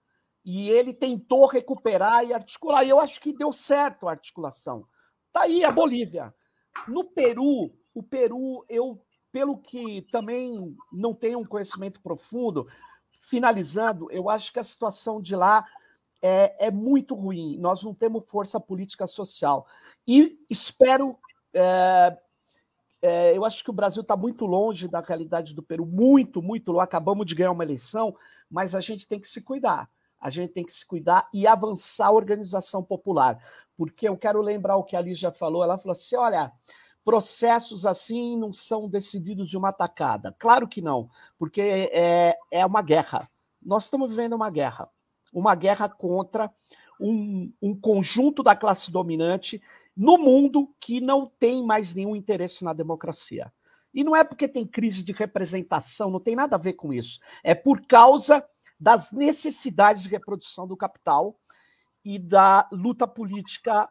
e 0.43 0.71
ele 0.71 0.95
tentou 0.95 1.45
recuperar 1.45 2.25
e 2.25 2.33
articular. 2.33 2.83
E 2.83 2.89
eu 2.89 2.99
acho 2.99 3.21
que 3.21 3.37
deu 3.37 3.53
certo 3.53 4.09
a 4.09 4.13
articulação. 4.13 4.89
Tá 5.31 5.43
aí 5.43 5.63
a 5.63 5.71
Bolívia. 5.71 6.35
No 6.89 7.05
Peru, 7.05 7.77
o 7.93 8.03
Peru, 8.03 8.65
eu, 8.71 8.99
pelo 9.31 9.59
que 9.59 10.01
também 10.11 10.75
não 10.91 11.13
tenho 11.13 11.41
um 11.41 11.45
conhecimento 11.45 12.01
profundo, 12.01 12.67
finalizando, 13.21 14.11
eu 14.11 14.31
acho 14.31 14.51
que 14.51 14.61
a 14.61 14.65
situação 14.65 15.21
de 15.21 15.37
lá 15.37 15.63
é, 16.27 16.67
é 16.67 16.71
muito 16.71 17.15
ruim. 17.15 17.59
Nós 17.59 17.83
não 17.83 17.95
temos 17.95 18.25
força 18.27 18.59
política 18.59 19.07
social. 19.07 19.67
E 20.07 20.39
espero. 20.49 21.19
É, 21.53 22.17
é, 23.03 23.37
eu 23.37 23.45
acho 23.45 23.63
que 23.63 23.69
o 23.69 23.75
Brasil 23.75 24.01
está 24.01 24.17
muito 24.17 24.47
longe 24.47 24.89
da 24.89 25.01
realidade 25.01 25.55
do 25.55 25.63
Peru, 25.63 25.85
muito, 25.85 26.41
muito 26.41 26.73
longe. 26.73 26.85
Acabamos 26.85 27.27
de 27.27 27.35
ganhar 27.35 27.53
uma 27.53 27.65
eleição, 27.65 28.17
mas 28.51 28.75
a 28.75 28.81
gente 28.81 29.07
tem 29.07 29.21
que 29.21 29.29
se 29.29 29.43
cuidar 29.43 29.91
a 30.25 30.31
gente 30.31 30.55
tem 30.55 30.65
que 30.65 30.73
se 30.73 30.87
cuidar 30.87 31.29
e 31.35 31.47
avançar 31.47 32.07
a 32.07 32.11
organização 32.13 32.83
popular. 32.83 33.39
Porque 33.77 34.09
eu 34.09 34.17
quero 34.17 34.41
lembrar 34.41 34.79
o 34.79 34.83
que 34.83 34.97
a 34.97 35.15
já 35.15 35.31
falou, 35.31 35.63
ela 35.63 35.77
falou 35.77 35.93
assim: 35.93 36.17
olha, 36.17 36.51
processos 37.05 37.85
assim 37.85 38.35
não 38.39 38.51
são 38.51 38.89
decididos 38.89 39.51
de 39.51 39.59
uma 39.59 39.71
tacada. 39.71 40.35
Claro 40.39 40.67
que 40.67 40.81
não, 40.81 41.11
porque 41.39 41.61
é, 41.61 42.39
é 42.51 42.65
uma 42.65 42.81
guerra. 42.81 43.29
Nós 43.63 43.85
estamos 43.85 44.09
vivendo 44.09 44.33
uma 44.33 44.49
guerra. 44.49 44.89
Uma 45.35 45.55
guerra 45.55 45.89
contra 45.89 46.51
um, 46.99 47.53
um 47.61 47.79
conjunto 47.79 48.43
da 48.43 48.57
classe 48.57 48.91
dominante 48.91 49.61
no 49.97 50.17
mundo 50.17 50.75
que 50.81 51.01
não 51.01 51.27
tem 51.39 51.65
mais 51.65 51.95
nenhum 51.95 52.17
interesse 52.17 52.65
na 52.65 52.73
democracia. 52.73 53.53
E 53.93 54.03
não 54.03 54.17
é 54.17 54.25
porque 54.25 54.49
tem 54.49 54.67
crise 54.67 55.03
de 55.03 55.13
representação, 55.13 56.11
não 56.11 56.19
tem 56.19 56.35
nada 56.35 56.57
a 56.57 56.59
ver 56.59 56.73
com 56.73 56.93
isso. 56.93 57.21
É 57.43 57.55
por 57.55 57.87
causa 57.87 58.45
das 58.79 59.13
necessidades 59.13 60.03
de 60.03 60.09
reprodução 60.09 60.67
do 60.67 60.77
capital 60.77 61.39
e 62.05 62.19
da 62.19 62.69
luta 62.73 63.07
política 63.07 63.89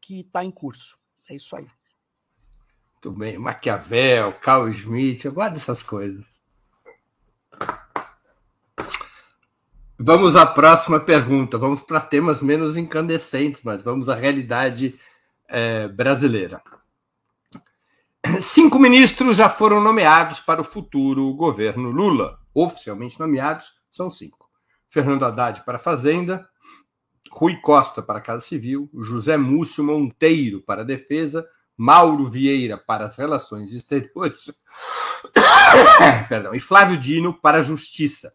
que 0.00 0.20
está 0.20 0.44
em 0.44 0.52
curso. 0.52 0.96
É 1.28 1.34
isso 1.34 1.56
aí. 1.56 1.66
Muito 2.92 3.18
bem. 3.18 3.38
Maquiavel, 3.38 4.32
Carl 4.40 4.72
Schmitt, 4.72 5.26
eu 5.26 5.32
guardo 5.32 5.56
essas 5.56 5.82
coisas. 5.82 6.24
Vamos 9.98 10.36
à 10.36 10.44
próxima 10.44 11.00
pergunta. 11.00 11.56
Vamos 11.56 11.82
para 11.82 12.00
temas 12.00 12.42
menos 12.42 12.76
incandescentes, 12.76 13.62
mas 13.64 13.80
vamos 13.80 14.08
à 14.08 14.14
realidade 14.14 14.98
é, 15.48 15.88
brasileira. 15.88 16.62
Cinco 18.40 18.78
ministros 18.78 19.36
já 19.36 19.48
foram 19.48 19.80
nomeados 19.80 20.40
para 20.40 20.60
o 20.60 20.64
futuro 20.64 21.32
governo 21.34 21.90
Lula 21.90 22.38
oficialmente 22.52 23.20
nomeados 23.20 23.74
são 23.90 24.10
cinco: 24.10 24.50
Fernando 24.88 25.24
Haddad 25.24 25.62
para 25.64 25.76
a 25.76 25.80
Fazenda, 25.80 26.48
Rui 27.30 27.56
Costa 27.60 28.02
para 28.02 28.18
a 28.18 28.22
Casa 28.22 28.44
Civil, 28.44 28.90
José 28.94 29.36
Múcio 29.36 29.84
Monteiro 29.84 30.60
para 30.62 30.82
a 30.82 30.84
Defesa, 30.84 31.46
Mauro 31.76 32.24
Vieira 32.26 32.78
para 32.78 33.04
as 33.04 33.16
Relações 33.16 33.72
Exteriores, 33.72 34.50
perdão, 36.28 36.54
e 36.54 36.60
Flávio 36.60 36.98
Dino 36.98 37.32
para 37.32 37.58
a 37.58 37.62
Justiça. 37.62 38.32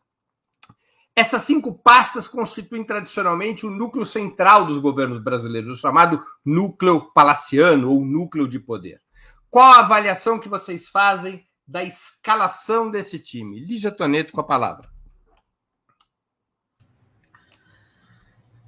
Essas 1.21 1.43
cinco 1.43 1.71
pastas 1.71 2.27
constituem 2.27 2.83
tradicionalmente 2.83 3.63
o 3.63 3.69
núcleo 3.69 4.03
central 4.03 4.65
dos 4.65 4.79
governos 4.79 5.19
brasileiros, 5.19 5.71
o 5.71 5.79
chamado 5.79 6.23
núcleo 6.43 7.11
palaciano 7.13 7.91
ou 7.91 8.03
núcleo 8.03 8.47
de 8.47 8.57
poder. 8.57 8.99
Qual 9.47 9.71
a 9.71 9.81
avaliação 9.81 10.39
que 10.39 10.49
vocês 10.49 10.89
fazem 10.89 11.45
da 11.67 11.83
escalação 11.83 12.89
desse 12.89 13.19
time. 13.19 13.59
Lígia 13.59 13.91
Toneto 13.91 14.33
com 14.33 14.41
a 14.41 14.43
palavra. 14.43 14.89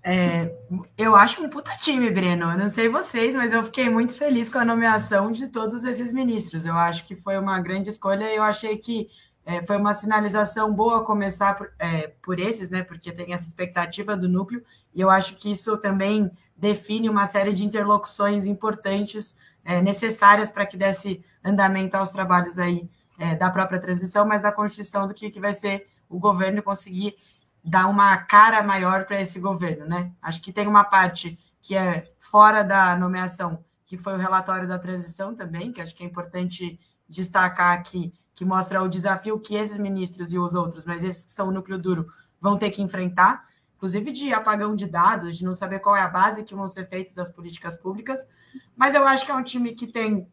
É, 0.06 0.54
eu 0.96 1.16
acho 1.16 1.42
um 1.44 1.50
puta 1.50 1.76
time, 1.78 2.12
Breno. 2.12 2.52
Eu 2.52 2.58
não 2.58 2.70
sei 2.70 2.88
vocês, 2.88 3.34
mas 3.36 3.52
eu 3.52 3.64
fiquei 3.64 3.90
muito 3.90 4.14
feliz 4.14 4.48
com 4.48 4.60
a 4.60 4.66
nomeação 4.66 5.32
de 5.32 5.48
todos 5.48 5.84
esses 5.84 6.12
ministros. 6.12 6.68
Eu 6.68 6.76
acho 6.76 7.04
que 7.06 7.16
foi 7.16 7.36
uma 7.40 7.60
grande 7.60 7.90
escolha 7.90 8.30
e 8.32 8.36
eu 8.36 8.44
achei 8.44 8.78
que 8.78 9.08
é, 9.46 9.62
foi 9.62 9.78
uma 9.78 9.94
sinalização 9.94 10.74
boa 10.74 11.04
começar 11.04 11.56
por, 11.56 11.72
é, 11.78 12.08
por 12.22 12.40
esses, 12.40 12.70
né? 12.70 12.84
Porque 12.84 13.12
tem 13.12 13.34
essa 13.34 13.46
expectativa 13.46 14.16
do 14.16 14.30
núcleo, 14.30 14.64
e 14.94 15.02
eu 15.02 15.10
acho 15.10 15.36
que 15.36 15.52
isso 15.52 15.78
também 15.78 16.32
define 16.56 17.10
uma 17.10 17.28
série 17.28 17.54
de 17.54 17.66
interlocuções 17.66 18.46
importantes 18.46 19.38
é, 19.66 19.82
necessárias 19.82 20.52
para 20.52 20.66
que 20.66 20.78
desse 20.78 21.24
andamento 21.44 21.98
aos 21.98 22.12
trabalhos 22.12 22.58
aí 22.58 22.90
é, 23.18 23.36
da 23.36 23.50
própria 23.50 23.80
transição, 23.80 24.26
mas 24.26 24.42
da 24.42 24.52
constituição 24.52 25.08
do 25.08 25.14
que, 25.14 25.30
que 25.30 25.40
vai 25.40 25.54
ser 25.54 25.88
o 26.10 26.20
governo 26.20 26.64
conseguir 26.64 27.16
dar 27.64 27.88
uma 27.88 28.18
cara 28.18 28.62
maior 28.62 29.06
para 29.06 29.22
esse 29.22 29.40
governo, 29.40 29.86
né? 29.86 30.12
Acho 30.22 30.42
que 30.42 30.52
tem 30.52 30.68
uma 30.68 30.84
parte 30.84 31.40
que 31.62 31.76
é 31.76 32.04
fora 32.18 32.62
da 32.64 32.96
nomeação, 32.96 33.64
que 33.86 33.98
foi 33.98 34.14
o 34.14 34.18
relatório 34.18 34.68
da 34.68 34.78
transição 34.78 35.34
também, 35.34 35.72
que 35.72 35.82
acho 35.82 35.96
que 35.96 36.04
é 36.04 36.06
importante 36.06 36.80
destacar 37.08 37.78
aqui, 37.78 38.14
que 38.36 38.46
mostra 38.46 38.82
o 38.82 38.88
desafio 38.88 39.40
que 39.40 39.56
esses 39.56 39.78
ministros 39.78 40.34
e 40.34 40.40
os 40.40 40.56
outros, 40.56 40.86
mas 40.86 41.04
esses 41.04 41.26
que 41.26 41.32
são 41.32 41.50
o 41.50 41.52
núcleo 41.52 41.78
duro, 41.78 42.08
vão 42.40 42.58
ter 42.58 42.72
que 42.72 42.82
enfrentar 42.82 43.46
inclusive 43.84 44.14
de 44.14 44.34
apagão 44.34 44.78
de 44.78 44.86
dados, 44.86 45.36
de 45.36 45.44
não 45.44 45.54
saber 45.54 45.80
qual 45.80 45.94
é 45.94 46.02
a 46.02 46.08
base 46.08 46.46
que 46.46 46.56
vão 46.56 46.70
ser 46.70 46.88
feitas 46.88 47.14
das 47.14 47.30
políticas 47.30 47.76
públicas. 47.76 48.26
Mas 48.78 48.96
eu 48.96 49.06
acho 49.06 49.26
que 49.26 49.32
é 49.32 49.36
um 49.36 49.44
time 49.44 49.74
que 49.74 49.86
tem 49.86 50.26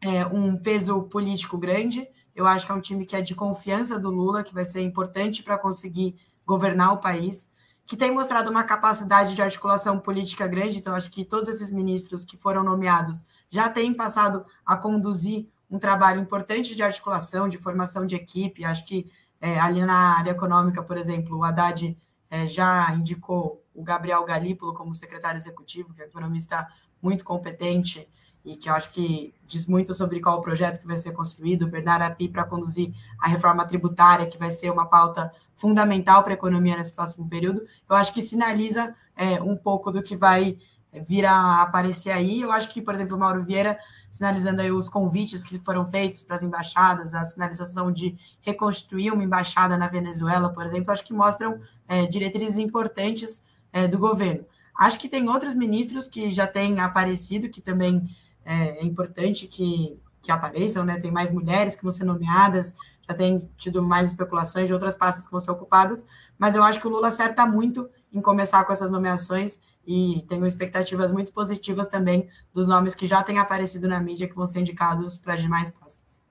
é, 0.00 0.24
um 0.24 0.56
peso 0.56 1.02
político 1.02 1.58
grande. 1.58 2.06
Eu 2.36 2.46
acho 2.46 2.64
que 2.64 2.70
é 2.70 2.74
um 2.74 2.80
time 2.80 3.04
que 3.04 3.16
é 3.16 3.20
de 3.20 3.34
confiança 3.34 3.98
do 3.98 4.10
Lula, 4.10 4.44
que 4.44 4.54
vai 4.54 4.64
ser 4.64 4.80
importante 4.80 5.42
para 5.42 5.58
conseguir 5.58 6.14
governar 6.46 6.92
o 6.92 6.98
país, 6.98 7.50
que 7.84 7.96
tem 7.96 8.12
mostrado 8.12 8.48
uma 8.48 8.62
capacidade 8.62 9.34
de 9.34 9.42
articulação 9.42 9.98
política 9.98 10.46
grande. 10.46 10.78
Então, 10.78 10.94
acho 10.94 11.10
que 11.10 11.24
todos 11.24 11.48
esses 11.48 11.70
ministros 11.70 12.24
que 12.24 12.36
foram 12.36 12.62
nomeados 12.62 13.24
já 13.50 13.68
têm 13.68 13.92
passado 13.92 14.46
a 14.64 14.76
conduzir 14.76 15.48
um 15.74 15.78
trabalho 15.78 16.20
importante 16.20 16.76
de 16.76 16.84
articulação, 16.84 17.48
de 17.48 17.58
formação 17.58 18.06
de 18.06 18.14
equipe. 18.14 18.64
Acho 18.64 18.86
que 18.86 19.10
é, 19.40 19.58
ali 19.58 19.84
na 19.84 20.16
área 20.18 20.30
econômica, 20.30 20.80
por 20.80 20.96
exemplo, 20.96 21.36
o 21.36 21.42
Haddad 21.42 21.98
é, 22.30 22.46
já 22.46 22.94
indicou 22.94 23.60
o 23.74 23.82
Gabriel 23.82 24.24
Galípolo 24.24 24.72
como 24.72 24.94
secretário 24.94 25.36
executivo, 25.36 25.92
que 25.92 26.00
é 26.00 26.04
um 26.04 26.08
economista 26.08 26.68
muito 27.02 27.24
competente 27.24 28.08
e 28.44 28.54
que 28.54 28.68
eu 28.68 28.74
acho 28.74 28.90
que 28.90 29.34
diz 29.48 29.66
muito 29.66 29.92
sobre 29.92 30.20
qual 30.20 30.38
o 30.38 30.42
projeto 30.42 30.78
que 30.78 30.86
vai 30.86 30.96
ser 30.96 31.10
construído, 31.10 31.66
Bernardo 31.66 32.02
Api 32.02 32.28
para 32.28 32.44
conduzir 32.44 32.94
a 33.18 33.26
reforma 33.26 33.66
tributária, 33.66 34.26
que 34.26 34.38
vai 34.38 34.52
ser 34.52 34.70
uma 34.70 34.86
pauta 34.86 35.32
fundamental 35.56 36.22
para 36.22 36.34
a 36.34 36.34
economia 36.34 36.76
nesse 36.76 36.92
próximo 36.92 37.28
período. 37.28 37.66
Eu 37.90 37.96
acho 37.96 38.14
que 38.14 38.22
sinaliza 38.22 38.94
é, 39.16 39.42
um 39.42 39.56
pouco 39.56 39.90
do 39.90 40.02
que 40.02 40.14
vai 40.14 40.56
vir 41.02 41.24
a 41.24 41.62
aparecer 41.62 42.10
aí. 42.10 42.40
Eu 42.40 42.52
acho 42.52 42.68
que, 42.68 42.80
por 42.80 42.94
exemplo, 42.94 43.16
o 43.16 43.20
Mauro 43.20 43.44
Vieira, 43.44 43.78
sinalizando 44.10 44.62
aí 44.62 44.70
os 44.70 44.88
convites 44.88 45.42
que 45.42 45.58
foram 45.58 45.84
feitos 45.86 46.22
para 46.22 46.36
as 46.36 46.42
embaixadas, 46.42 47.14
a 47.14 47.24
sinalização 47.24 47.90
de 47.90 48.16
reconstruir 48.40 49.10
uma 49.10 49.24
embaixada 49.24 49.76
na 49.76 49.88
Venezuela, 49.88 50.48
por 50.52 50.64
exemplo, 50.66 50.92
acho 50.92 51.04
que 51.04 51.12
mostram 51.12 51.60
é, 51.88 52.06
diretrizes 52.06 52.58
importantes 52.58 53.42
é, 53.72 53.88
do 53.88 53.98
governo. 53.98 54.44
Acho 54.76 54.98
que 54.98 55.08
tem 55.08 55.28
outros 55.28 55.54
ministros 55.54 56.06
que 56.06 56.30
já 56.30 56.46
têm 56.46 56.80
aparecido, 56.80 57.48
que 57.48 57.60
também 57.60 58.08
é, 58.44 58.80
é 58.80 58.84
importante 58.84 59.46
que, 59.46 60.00
que 60.20 60.32
apareçam, 60.32 60.84
né? 60.84 60.98
Tem 60.98 61.10
mais 61.10 61.30
mulheres 61.30 61.76
que 61.76 61.82
vão 61.82 61.92
ser 61.92 62.04
nomeadas, 62.04 62.74
já 63.08 63.14
tem 63.14 63.38
tido 63.56 63.82
mais 63.82 64.10
especulações 64.10 64.66
de 64.66 64.74
outras 64.74 64.96
pastas 64.96 65.26
que 65.26 65.30
vão 65.30 65.40
ser 65.40 65.50
ocupadas, 65.50 66.06
mas 66.38 66.54
eu 66.54 66.62
acho 66.62 66.80
que 66.80 66.86
o 66.86 66.90
Lula 66.90 67.08
acerta 67.08 67.46
muito 67.46 67.88
em 68.12 68.20
começar 68.20 68.64
com 68.64 68.72
essas 68.72 68.90
nomeações 68.90 69.60
e 69.86 70.24
tenho 70.28 70.46
expectativas 70.46 71.12
muito 71.12 71.32
positivas 71.32 71.86
também 71.86 72.28
dos 72.52 72.66
nomes 72.66 72.94
que 72.94 73.06
já 73.06 73.22
têm 73.22 73.38
aparecido 73.38 73.86
na 73.86 74.00
mídia 74.00 74.28
que 74.28 74.34
vão 74.34 74.46
ser 74.46 74.60
indicados 74.60 75.18
para 75.18 75.34
as 75.34 75.40
demais 75.40 75.70
pastas. 75.70 76.22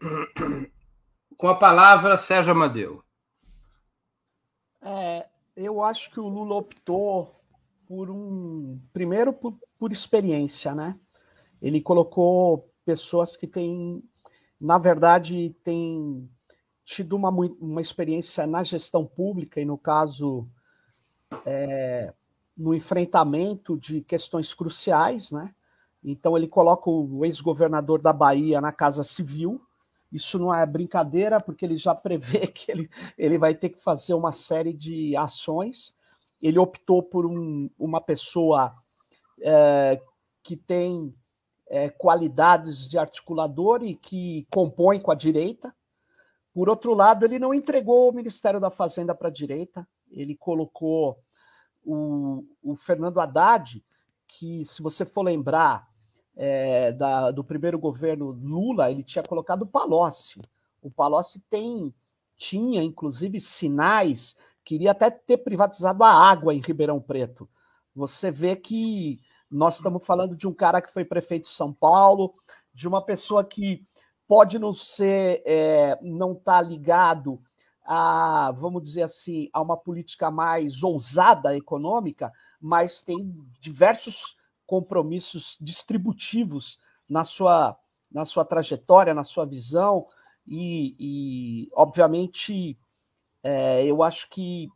Com 1.36 1.48
a 1.48 1.54
palavra, 1.54 2.16
Sérgio 2.16 2.52
Amadeu. 2.52 3.02
É, 4.80 5.26
eu 5.56 5.82
acho 5.82 6.10
que 6.10 6.20
o 6.20 6.28
Lula 6.28 6.54
optou 6.54 7.40
por 7.86 8.10
um. 8.10 8.80
Primeiro, 8.92 9.32
por, 9.32 9.58
por 9.78 9.92
experiência, 9.92 10.74
né? 10.74 10.98
Ele 11.60 11.80
colocou 11.80 12.70
pessoas 12.84 13.36
que 13.36 13.46
têm, 13.46 14.02
na 14.60 14.78
verdade, 14.78 15.56
têm 15.64 16.28
tido 16.84 17.16
uma, 17.16 17.30
uma 17.30 17.80
experiência 17.80 18.46
na 18.46 18.62
gestão 18.62 19.06
pública, 19.06 19.60
e 19.60 19.64
no 19.64 19.78
caso, 19.78 20.46
é, 21.44 22.12
no 22.56 22.74
enfrentamento 22.74 23.76
de 23.78 24.00
questões 24.00 24.54
cruciais, 24.54 25.30
né? 25.30 25.54
Então, 26.02 26.36
ele 26.36 26.46
coloca 26.46 26.90
o 26.90 27.24
ex-governador 27.24 28.00
da 28.00 28.12
Bahia 28.12 28.60
na 28.60 28.70
Casa 28.70 29.02
Civil. 29.02 29.60
Isso 30.12 30.38
não 30.38 30.54
é 30.54 30.64
brincadeira, 30.66 31.40
porque 31.40 31.64
ele 31.64 31.76
já 31.76 31.94
prevê 31.94 32.46
que 32.46 32.70
ele, 32.70 32.90
ele 33.16 33.38
vai 33.38 33.54
ter 33.54 33.70
que 33.70 33.80
fazer 33.80 34.12
uma 34.12 34.30
série 34.30 34.72
de 34.72 35.16
ações. 35.16 35.96
Ele 36.42 36.58
optou 36.58 37.02
por 37.02 37.24
um, 37.24 37.70
uma 37.78 38.02
pessoa 38.02 38.74
é, 39.40 40.00
que 40.42 40.56
tem 40.56 41.14
é, 41.68 41.88
qualidades 41.88 42.86
de 42.86 42.98
articulador 42.98 43.82
e 43.82 43.94
que 43.94 44.46
compõe 44.52 45.00
com 45.00 45.10
a 45.10 45.14
direita. 45.14 45.74
Por 46.52 46.68
outro 46.68 46.92
lado, 46.94 47.24
ele 47.24 47.38
não 47.38 47.54
entregou 47.54 48.10
o 48.10 48.14
Ministério 48.14 48.60
da 48.60 48.70
Fazenda 48.70 49.14
para 49.14 49.28
a 49.28 49.32
direita, 49.32 49.88
ele 50.14 50.36
colocou 50.36 51.18
o, 51.84 52.44
o, 52.62 52.76
Fernando 52.76 53.20
Haddad, 53.20 53.84
que, 54.26 54.64
se 54.64 54.82
você 54.82 55.04
for 55.04 55.22
lembrar 55.22 55.86
é, 56.36 56.92
da, 56.92 57.30
do 57.30 57.44
primeiro 57.44 57.78
governo 57.78 58.30
Lula, 58.30 58.90
ele 58.90 59.02
tinha 59.02 59.22
colocado 59.22 59.62
o 59.62 59.66
Palocci. 59.66 60.40
O 60.80 60.90
Palocci 60.90 61.42
tem, 61.50 61.94
tinha, 62.36 62.82
inclusive, 62.82 63.40
sinais, 63.40 64.36
queria 64.64 64.92
até 64.92 65.10
ter 65.10 65.38
privatizado 65.38 66.02
a 66.02 66.10
água 66.10 66.54
em 66.54 66.60
Ribeirão 66.60 67.00
Preto. 67.00 67.48
Você 67.94 68.30
vê 68.30 68.56
que 68.56 69.20
nós 69.50 69.76
estamos 69.76 70.04
falando 70.04 70.34
de 70.34 70.48
um 70.48 70.54
cara 70.54 70.80
que 70.80 70.92
foi 70.92 71.04
prefeito 71.04 71.44
de 71.44 71.50
São 71.50 71.72
Paulo, 71.72 72.34
de 72.72 72.88
uma 72.88 73.04
pessoa 73.04 73.44
que 73.44 73.86
pode 74.26 74.58
não 74.58 74.72
ser, 74.72 75.42
é, 75.44 75.98
não 76.02 76.32
estar 76.32 76.60
tá 76.60 76.62
ligado 76.62 77.40
a, 77.84 78.52
vamos 78.56 78.82
dizer 78.82 79.02
assim, 79.02 79.48
a 79.52 79.60
uma 79.60 79.76
política 79.76 80.30
mais 80.30 80.82
ousada 80.82 81.56
econômica, 81.56 82.32
mas 82.60 83.00
tem 83.00 83.34
diversos 83.60 84.36
compromissos 84.66 85.58
distributivos 85.60 86.78
na 87.08 87.24
sua, 87.24 87.76
na 88.10 88.24
sua 88.24 88.44
trajetória, 88.44 89.12
na 89.12 89.24
sua 89.24 89.44
visão, 89.44 90.06
e, 90.46 90.94
e 90.98 91.68
obviamente, 91.74 92.78
é, 93.42 93.84
eu 93.84 94.02
acho 94.02 94.28
que 94.30 94.68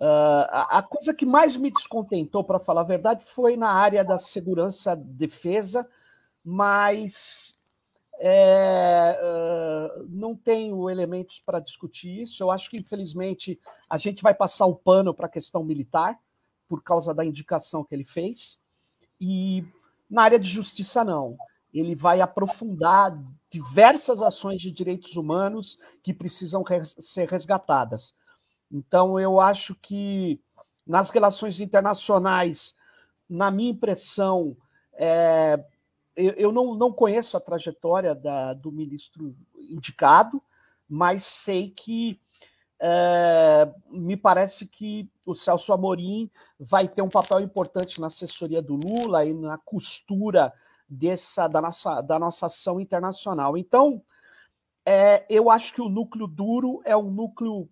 Uh, 0.00 0.46
a, 0.48 0.80
coisa 0.80 1.12
que 1.12 1.26
mais 1.26 1.56
me 1.56 1.72
descontentou, 1.72 2.44
para 2.44 2.60
falar 2.60 2.82
a 2.82 2.84
verdade, 2.84 3.24
foi 3.24 3.56
na 3.56 3.72
área 3.72 4.04
da 4.04 4.16
segurança 4.16 4.94
defesa, 4.94 5.84
mas 6.44 7.57
é, 8.20 9.18
não 10.08 10.34
tenho 10.34 10.90
elementos 10.90 11.40
para 11.44 11.60
discutir 11.60 12.22
isso. 12.22 12.42
Eu 12.42 12.50
acho 12.50 12.68
que, 12.70 12.76
infelizmente, 12.76 13.58
a 13.88 13.96
gente 13.96 14.22
vai 14.22 14.34
passar 14.34 14.66
o 14.66 14.74
pano 14.74 15.14
para 15.14 15.26
a 15.26 15.30
questão 15.30 15.62
militar, 15.62 16.18
por 16.68 16.82
causa 16.82 17.14
da 17.14 17.24
indicação 17.24 17.84
que 17.84 17.94
ele 17.94 18.04
fez. 18.04 18.58
E 19.20 19.64
na 20.10 20.22
área 20.22 20.38
de 20.38 20.48
justiça, 20.48 21.04
não. 21.04 21.36
Ele 21.72 21.94
vai 21.94 22.20
aprofundar 22.20 23.16
diversas 23.50 24.20
ações 24.20 24.60
de 24.60 24.70
direitos 24.70 25.16
humanos 25.16 25.78
que 26.02 26.12
precisam 26.12 26.62
res 26.62 26.96
ser 27.00 27.28
resgatadas. 27.28 28.14
Então, 28.70 29.18
eu 29.18 29.40
acho 29.40 29.74
que 29.74 30.40
nas 30.86 31.10
relações 31.10 31.60
internacionais, 31.60 32.74
na 33.28 33.50
minha 33.50 33.70
impressão, 33.70 34.56
é, 34.94 35.62
eu, 36.18 36.32
eu 36.32 36.52
não, 36.52 36.74
não, 36.74 36.92
conheço 36.92 37.36
a 37.36 37.40
trajetória 37.40 38.12
da, 38.12 38.52
do 38.52 38.72
ministro 38.72 39.36
indicado, 39.56 40.42
mas 40.88 41.22
sei 41.22 41.70
que 41.70 42.20
é, 42.80 43.72
me 43.88 44.16
parece 44.16 44.66
que 44.66 45.08
o 45.24 45.34
Celso 45.34 45.72
Amorim 45.72 46.28
vai 46.58 46.88
ter 46.88 47.02
um 47.02 47.08
papel 47.08 47.40
importante 47.40 48.00
na 48.00 48.08
assessoria 48.08 48.60
do 48.60 48.74
Lula 48.74 49.24
e 49.24 49.32
na 49.32 49.58
costura 49.58 50.52
dessa 50.88 51.46
da 51.46 51.60
nossa, 51.60 52.00
da 52.00 52.18
nossa 52.18 52.46
ação 52.46 52.80
internacional. 52.80 53.56
Então, 53.56 54.02
é, 54.84 55.24
eu 55.30 55.50
acho 55.50 55.72
que 55.72 55.82
o 55.82 55.88
núcleo 55.88 56.26
duro 56.26 56.80
é 56.84 56.96
um 56.96 57.10
núcleo 57.10 57.68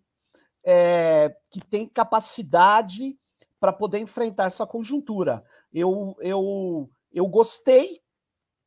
é, 0.62 1.36
que 1.50 1.60
tem 1.64 1.88
capacidade 1.88 3.18
para 3.58 3.72
poder 3.72 3.98
enfrentar 3.98 4.44
essa 4.44 4.66
conjuntura. 4.66 5.42
Eu, 5.72 6.16
eu, 6.20 6.88
eu 7.12 7.26
gostei 7.26 8.05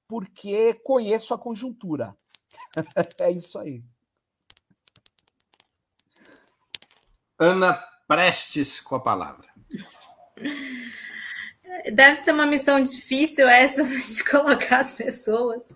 porque 0.10 0.74
conheço 0.84 1.34
a 1.36 1.38
conjuntura. 1.38 2.16
é 3.22 3.32
isso 3.32 3.60
aí. 3.60 3.84
Ana 7.38 7.74
Prestes 8.08 8.82
com 8.82 8.96
a 8.96 9.00
palavra. 9.00 9.48
Deve 11.94 12.16
ser 12.16 12.32
uma 12.32 12.48
missão 12.48 12.82
difícil 12.82 13.48
essa 13.48 13.84
de 13.86 14.24
colocar 14.24 14.80
as 14.80 14.94
pessoas 14.94 15.70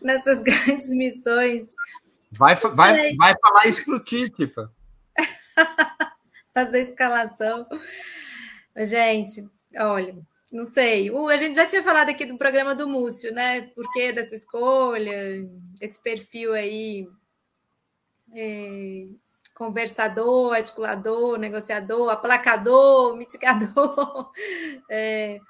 nessas 0.00 0.42
grandes 0.42 0.88
missões. 0.88 1.68
Vai, 2.32 2.56
vai, 2.56 3.14
vai 3.14 3.34
falar 3.40 3.66
isso 3.66 3.84
para 3.84 3.94
o 3.94 4.00
Tite, 4.02 4.46
pô. 4.46 4.66
fazer 6.54 6.80
escalação. 6.80 7.68
Gente, 8.74 9.46
olha, 9.76 10.16
não 10.54 10.64
sei. 10.64 11.10
A 11.10 11.36
gente 11.36 11.56
já 11.56 11.66
tinha 11.66 11.82
falado 11.82 12.10
aqui 12.10 12.24
do 12.24 12.38
programa 12.38 12.76
do 12.76 12.88
Múcio, 12.88 13.34
né? 13.34 13.62
Por 13.74 13.92
que 13.92 14.12
dessa 14.12 14.36
escolha, 14.36 15.12
esse 15.80 16.00
perfil 16.00 16.52
aí. 16.52 17.08
É, 18.32 19.06
conversador, 19.52 20.54
articulador, 20.54 21.38
negociador, 21.38 22.08
aplacador, 22.08 23.16
mitigador. 23.18 24.30
É, 24.88 25.40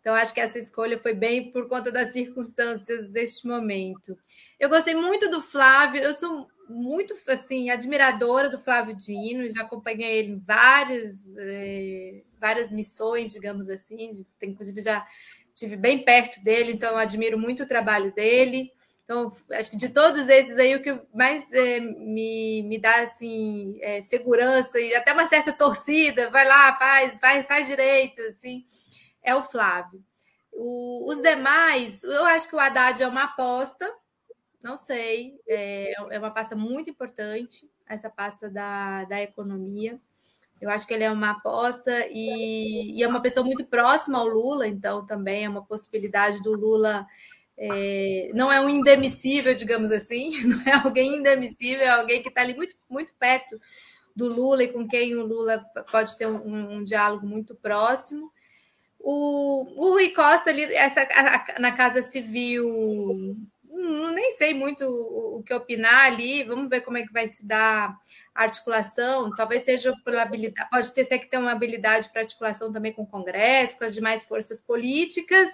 então, 0.00 0.14
acho 0.14 0.32
que 0.32 0.40
essa 0.40 0.58
escolha 0.58 0.98
foi 0.98 1.12
bem 1.12 1.52
por 1.52 1.68
conta 1.68 1.92
das 1.92 2.14
circunstâncias 2.14 3.08
deste 3.10 3.46
momento. 3.46 4.16
Eu 4.58 4.70
gostei 4.70 4.94
muito 4.94 5.30
do 5.30 5.42
Flávio, 5.42 6.02
eu 6.02 6.14
sou 6.14 6.48
muito 6.68 7.14
assim 7.28 7.70
admiradora 7.70 8.50
do 8.50 8.58
Flávio 8.58 8.94
Dino, 8.94 9.50
já 9.52 9.62
acompanhei 9.62 10.18
ele 10.18 10.32
em 10.32 10.38
várias, 10.38 11.36
é, 11.36 12.22
várias 12.40 12.70
missões, 12.70 13.32
digamos 13.32 13.68
assim, 13.68 14.26
inclusive 14.42 14.82
já 14.82 15.06
tive 15.54 15.76
bem 15.76 16.04
perto 16.04 16.42
dele, 16.42 16.72
então 16.72 16.96
admiro 16.96 17.38
muito 17.38 17.62
o 17.62 17.66
trabalho 17.66 18.12
dele. 18.12 18.70
Então, 19.04 19.32
acho 19.52 19.70
que 19.70 19.76
de 19.76 19.88
todos 19.88 20.28
esses 20.28 20.58
aí, 20.58 20.74
o 20.74 20.82
que 20.82 21.00
mais 21.14 21.50
é, 21.52 21.78
me, 21.78 22.62
me 22.62 22.76
dá 22.76 23.02
assim, 23.02 23.78
é, 23.80 24.00
segurança 24.00 24.80
e 24.80 24.94
até 24.96 25.12
uma 25.12 25.28
certa 25.28 25.52
torcida, 25.52 26.28
vai 26.30 26.46
lá, 26.46 26.76
faz, 26.76 27.14
faz, 27.20 27.46
faz 27.46 27.66
direito, 27.68 28.20
assim, 28.22 28.64
é 29.22 29.34
o 29.34 29.42
Flávio. 29.42 30.02
O, 30.52 31.08
os 31.08 31.22
demais, 31.22 32.02
eu 32.02 32.24
acho 32.24 32.48
que 32.48 32.56
o 32.56 32.58
Haddad 32.58 33.00
é 33.00 33.06
uma 33.06 33.24
aposta, 33.24 33.88
não 34.62 34.76
sei, 34.76 35.38
é, 35.46 35.92
é 36.10 36.18
uma 36.18 36.30
pasta 36.30 36.56
muito 36.56 36.90
importante, 36.90 37.68
essa 37.86 38.10
pasta 38.10 38.50
da, 38.50 39.04
da 39.04 39.22
economia. 39.22 40.00
Eu 40.60 40.70
acho 40.70 40.86
que 40.86 40.94
ele 40.94 41.04
é 41.04 41.10
uma 41.10 41.30
aposta 41.30 41.92
e, 42.10 42.98
e, 42.98 43.02
é 43.02 43.08
uma 43.08 43.20
pessoa 43.20 43.44
muito 43.44 43.64
próxima 43.66 44.18
ao 44.18 44.26
Lula, 44.26 44.66
então 44.66 45.06
também 45.06 45.44
é 45.44 45.48
uma 45.48 45.64
possibilidade 45.64 46.42
do 46.42 46.52
Lula. 46.52 47.06
É, 47.58 48.30
não 48.34 48.50
é 48.50 48.60
um 48.60 48.68
indemissível, 48.68 49.54
digamos 49.54 49.90
assim, 49.90 50.30
não 50.44 50.60
é 50.62 50.74
alguém 50.84 51.16
indemissível, 51.16 51.84
é 51.84 51.88
alguém 51.88 52.22
que 52.22 52.28
está 52.28 52.40
ali 52.40 52.54
muito, 52.54 52.74
muito 52.88 53.14
perto 53.14 53.60
do 54.14 54.28
Lula 54.28 54.64
e 54.64 54.72
com 54.72 54.88
quem 54.88 55.14
o 55.14 55.26
Lula 55.26 55.62
pode 55.92 56.16
ter 56.16 56.26
um, 56.26 56.76
um 56.76 56.84
diálogo 56.84 57.26
muito 57.26 57.54
próximo. 57.54 58.32
O, 58.98 59.66
o 59.76 59.90
Rui 59.90 60.08
Costa 60.08 60.50
ali, 60.50 60.64
essa, 60.74 61.02
a, 61.02 61.60
na 61.60 61.70
Casa 61.70 62.00
Civil 62.00 63.36
não, 63.86 64.10
nem 64.12 64.32
sei 64.32 64.54
muito 64.54 64.84
o, 64.84 65.38
o, 65.38 65.42
que 65.42 65.54
opinar 65.54 66.06
ali. 66.06 66.44
Vamos 66.44 66.68
ver 66.68 66.80
como 66.82 66.98
é 66.98 67.06
que 67.06 67.12
vai 67.12 67.28
se 67.28 67.44
dar 67.44 67.96
a 68.34 68.42
articulação. 68.42 69.30
Talvez 69.34 69.62
seja 69.62 69.94
por 70.04 70.16
habilidade, 70.16 70.68
pode 70.70 70.92
ter 70.92 71.04
ser 71.04 71.18
que 71.18 71.26
tenha 71.26 71.42
uma 71.42 71.52
habilidade 71.52 72.08
para 72.10 72.22
articulação 72.22 72.72
também 72.72 72.92
com 72.92 73.02
o 73.02 73.06
Congresso, 73.06 73.78
com 73.78 73.84
as 73.84 73.94
demais 73.94 74.24
forças 74.24 74.60
políticas. 74.60 75.48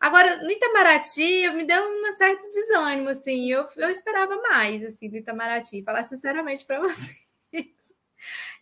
Agora, 0.00 0.42
no 0.42 0.50
Itamaraty, 0.50 1.50
me 1.50 1.64
deu 1.64 1.82
um 1.82 2.12
certo 2.12 2.48
desânimo, 2.48 3.08
assim. 3.08 3.50
Eu, 3.50 3.66
eu 3.76 3.90
esperava 3.90 4.36
mais, 4.42 4.84
assim, 4.84 5.08
do 5.08 5.16
Itamaraty. 5.16 5.82
Falar 5.82 6.02
sinceramente 6.02 6.64
para 6.64 6.80
vocês. 6.80 7.16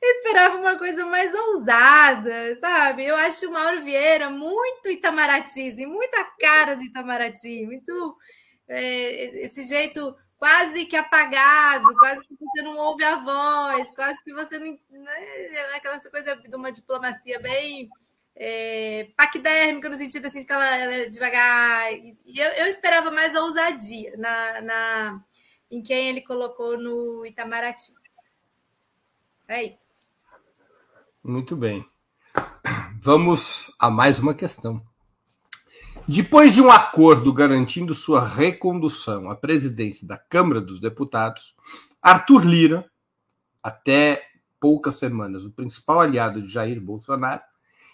Eu 0.02 0.10
esperava 0.10 0.58
uma 0.58 0.76
coisa 0.76 1.06
mais 1.06 1.34
ousada, 1.34 2.58
sabe? 2.58 3.04
Eu 3.04 3.16
acho 3.16 3.48
o 3.48 3.52
Mauro 3.52 3.82
Vieira 3.82 4.28
muito 4.28 4.90
Itamaraty, 4.90 5.70
assim, 5.70 5.86
muita 5.86 6.22
cara 6.38 6.74
de 6.74 6.86
Itamaraty, 6.86 7.64
muito 7.64 8.16
é, 8.68 9.44
esse 9.44 9.64
jeito 9.64 10.16
quase 10.36 10.84
que 10.86 10.96
apagado, 10.96 11.96
quase 11.98 12.26
que 12.26 12.34
você 12.38 12.62
não 12.62 12.76
ouve 12.76 13.02
a 13.04 13.16
voz, 13.16 13.90
quase 13.92 14.22
que 14.22 14.32
você 14.32 14.58
não. 14.58 14.76
Né? 14.90 15.58
Aquela 15.74 15.98
coisa 16.10 16.36
de 16.36 16.56
uma 16.56 16.70
diplomacia 16.70 17.40
bem 17.40 17.88
é, 18.36 19.08
paquidérmica, 19.16 19.88
no 19.88 19.96
sentido 19.96 20.26
assim, 20.26 20.44
que 20.44 20.52
ela, 20.52 20.76
ela 20.76 20.94
é 20.94 21.08
devagar. 21.08 21.92
E 21.92 22.16
eu, 22.26 22.50
eu, 22.52 22.66
esperava 22.66 23.10
mais 23.10 23.34
ousadia 23.34 24.16
na, 24.16 24.60
na, 24.60 25.24
em 25.70 25.82
quem 25.82 26.10
ele 26.10 26.20
colocou 26.20 26.76
no 26.76 27.24
Itamaraty. 27.24 27.92
É 29.48 29.64
isso. 29.64 30.08
Muito 31.22 31.56
bem. 31.56 31.86
Vamos 33.00 33.74
a 33.78 33.90
mais 33.90 34.18
uma 34.18 34.34
questão. 34.34 34.84
Depois 36.06 36.52
de 36.52 36.60
um 36.60 36.70
acordo 36.70 37.32
garantindo 37.32 37.94
sua 37.94 38.22
recondução 38.22 39.30
à 39.30 39.34
presidência 39.34 40.06
da 40.06 40.18
Câmara 40.18 40.60
dos 40.60 40.78
Deputados, 40.78 41.54
Arthur 42.02 42.46
Lira, 42.46 42.90
até 43.62 44.22
poucas 44.60 44.96
semanas 44.96 45.46
o 45.46 45.50
principal 45.50 46.00
aliado 46.00 46.42
de 46.42 46.52
Jair 46.52 46.78
Bolsonaro, 46.78 47.40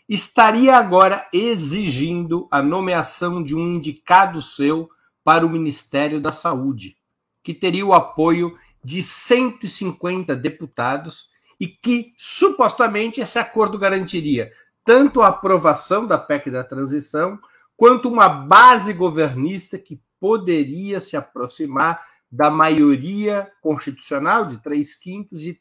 estaria 0.09 0.77
agora 0.77 1.25
exigindo 1.33 2.49
a 2.51 2.61
nomeação 2.61 3.45
de 3.45 3.55
um 3.55 3.77
indicado 3.77 4.43
seu 4.43 4.91
para 5.23 5.47
o 5.47 5.51
Ministério 5.51 6.21
da 6.21 6.33
Saúde, 6.33 6.97
que 7.45 7.55
teria 7.55 7.87
o 7.87 7.95
apoio 7.95 8.59
de 8.83 9.05
150 9.05 10.35
deputados 10.35 11.31
e 11.61 11.69
que 11.69 12.13
supostamente 12.19 13.21
esse 13.21 13.39
acordo 13.39 13.79
garantiria 13.79 14.51
tanto 14.85 15.23
a 15.23 15.29
aprovação 15.29 16.09
da 16.09 16.19
PEC 16.19 16.51
da 16.51 16.65
transição 16.65 17.39
quanto 17.81 18.11
uma 18.11 18.29
base 18.29 18.93
governista 18.93 19.79
que 19.79 20.03
poderia 20.21 21.01
se 21.01 21.17
aproximar 21.17 22.07
da 22.31 22.51
maioria 22.51 23.51
constitucional 23.63 24.45
de 24.45 24.59
três 24.59 24.95
quintos 24.95 25.41
de 25.41 25.59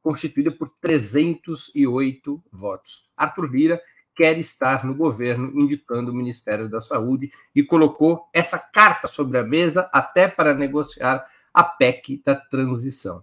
constituída 0.00 0.50
por 0.50 0.72
308 0.80 2.42
votos. 2.50 3.10
Arthur 3.14 3.52
Lira 3.52 3.82
quer 4.16 4.38
estar 4.38 4.86
no 4.86 4.94
governo 4.94 5.52
indicando 5.60 6.10
o 6.10 6.14
Ministério 6.14 6.66
da 6.66 6.80
Saúde 6.80 7.30
e 7.54 7.62
colocou 7.62 8.26
essa 8.32 8.58
carta 8.58 9.06
sobre 9.06 9.36
a 9.36 9.44
mesa 9.44 9.86
até 9.92 10.26
para 10.26 10.54
negociar 10.54 11.26
a 11.52 11.62
PEC 11.62 12.22
da 12.24 12.36
transição. 12.36 13.22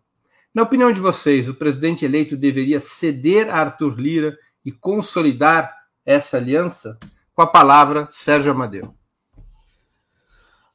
Na 0.53 0.61
opinião 0.61 0.91
de 0.91 0.99
vocês, 0.99 1.49
o 1.49 1.55
presidente 1.55 2.05
eleito 2.05 2.37
deveria 2.37 2.79
ceder 2.79 3.49
a 3.49 3.61
Arthur 3.61 3.99
Lira 3.99 4.37
e 4.63 4.71
consolidar 4.71 5.75
essa 6.05 6.37
aliança? 6.37 6.99
Com 7.41 7.45
a 7.45 7.47
palavra, 7.47 8.07
Sérgio 8.11 8.51
Amadeu. 8.51 8.93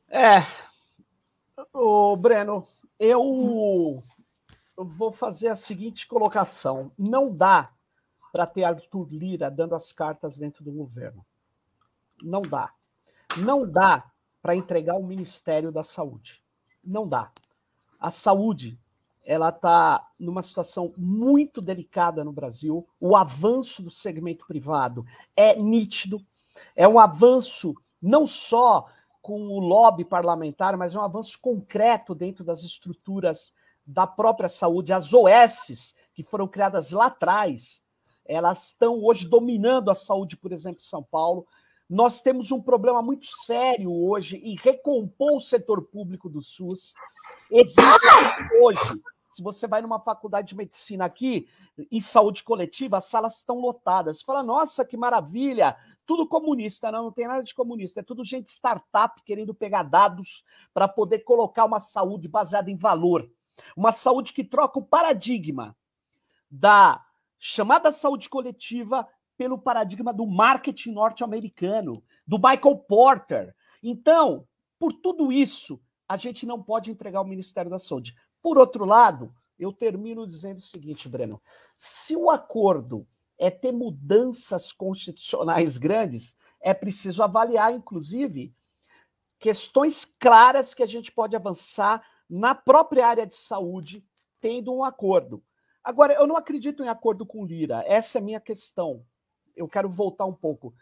É, 0.08 0.44
o 1.72 2.16
Breno, 2.16 2.66
eu 2.98 4.02
vou 4.76 5.12
fazer 5.12 5.46
a 5.46 5.54
seguinte 5.54 6.08
colocação: 6.08 6.90
não 6.98 7.32
dá 7.32 7.70
para 8.32 8.48
ter 8.48 8.64
Arthur 8.64 9.06
Lira 9.12 9.48
dando 9.48 9.76
as 9.76 9.92
cartas 9.92 10.36
dentro 10.36 10.64
do 10.64 10.72
governo. 10.72 11.24
Não 12.20 12.42
dá. 12.42 12.72
Não 13.36 13.64
dá 13.64 14.10
para 14.42 14.56
entregar 14.56 14.96
o 14.96 15.06
Ministério 15.06 15.70
da 15.70 15.84
Saúde. 15.84 16.42
Não 16.82 17.06
dá. 17.06 17.30
A 18.00 18.10
saúde 18.10 18.76
ela 19.24 19.50
está 19.50 20.04
numa 20.18 20.42
situação 20.42 20.92
muito 20.96 21.60
delicada 21.60 22.24
no 22.24 22.32
Brasil. 22.32 22.88
O 22.98 23.14
avanço 23.14 23.84
do 23.84 23.90
segmento 23.90 24.44
privado 24.48 25.06
é 25.36 25.54
nítido. 25.54 26.20
É 26.76 26.86
um 26.86 27.00
avanço 27.00 27.74
não 28.00 28.26
só 28.26 28.86
com 29.22 29.48
o 29.48 29.58
lobby 29.58 30.04
parlamentar, 30.04 30.76
mas 30.76 30.94
é 30.94 30.98
um 30.98 31.02
avanço 31.02 31.38
concreto 31.40 32.14
dentro 32.14 32.44
das 32.44 32.62
estruturas 32.62 33.52
da 33.84 34.06
própria 34.06 34.48
saúde, 34.48 34.92
as 34.92 35.12
OSs, 35.12 35.94
que 36.14 36.22
foram 36.22 36.46
criadas 36.46 36.90
lá 36.90 37.06
atrás, 37.06 37.82
elas 38.24 38.68
estão 38.68 39.02
hoje 39.02 39.28
dominando 39.28 39.90
a 39.90 39.94
saúde, 39.94 40.36
por 40.36 40.52
exemplo, 40.52 40.80
em 40.80 40.88
São 40.88 41.02
Paulo. 41.02 41.46
Nós 41.88 42.20
temos 42.20 42.50
um 42.50 42.60
problema 42.60 43.00
muito 43.00 43.26
sério 43.26 43.92
hoje 43.92 44.36
em 44.38 44.56
recompor 44.56 45.36
o 45.36 45.40
setor 45.40 45.82
público 45.82 46.28
do 46.28 46.42
SUS. 46.42 46.94
Existe 47.50 47.84
hoje, 48.60 49.02
se 49.32 49.42
você 49.42 49.68
vai 49.68 49.80
numa 49.82 50.00
faculdade 50.00 50.48
de 50.48 50.56
medicina 50.56 51.04
aqui, 51.04 51.48
em 51.90 52.00
saúde 52.00 52.42
coletiva, 52.42 52.96
as 52.98 53.04
salas 53.04 53.36
estão 53.36 53.60
lotadas. 53.60 54.18
Você 54.18 54.24
fala, 54.24 54.42
nossa, 54.42 54.84
que 54.84 54.96
maravilha, 54.96 55.76
tudo 56.06 56.26
comunista, 56.26 56.90
não, 56.92 57.04
não 57.04 57.12
tem 57.12 57.26
nada 57.26 57.42
de 57.42 57.54
comunista, 57.54 58.00
é 58.00 58.02
tudo 58.02 58.24
gente 58.24 58.48
startup 58.48 59.20
querendo 59.24 59.52
pegar 59.52 59.82
dados 59.82 60.44
para 60.72 60.86
poder 60.86 61.20
colocar 61.20 61.64
uma 61.64 61.80
saúde 61.80 62.28
baseada 62.28 62.70
em 62.70 62.76
valor. 62.76 63.30
Uma 63.76 63.90
saúde 63.90 64.32
que 64.32 64.44
troca 64.44 64.78
o 64.78 64.84
paradigma 64.84 65.76
da 66.50 67.04
chamada 67.38 67.90
saúde 67.90 68.28
coletiva 68.28 69.06
pelo 69.36 69.58
paradigma 69.58 70.12
do 70.12 70.26
marketing 70.26 70.92
norte-americano, 70.92 71.92
do 72.26 72.36
Michael 72.36 72.76
Porter. 72.88 73.54
Então, 73.82 74.46
por 74.78 74.92
tudo 74.92 75.30
isso, 75.30 75.80
a 76.08 76.16
gente 76.16 76.46
não 76.46 76.62
pode 76.62 76.90
entregar 76.90 77.20
o 77.20 77.26
Ministério 77.26 77.70
da 77.70 77.78
Saúde. 77.78 78.14
Por 78.42 78.58
outro 78.58 78.84
lado, 78.84 79.34
eu 79.58 79.72
termino 79.72 80.26
dizendo 80.26 80.58
o 80.58 80.62
seguinte, 80.62 81.08
Breno: 81.08 81.40
se 81.76 82.16
o 82.16 82.30
acordo 82.30 83.06
é 83.38 83.50
ter 83.50 83.72
mudanças 83.72 84.72
constitucionais 84.72 85.76
grandes, 85.76 86.36
é 86.60 86.72
preciso 86.72 87.22
avaliar, 87.22 87.72
inclusive, 87.72 88.54
questões 89.38 90.04
claras 90.04 90.74
que 90.74 90.82
a 90.82 90.86
gente 90.86 91.12
pode 91.12 91.36
avançar 91.36 92.04
na 92.28 92.54
própria 92.54 93.06
área 93.06 93.26
de 93.26 93.34
saúde, 93.34 94.04
tendo 94.40 94.74
um 94.74 94.82
acordo. 94.82 95.42
Agora, 95.84 96.14
eu 96.14 96.26
não 96.26 96.36
acredito 96.36 96.82
em 96.82 96.88
acordo 96.88 97.24
com 97.24 97.44
Lira, 97.44 97.84
essa 97.86 98.18
é 98.18 98.20
a 98.20 98.24
minha 98.24 98.40
questão. 98.40 99.04
Eu 99.54 99.68
quero 99.68 99.88
voltar 99.88 100.26
um 100.26 100.34
pouco. 100.34 100.74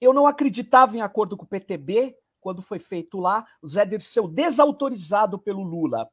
Eu 0.00 0.12
não 0.12 0.26
acreditava 0.26 0.96
em 0.96 1.00
acordo 1.00 1.36
com 1.36 1.44
o 1.44 1.48
PTB, 1.48 2.16
quando 2.40 2.62
foi 2.62 2.78
feito 2.78 3.18
lá, 3.18 3.46
o 3.62 3.68
Zé 3.68 3.84
Dirceu 3.84 4.26
desautorizado 4.26 5.38
pelo 5.38 5.62
Lula. 5.62 6.08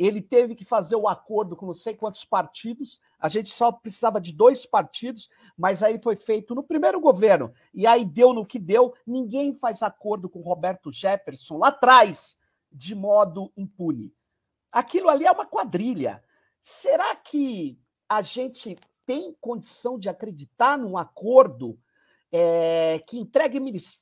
Ele 0.00 0.22
teve 0.22 0.54
que 0.54 0.64
fazer 0.64 0.96
o 0.96 1.06
acordo 1.06 1.54
com 1.54 1.66
não 1.66 1.74
sei 1.74 1.94
quantos 1.94 2.24
partidos, 2.24 2.98
a 3.18 3.28
gente 3.28 3.50
só 3.50 3.70
precisava 3.70 4.18
de 4.18 4.32
dois 4.32 4.64
partidos, 4.64 5.28
mas 5.54 5.82
aí 5.82 6.00
foi 6.02 6.16
feito 6.16 6.54
no 6.54 6.62
primeiro 6.62 6.98
governo, 6.98 7.52
e 7.74 7.86
aí 7.86 8.02
deu 8.02 8.32
no 8.32 8.46
que 8.46 8.58
deu. 8.58 8.94
Ninguém 9.06 9.52
faz 9.52 9.82
acordo 9.82 10.26
com 10.26 10.40
Roberto 10.40 10.90
Jefferson 10.90 11.58
lá 11.58 11.68
atrás 11.68 12.38
de 12.72 12.94
modo 12.94 13.52
impune. 13.54 14.10
Aquilo 14.72 15.10
ali 15.10 15.26
é 15.26 15.30
uma 15.30 15.44
quadrilha. 15.44 16.24
Será 16.62 17.14
que 17.14 17.78
a 18.08 18.22
gente 18.22 18.76
tem 19.04 19.36
condição 19.38 19.98
de 19.98 20.08
acreditar 20.08 20.78
num 20.78 20.96
acordo 20.96 21.78
é, 22.32 23.02
que 23.06 23.18
entregue 23.18 23.58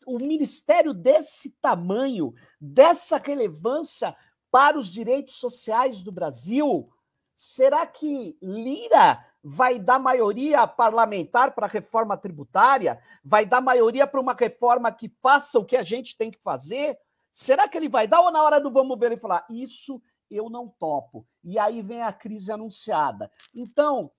o 0.07 0.19
ministério 0.19 0.95
desse 0.95 1.51
tamanho, 1.61 2.33
dessa 2.61 3.17
relevância 3.17 4.15
para 4.51 4.79
os 4.79 4.89
direitos 4.89 5.37
sociais 5.37 6.03
do 6.03 6.11
Brasil? 6.11 6.91
Será 7.37 7.87
que 7.87 8.37
Lira 8.43 9.25
vai 9.43 9.79
dar 9.79 9.99
maioria 9.99 10.67
parlamentar 10.67 11.55
para 11.55 11.67
a 11.67 11.71
reforma 11.71 12.17
tributária? 12.17 13.01
Vai 13.25 13.47
dar 13.47 13.61
maioria 13.61 14.07
para 14.07 14.21
uma 14.21 14.35
reforma 14.35 14.91
que 14.91 15.09
faça 15.23 15.59
o 15.59 15.65
que 15.65 15.77
a 15.77 15.83
gente 15.83 16.17
tem 16.17 16.31
que 16.31 16.41
fazer? 16.41 16.99
Será 17.33 17.69
que 17.69 17.77
ele 17.77 17.89
vai 17.89 18.09
dar 18.09 18.21
ou 18.21 18.33
na 18.33 18.43
hora 18.43 18.61
do 18.61 18.71
vamos 18.71 18.99
ver 18.99 19.07
ele 19.07 19.17
falar 19.17 19.47
isso 19.49 20.03
eu 20.31 20.51
não 20.51 20.69
topo. 20.69 21.27
E 21.43 21.59
aí 21.59 21.83
vem 21.83 22.03
a 22.03 22.13
crise 22.13 22.53
anunciada. 22.53 23.31
Então, 23.55 24.11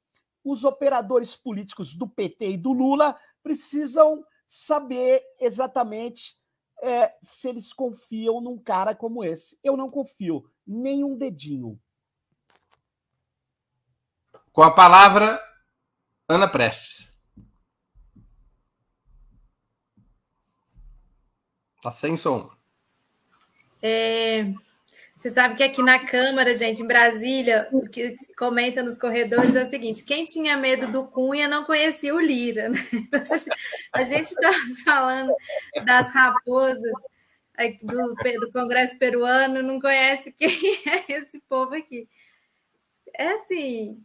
os 0.44 0.64
operadores 0.64 1.36
políticos 1.36 1.94
do 1.94 2.08
PT 2.08 2.52
e 2.52 2.58
do 2.58 2.72
Lula 2.72 3.18
precisam 3.44 4.26
saber 4.48 5.24
exatamente 5.40 6.39
é, 6.82 7.16
se 7.22 7.48
eles 7.48 7.74
confiam 7.74 8.42
num 8.42 8.58
cara 8.58 8.96
como 8.96 9.24
esse. 9.24 9.60
Eu 9.64 9.76
não 9.76 9.88
confio, 9.88 10.50
nem 10.66 11.04
um 11.04 11.18
dedinho. 11.18 11.80
Com 14.52 14.64
a 14.64 14.72
palavra, 14.72 15.40
Ana 16.28 16.48
Prestes. 16.48 17.08
Tá 21.82 21.92
sem 21.92 22.18
som. 22.18 22.52
É, 23.82 24.44
Você 25.20 25.32
sabe 25.32 25.56
que 25.56 25.64
aqui 25.64 25.84
na 25.84 26.00
Câmara, 26.00 26.56
gente, 26.56 26.82
em 26.82 26.88
Brasília, 26.88 27.68
o 27.74 27.82
que 27.82 28.18
se 28.18 28.34
comenta 28.36 28.82
nos 28.82 28.98
corredores 28.98 29.54
é 29.54 29.64
o 29.64 29.70
seguinte: 29.70 30.06
quem 30.06 30.24
tinha 30.24 30.56
medo 30.56 30.88
do 30.88 31.06
Cunha 31.08 31.46
não 31.46 31.66
conhecia 31.66 32.16
o 32.16 32.22
Lira. 32.22 32.70
Né? 32.70 32.80
A 33.92 34.02
gente 34.04 34.28
está 34.28 34.50
falando 34.86 35.34
das 35.86 36.14
raposas 36.14 36.94
do, 37.84 38.16
do 38.40 38.52
Congresso 38.54 38.98
peruano, 38.98 39.62
não 39.62 39.78
conhece 39.78 40.32
quem 40.32 40.58
é 40.88 41.12
esse 41.12 41.42
povo 41.50 41.76
aqui. 41.76 42.08
É 43.14 43.34
assim, 43.34 44.02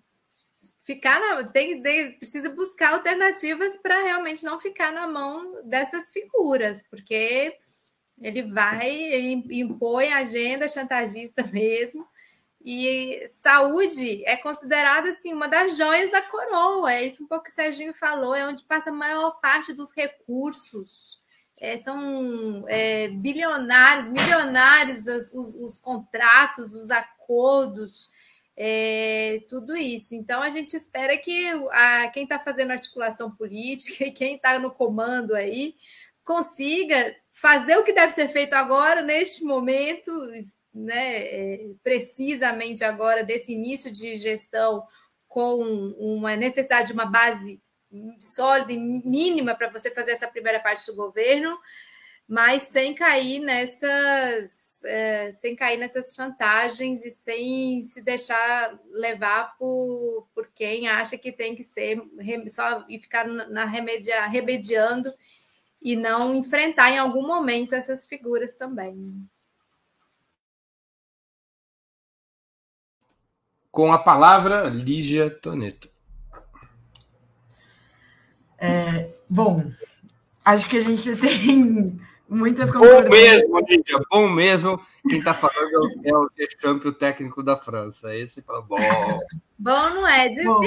ficar 0.83 1.21
na, 1.21 1.45
tem, 1.45 1.81
tem, 1.81 2.19
precisa 2.19 2.51
buscar 2.51 2.93
alternativas 2.93 3.77
para 3.77 4.03
realmente 4.03 4.43
não 4.43 4.59
ficar 4.59 4.93
na 4.93 5.07
mão 5.07 5.63
dessas 5.63 6.11
figuras, 6.11 6.83
porque 6.91 7.57
ele 8.21 8.43
vai, 8.43 8.91
ele 8.91 9.45
impõe 9.61 10.13
agenda 10.13 10.69
chantagista 10.69 11.43
mesmo. 11.53 12.07
E 12.65 13.29
saúde 13.43 14.25
é 14.25 14.39
considerada 14.39 15.11
assim 15.11 15.35
uma 15.35 15.47
das 15.47 15.77
joias 15.77 16.11
da 16.11 16.23
coroa. 16.23 16.95
É 16.95 17.05
isso 17.05 17.23
um 17.23 17.27
pouco 17.27 17.45
que 17.45 17.51
o 17.51 17.55
Serginho 17.55 17.93
falou, 17.93 18.35
é 18.35 18.47
onde 18.47 18.65
passa 18.65 18.89
a 18.89 18.93
maior 18.93 19.33
parte 19.41 19.75
dos 19.75 19.93
recursos. 19.93 21.23
É, 21.59 21.77
são 21.77 22.65
é, 22.69 23.09
bilionários, 23.09 24.09
milionários 24.09 25.07
os, 25.07 25.35
os, 25.35 25.55
os, 25.55 25.79
contratos, 25.79 26.75
os 26.75 26.91
acordos, 26.91 28.11
é, 28.57 29.43
tudo 29.49 29.77
isso. 29.77 30.15
Então 30.15 30.43
a 30.43 30.51
gente 30.51 30.75
espera 30.75 31.17
que 31.19 31.47
a, 31.71 32.09
quem 32.09 32.25
está 32.25 32.39
fazendo 32.39 32.71
articulação 32.71 33.31
política 33.31 34.05
e 34.09 34.13
quem 34.13 34.37
está 34.37 34.59
no 34.59 34.71
comando 34.71 35.35
aí 35.35 35.75
consiga 36.25 37.15
fazer 37.45 37.77
o 37.77 37.85
que 37.85 37.93
deve 37.93 38.11
ser 38.11 38.29
feito 38.29 38.55
agora, 38.55 39.03
neste 39.03 39.45
momento, 39.45 40.11
né, 40.73 41.19
é, 41.19 41.67
precisamente 41.83 42.83
agora, 42.83 43.23
desse 43.23 43.53
início 43.53 43.93
de 43.93 44.17
gestão, 44.17 44.83
com 45.29 45.63
uma 45.99 46.37
necessidade 46.37 46.87
de 46.87 46.95
uma 46.95 47.05
base 47.05 47.61
sólida 48.19 48.73
e 48.73 48.79
mínima 48.79 49.55
para 49.55 49.69
você 49.69 49.91
fazer 49.91 50.13
essa 50.13 50.27
primeira 50.27 50.59
parte 50.59 50.87
do 50.87 50.97
governo, 50.97 51.55
mas 52.27 52.63
sem 52.63 52.95
cair 52.95 53.41
nessas, 53.41 54.83
é, 54.85 55.31
sem 55.33 55.55
cair 55.55 55.77
nessas 55.77 56.15
chantagens 56.15 57.05
e 57.05 57.11
sem 57.11 57.83
se 57.83 58.01
deixar 58.01 58.75
levar 58.91 59.55
por, 59.59 60.27
por 60.35 60.49
quem 60.55 60.89
acha 60.89 61.19
que 61.19 61.31
tem 61.31 61.55
que 61.55 61.63
ser 61.63 62.01
só 62.49 62.87
e 62.89 62.99
ficar 62.99 63.27
na 63.27 63.67
remedia, 63.67 64.25
remediando 64.29 65.13
e 65.85 65.95
não 65.95 66.35
enfrentar 66.35 66.91
em 66.91 66.99
algum 66.99 67.27
momento 67.27 67.75
essas 67.75 68.07
figuras 68.07 68.55
também. 68.55 69.29
Com 73.71 73.93
a 73.93 73.99
palavra, 73.99 74.71
Lígia 74.71 75.29
Toneto. 75.29 75.91
É, 78.57 79.13
bom, 79.29 79.71
acho 80.43 80.67
que 80.71 80.79
a 80.79 80.81
gente 80.81 81.15
tem 81.21 82.01
muitas 82.27 82.73
concordâncias. 82.73 83.43
Bom 83.43 83.57
mesmo, 83.59 83.61
Lídia, 83.69 84.01
bom 84.11 84.31
mesmo. 84.31 84.81
Quem 85.07 85.19
está 85.19 85.35
falando 85.35 86.01
é 86.03 86.17
o 86.17 86.31
Deschamps, 86.35 86.87
o 86.87 86.93
técnico 86.93 87.43
da 87.43 87.57
França. 87.57 88.17
Esse 88.17 88.41
fala, 88.41 88.63
bom. 88.63 88.79
Bom 89.59 89.91
não 89.91 90.07
é 90.07 90.29
difícil. 90.29 90.53
Bom, 90.53 90.61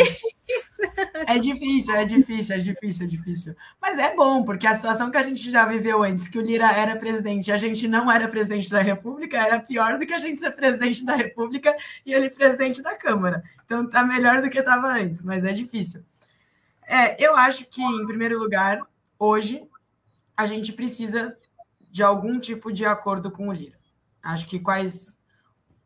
é 1.27 1.37
difícil, 1.37 1.95
é 1.95 2.05
difícil, 2.05 2.55
é 2.55 2.59
difícil, 2.59 3.05
é 3.05 3.09
difícil. 3.09 3.55
Mas 3.81 3.99
é 3.99 4.15
bom, 4.15 4.43
porque 4.43 4.65
a 4.65 4.75
situação 4.75 5.11
que 5.11 5.17
a 5.17 5.21
gente 5.21 5.51
já 5.51 5.65
viveu 5.65 6.03
antes, 6.03 6.27
que 6.27 6.39
o 6.39 6.41
Lira 6.41 6.71
era 6.71 6.95
presidente 6.95 7.47
e 7.47 7.51
a 7.51 7.57
gente 7.57 7.87
não 7.87 8.09
era 8.09 8.27
presidente 8.27 8.69
da 8.69 8.81
República, 8.81 9.37
era 9.37 9.59
pior 9.59 9.99
do 9.99 10.05
que 10.05 10.13
a 10.13 10.19
gente 10.19 10.39
ser 10.39 10.51
presidente 10.51 11.03
da 11.03 11.15
República 11.15 11.75
e 12.05 12.13
ele 12.13 12.29
presidente 12.29 12.81
da 12.81 12.95
Câmara. 12.95 13.43
Então 13.65 13.87
tá 13.89 14.03
melhor 14.03 14.41
do 14.41 14.49
que 14.49 14.59
estava 14.59 14.87
antes, 14.87 15.23
mas 15.23 15.43
é 15.43 15.51
difícil. 15.51 16.03
É, 16.87 17.21
eu 17.21 17.35
acho 17.35 17.65
que, 17.65 17.81
em 17.81 18.07
primeiro 18.07 18.39
lugar, 18.39 18.79
hoje 19.19 19.67
a 20.35 20.45
gente 20.45 20.71
precisa 20.71 21.35
de 21.91 22.01
algum 22.01 22.39
tipo 22.39 22.71
de 22.71 22.85
acordo 22.85 23.29
com 23.29 23.49
o 23.49 23.53
Lira. 23.53 23.77
Acho 24.23 24.47
que 24.47 24.59
quais 24.59 25.16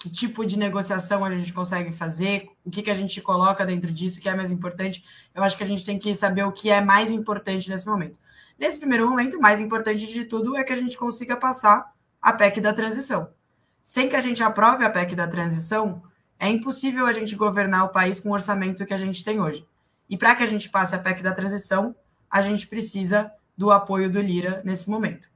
que 0.02 0.10
tipo 0.10 0.44
de 0.44 0.58
negociação 0.58 1.24
a 1.24 1.30
gente 1.30 1.54
consegue 1.54 1.92
fazer, 1.92 2.50
o 2.66 2.72
que, 2.72 2.82
que 2.82 2.90
a 2.90 2.94
gente 2.96 3.22
coloca 3.22 3.64
dentro 3.64 3.92
disso, 3.92 4.20
que 4.20 4.28
é 4.28 4.34
mais 4.34 4.52
importante. 4.52 5.06
Eu 5.34 5.44
acho 5.44 5.56
que 5.56 5.62
a 5.62 5.68
gente 5.68 5.86
tem 5.86 6.00
que 6.00 6.16
saber 6.16 6.44
o 6.44 6.52
que 6.52 6.72
é 6.72 6.82
mais 6.82 7.12
importante 7.12 7.70
nesse 7.70 7.86
momento. 7.86 8.20
Nesse 8.58 8.80
primeiro 8.80 9.08
momento, 9.08 9.38
o 9.38 9.42
mais 9.42 9.62
importante 9.62 10.12
de 10.12 10.26
tudo 10.26 10.58
é 10.58 10.64
que 10.64 10.74
a 10.74 10.76
gente 10.76 10.98
consiga 10.98 11.38
passar 11.38 11.94
a 12.20 12.34
PEC 12.34 12.60
da 12.60 12.74
transição. 12.74 13.30
Sem 13.84 14.10
que 14.10 14.16
a 14.16 14.22
gente 14.22 14.42
aprove 14.42 14.84
a 14.84 14.90
PEC 14.90 15.16
da 15.16 15.28
transição, 15.28 16.02
é 16.40 16.50
impossível 16.50 17.06
a 17.06 17.14
gente 17.14 17.36
governar 17.36 17.84
o 17.86 17.90
país 17.90 18.20
com 18.20 18.30
o 18.30 18.34
orçamento 18.34 18.84
que 18.88 18.96
a 18.96 18.98
gente 18.98 19.24
tem 19.24 19.40
hoje. 19.40 19.68
E 20.10 20.18
para 20.18 20.36
que 20.36 20.42
a 20.42 20.48
gente 20.48 20.68
passe 20.68 20.96
a 20.96 21.00
PEC 21.00 21.22
da 21.22 21.36
transição, 21.36 21.96
a 22.28 22.42
gente 22.42 22.66
precisa 22.66 23.32
do 23.56 23.70
apoio 23.70 24.10
do 24.10 24.20
Lira 24.20 24.64
nesse 24.66 24.90
momento. 24.90 25.30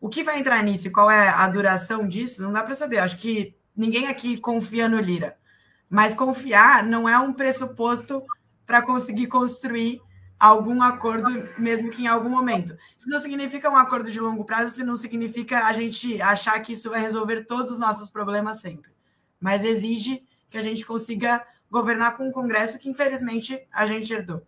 O 0.00 0.08
que 0.08 0.22
vai 0.22 0.38
entrar 0.38 0.62
nisso 0.62 0.86
e 0.86 0.90
qual 0.92 1.10
é 1.10 1.28
a 1.28 1.48
duração 1.48 2.06
disso, 2.06 2.40
não 2.40 2.52
dá 2.52 2.62
para 2.62 2.76
saber. 2.76 2.98
Acho 2.98 3.16
que 3.16 3.57
ninguém 3.78 4.08
aqui 4.08 4.36
confia 4.36 4.88
no 4.88 5.00
Lira. 5.00 5.38
Mas 5.88 6.14
confiar 6.14 6.82
não 6.84 7.08
é 7.08 7.18
um 7.18 7.32
pressuposto 7.32 8.22
para 8.66 8.82
conseguir 8.82 9.28
construir 9.28 10.02
algum 10.38 10.82
acordo, 10.82 11.48
mesmo 11.56 11.90
que 11.90 12.02
em 12.02 12.06
algum 12.06 12.28
momento. 12.28 12.76
Isso 12.96 13.08
não 13.08 13.18
significa 13.18 13.70
um 13.70 13.76
acordo 13.76 14.10
de 14.10 14.20
longo 14.20 14.44
prazo, 14.44 14.72
isso 14.72 14.86
não 14.86 14.96
significa 14.96 15.64
a 15.64 15.72
gente 15.72 16.20
achar 16.20 16.60
que 16.60 16.72
isso 16.72 16.90
vai 16.90 17.00
resolver 17.00 17.44
todos 17.44 17.70
os 17.70 17.78
nossos 17.78 18.10
problemas 18.10 18.60
sempre. 18.60 18.90
Mas 19.40 19.64
exige 19.64 20.22
que 20.50 20.58
a 20.58 20.60
gente 20.60 20.84
consiga 20.84 21.42
governar 21.70 22.16
com 22.16 22.28
um 22.28 22.32
Congresso 22.32 22.78
que, 22.78 22.88
infelizmente, 22.88 23.60
a 23.72 23.86
gente 23.86 24.12
herdou. 24.12 24.42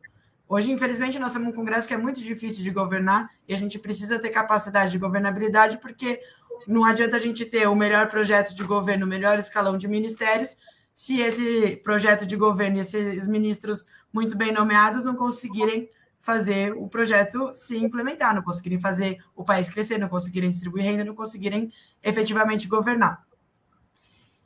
Hoje, 0.49 0.71
infelizmente, 0.73 1.19
nós 1.19 1.33
temos 1.33 1.49
um 1.49 1.53
Congresso 1.53 1.87
que 1.87 1.95
é 1.95 1.99
muito 1.99 2.21
difícil 2.21 2.65
de 2.65 2.71
governar 2.71 3.31
e 3.47 3.55
a 3.55 3.57
gente 3.57 3.79
precisa 3.79 4.19
ter 4.19 4.31
capacidade 4.31 4.91
de 4.91 4.99
governabilidade, 4.99 5.79
porque 5.79 6.21
não 6.67 6.85
adianta 6.85 7.17
a 7.17 7.21
gente 7.21 7.45
ter 7.45 7.67
o 7.67 7.75
melhor 7.75 8.09
projeto 8.09 8.55
de 8.55 8.63
governo, 8.63 9.07
o 9.07 9.09
melhor 9.09 9.39
escalão 9.39 9.77
de 9.77 9.89
ministérios, 9.89 10.57
se 10.95 11.21
esse 11.21 11.77
projeto 11.77 12.27
de 12.27 12.37
governo 12.37 12.77
e 12.77 12.81
esses 12.81 13.27
ministros 13.27 13.87
muito 14.13 14.37
bem 14.37 14.53
nomeados 14.53 15.05
não 15.05 15.15
conseguirem 15.15 15.89
fazer 16.21 16.75
o 16.75 16.89
projeto 16.89 17.53
se 17.55 17.77
implementar, 17.77 18.35
não 18.35 18.43
conseguirem 18.43 18.79
fazer 18.79 19.19
o 19.35 19.43
país 19.43 19.71
crescer, 19.71 19.99
não 19.99 20.09
conseguirem 20.09 20.51
distribuir 20.51 20.85
renda, 20.85 21.05
não 21.05 21.15
conseguirem 21.15 21.73
efetivamente 22.03 22.69
governar. 22.69 23.25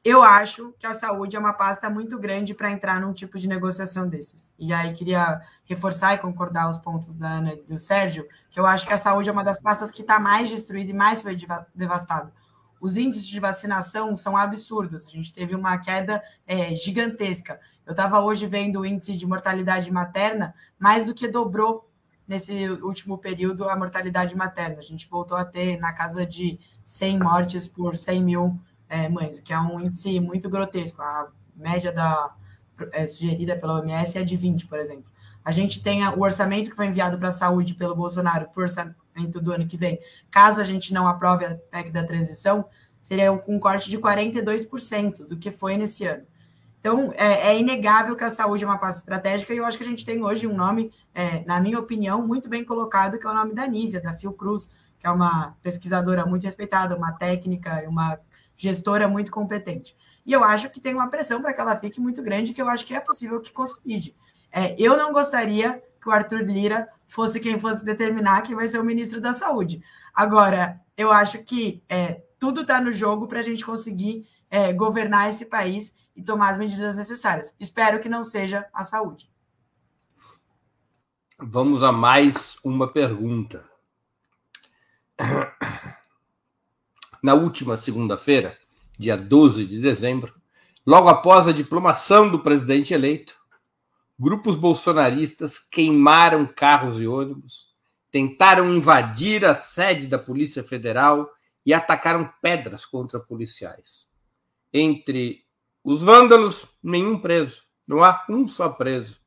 Eu 0.05 0.23
acho 0.23 0.75
que 0.79 0.87
a 0.87 0.93
saúde 0.93 1.35
é 1.35 1.39
uma 1.39 1.55
pasta 1.55 1.89
muito 1.89 2.19
grande 2.19 2.53
para 2.53 2.71
entrar 2.71 3.01
num 3.01 3.15
tipo 3.15 3.39
de 3.39 3.49
negociação 3.49 4.07
desses. 4.07 4.53
E 4.59 4.71
aí 4.71 4.93
queria 4.93 5.41
reforçar 5.65 6.13
e 6.13 6.19
concordar 6.19 6.69
os 6.69 6.77
pontos 6.77 7.17
da 7.17 7.27
Ana 7.27 7.57
do 7.67 7.79
Sérgio, 7.79 8.29
que 8.51 8.61
eu 8.61 8.67
acho 8.67 8.87
que 8.87 8.93
a 8.93 8.99
saúde 8.99 9.31
é 9.31 9.33
uma 9.33 9.43
das 9.43 9.59
pastas 9.59 9.91
que 9.91 10.03
está 10.03 10.21
mais 10.21 10.51
destruída 10.51 10.91
e 10.91 10.95
mais 10.95 11.23
foi 11.23 11.35
devastada. 11.75 12.31
Os 12.79 12.99
índices 12.99 13.27
de 13.27 13.41
vacinação 13.41 14.15
são 14.15 14.37
absurdos. 14.37 15.07
A 15.07 15.11
gente 15.11 15.33
teve 15.33 15.55
uma 15.55 15.79
queda 15.79 16.23
é, 16.47 16.75
gigantesca. 16.75 17.59
Eu 17.87 17.93
estava 17.93 18.21
hoje 18.21 18.47
vendo 18.47 18.81
o 18.81 18.85
índice 18.85 19.17
de 19.17 19.27
mortalidade 19.27 19.91
materna, 19.91 20.55
mais 20.79 21.07
do 21.07 21.15
que 21.15 21.27
dobrou 21.27 21.91
nesse 22.29 22.69
último 22.83 23.17
período 23.17 23.67
a 23.71 23.75
mortalidade 23.75 24.37
materna. 24.37 24.81
A 24.81 24.83
gente 24.83 25.09
voltou 25.09 25.39
a 25.39 25.47
ter 25.47 25.79
na 25.79 25.95
casa 25.95 26.27
de 26.27 26.61
100 26.85 27.21
mortes 27.21 27.67
por 27.67 27.97
100 27.97 28.23
mil 28.23 28.61
é, 28.95 29.09
mães, 29.09 29.41
que 29.41 29.53
é 29.53 29.59
um 29.59 29.81
índice 29.81 30.21
muito 30.21 30.49
grotesco. 30.49 31.03
A 31.03 31.27
média 31.57 31.91
da, 31.91 32.33
é, 32.93 33.07
sugerida 33.09 33.57
pela 33.57 33.81
OMS 33.81 34.17
é 34.17 34.23
de 34.23 34.37
20, 34.37 34.67
por 34.69 34.79
exemplo. 34.79 35.07
A 35.45 35.51
gente 35.51 35.83
tem 35.83 36.07
o 36.07 36.21
orçamento 36.21 36.71
que 36.71 36.77
foi 36.77 36.87
enviado 36.87 37.19
para 37.19 37.29
a 37.29 37.33
saúde 37.33 37.75
pelo 37.75 37.97
Bolsonaro, 37.97 38.49
por 38.55 38.63
orçamento 38.63 39.41
do 39.43 39.53
ano 39.53 39.67
que 39.67 39.77
vem. 39.77 39.99
Caso 40.31 40.61
a 40.61 40.65
gente 40.65 40.95
não 40.95 41.09
aprove 41.09 41.45
a 41.45 41.57
PEC 41.57 41.91
da 41.91 42.05
transição, 42.05 42.67
seria 43.01 43.33
um 43.33 43.59
corte 43.59 43.91
de 43.91 43.99
42% 43.99 45.29
do 45.29 45.37
que 45.37 45.51
foi 45.51 45.77
nesse 45.77 46.07
ano. 46.07 46.25
Então, 46.79 47.13
é, 47.17 47.49
é, 47.49 47.59
inegável 47.59 48.15
que 48.15 48.25
a 48.25 48.31
saúde 48.31 48.63
é 48.63 48.67
uma 48.67 48.79
pasta 48.79 49.01
estratégica 49.01 49.53
e 49.53 49.57
eu 49.57 49.65
acho 49.65 49.77
que 49.77 49.85
a 49.85 49.87
gente 49.87 50.07
tem 50.07 50.23
hoje 50.23 50.47
um 50.47 50.55
nome, 50.55 50.93
é, 51.15 51.45
na 51.47 51.59
minha 51.59 51.81
opinião, 51.81 52.25
muito 52.25 52.49
bem 52.49 52.65
colocado, 52.65 53.19
que 53.19 53.27
é 53.27 53.31
o 53.31 53.35
nome 53.35 53.55
da 53.55 53.67
Nízia, 53.67 54.01
da 54.01 54.15
Fiocruz, 54.15 54.71
que 55.01 55.07
é 55.07 55.11
uma 55.11 55.57
pesquisadora 55.63 56.25
muito 56.25 56.45
respeitada, 56.45 56.97
uma 56.97 57.13
técnica, 57.13 57.85
uma 57.89 58.19
gestora 58.57 59.09
muito 59.09 59.31
competente. 59.31 59.97
E 60.25 60.33
eu 60.33 60.43
acho 60.43 60.71
que 60.71 60.81
tem 60.81 60.95
uma 60.95 61.09
pressão 61.09 61.43
para 61.43 61.53
que 61.53 61.61
ela 61.61 61.77
fique 61.77 62.01
muito 62.01 62.23
grande, 62.23 62.53
que 62.53 62.63
eu 62.63 62.69
acho 62.69 62.87
que 62.87 62.95
é 62.95 63.01
possível 63.01 63.41
que 63.41 63.53
consolide. 63.53 64.17
É, 64.51 64.75
eu 64.79 64.97
não 64.97 65.13
gostaria 65.13 65.83
que 66.01 66.09
o 66.09 66.13
Arthur 66.13 66.43
Lira 66.43 66.89
fosse 67.07 67.41
quem 67.41 67.59
fosse 67.59 67.85
determinar 67.85 68.43
quem 68.43 68.55
vai 68.55 68.69
ser 68.69 68.79
o 68.79 68.85
ministro 68.85 69.21
da 69.21 69.33
Saúde. 69.33 69.83
Agora, 70.15 70.81
eu 70.97 71.11
acho 71.11 71.43
que 71.43 71.83
é, 71.89 72.23
tudo 72.39 72.63
está 72.63 72.81
no 72.81 72.93
jogo 72.93 73.27
para 73.27 73.41
a 73.41 73.43
gente 73.43 73.65
conseguir 73.65 74.27
é, 74.51 74.73
governar 74.73 75.31
esse 75.31 75.45
país 75.45 75.95
e 76.15 76.23
tomar 76.23 76.51
as 76.51 76.59
medidas 76.59 76.97
necessárias. 76.97 77.55
Espero 77.59 78.01
que 78.01 78.09
não 78.09 78.23
seja 78.23 78.67
a 78.73 78.85
saúde. 78.85 79.31
Vamos 81.39 81.83
a 81.83 81.91
mais 81.91 82.57
uma 82.63 82.93
pergunta. 82.93 83.65
Na 87.25 87.33
última 87.33 87.75
segunda-feira, 87.75 88.55
dia 88.99 89.17
12 89.17 89.65
de 89.65 89.81
dezembro, 89.81 90.35
logo 90.85 91.09
após 91.09 91.49
a 91.49 91.53
diplomação 91.53 92.29
do 92.29 92.41
presidente 92.41 92.93
eleito, 92.93 93.35
grupos 94.19 94.57
bolsonaristas 94.57 95.59
queimaram 95.59 96.45
carros 96.45 97.01
e 97.01 97.07
ônibus, 97.07 97.69
tentaram 98.11 98.75
invadir 98.75 99.43
a 99.43 99.55
sede 99.55 100.07
da 100.07 100.19
Polícia 100.19 100.63
Federal 100.63 101.31
e 101.65 101.73
atacaram 101.73 102.31
pedras 102.43 102.85
contra 102.85 103.19
policiais. 103.19 104.11
Entre 104.71 105.47
os 105.83 106.03
vândalos, 106.03 106.67
nenhum 106.83 107.19
preso. 107.19 107.63
Não 107.89 108.05
há 108.05 108.23
um 108.29 108.47
só 108.47 108.69
preso. 108.69 109.19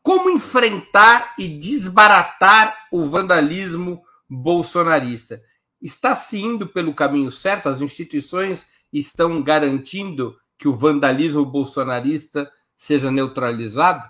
Como 0.00 0.30
enfrentar 0.30 1.34
e 1.38 1.48
desbaratar 1.48 2.74
o 2.90 3.04
vandalismo 3.04 4.02
bolsonarista? 4.26 5.42
Está 5.84 6.14
se 6.14 6.40
indo 6.40 6.66
pelo 6.66 6.94
caminho 6.94 7.30
certo? 7.30 7.68
As 7.68 7.82
instituições 7.82 8.66
estão 8.90 9.42
garantindo 9.42 10.34
que 10.56 10.66
o 10.66 10.74
vandalismo 10.74 11.44
bolsonarista 11.44 12.50
seja 12.74 13.10
neutralizado? 13.10 14.02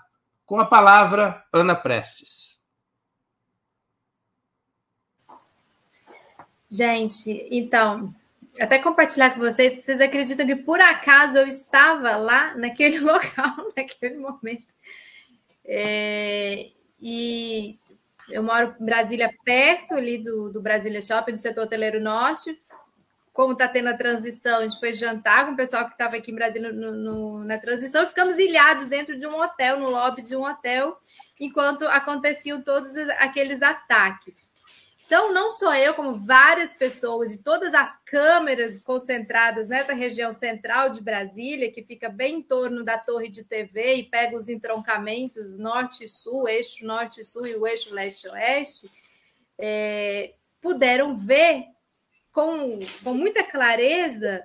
Com 0.47 0.61
a 0.61 0.65
palavra, 0.65 1.45
Ana 1.53 1.75
Prestes. 1.75 2.61
Gente, 6.71 7.49
então, 7.51 8.15
até 8.61 8.79
compartilhar 8.79 9.31
com 9.31 9.41
vocês, 9.41 9.85
vocês 9.85 10.01
acreditam 10.01 10.47
que 10.47 10.55
por 10.55 10.81
acaso 10.81 11.39
eu 11.39 11.47
estava 11.49 12.17
lá 12.17 12.55
naquele 12.55 13.01
local, 13.03 13.73
naquele 13.77 14.19
momento. 14.19 14.73
É, 15.65 16.71
e 17.01 17.81
eu 18.31 18.43
moro 18.43 18.75
em 18.81 18.85
Brasília, 18.85 19.31
perto 19.45 19.95
ali 19.95 20.19
do, 20.19 20.51
do 20.51 20.61
Brasília 20.61 21.03
Shopping, 21.03 21.33
do 21.33 21.39
setor 21.39 21.65
hoteleiro 21.65 22.01
norte. 22.01 22.59
Como 23.33 23.53
está 23.53 23.67
tendo 23.67 23.89
a 23.89 23.97
transição, 23.97 24.61
a 24.61 24.67
gente 24.67 24.79
foi 24.79 24.93
jantar 24.93 25.47
com 25.47 25.53
o 25.53 25.57
pessoal 25.57 25.87
que 25.87 25.93
estava 25.93 26.17
aqui 26.17 26.31
em 26.31 26.35
Brasília 26.35 26.73
no, 26.73 26.93
no, 26.93 27.45
na 27.45 27.59
transição, 27.59 28.07
ficamos 28.07 28.39
ilhados 28.39 28.87
dentro 28.87 29.19
de 29.19 29.27
um 29.27 29.41
hotel, 29.41 29.81
no 29.81 29.91
lobby 29.91 30.23
de 30.23 30.37
um 30.37 30.45
hotel, 30.45 30.97
enquanto 31.41 31.83
aconteciam 31.89 32.63
todos 32.63 32.97
aqueles 33.19 33.61
ataques. 33.61 34.44
Então, 35.07 35.33
não 35.33 35.53
só 35.53 35.75
eu, 35.77 35.93
como 35.95 36.15
várias 36.15 36.73
pessoas 36.73 37.35
e 37.35 37.39
todas 37.39 37.75
as 37.75 37.95
câmeras 38.07 38.81
concentradas 38.81 39.69
nessa 39.69 39.93
região 39.93 40.33
central 40.33 40.89
de 40.89 41.03
Brasília, 41.03 41.71
que 41.71 41.83
fica 41.83 42.09
bem 42.09 42.37
em 42.37 42.43
torno 42.43 42.83
da 42.83 42.97
torre 42.97 43.29
de 43.29 43.45
TV 43.45 43.97
e 43.97 44.03
pega 44.05 44.35
os 44.37 44.49
entroncamentos 44.49 45.59
norte 45.59 46.05
e 46.05 46.09
sul, 46.09 46.49
eixo 46.49 46.87
norte 46.87 47.21
e 47.21 47.25
sul 47.25 47.47
e 47.47 47.55
o 47.55 47.67
eixo 47.67 47.93
leste-oeste, 47.93 48.91
é, 49.59 50.33
puderam 50.61 51.17
ver 51.17 51.67
com, 52.33 52.79
com 53.03 53.15
muita 53.15 53.45
clareza 53.45 54.43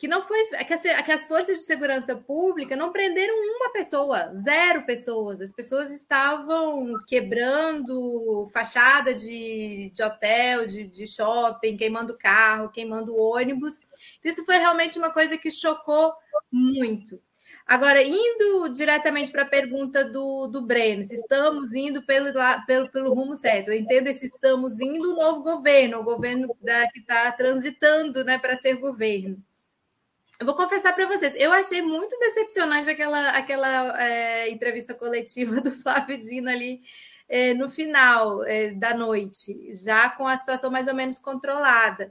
que 0.00 0.08
não 0.08 0.22
foi 0.22 0.46
que 0.46 0.72
as, 0.72 0.80
que 0.80 1.12
as, 1.12 1.26
forças 1.26 1.58
de 1.58 1.64
segurança 1.64 2.16
pública 2.16 2.74
não 2.74 2.90
prenderam 2.90 3.34
uma 3.54 3.70
pessoa, 3.70 4.32
zero 4.32 4.86
pessoas. 4.86 5.42
As 5.42 5.52
pessoas 5.52 5.92
estavam 5.92 6.94
quebrando 7.06 8.48
fachada 8.50 9.14
de, 9.14 9.92
de 9.94 10.02
hotel, 10.02 10.66
de, 10.66 10.86
de 10.88 11.06
shopping, 11.06 11.76
queimando 11.76 12.16
carro, 12.16 12.70
queimando 12.70 13.14
ônibus. 13.14 13.80
Isso 14.24 14.42
foi 14.46 14.56
realmente 14.56 14.98
uma 14.98 15.10
coisa 15.10 15.36
que 15.36 15.50
chocou 15.50 16.14
muito. 16.50 17.20
Agora, 17.66 18.02
indo 18.02 18.70
diretamente 18.70 19.30
para 19.30 19.42
a 19.42 19.46
pergunta 19.48 20.02
do, 20.02 20.46
do 20.46 20.62
Breno, 20.62 21.04
se 21.04 21.14
estamos 21.14 21.74
indo 21.74 22.02
pelo, 22.06 22.32
pelo, 22.66 22.90
pelo 22.90 23.12
rumo 23.12 23.36
certo, 23.36 23.68
eu 23.68 23.74
entendo 23.74 24.10
se 24.14 24.24
estamos 24.24 24.80
indo 24.80 25.12
o 25.12 25.16
novo 25.16 25.42
governo, 25.42 25.98
o 25.98 26.02
governo 26.02 26.56
da, 26.62 26.90
que 26.90 27.00
está 27.00 27.30
transitando 27.32 28.24
né, 28.24 28.38
para 28.38 28.56
ser 28.56 28.76
governo. 28.76 29.44
Eu 30.40 30.46
vou 30.46 30.54
confessar 30.54 30.94
para 30.94 31.06
vocês, 31.06 31.34
eu 31.36 31.52
achei 31.52 31.82
muito 31.82 32.18
decepcionante 32.18 32.88
aquela, 32.88 33.28
aquela 33.32 34.02
é, 34.02 34.48
entrevista 34.48 34.94
coletiva 34.94 35.60
do 35.60 35.70
Flávio 35.70 36.18
Dino 36.18 36.48
ali 36.48 36.80
é, 37.28 37.52
no 37.52 37.68
final 37.68 38.42
é, 38.44 38.70
da 38.70 38.94
noite, 38.94 39.76
já 39.76 40.08
com 40.08 40.26
a 40.26 40.34
situação 40.38 40.70
mais 40.70 40.88
ou 40.88 40.94
menos 40.94 41.18
controlada. 41.18 42.10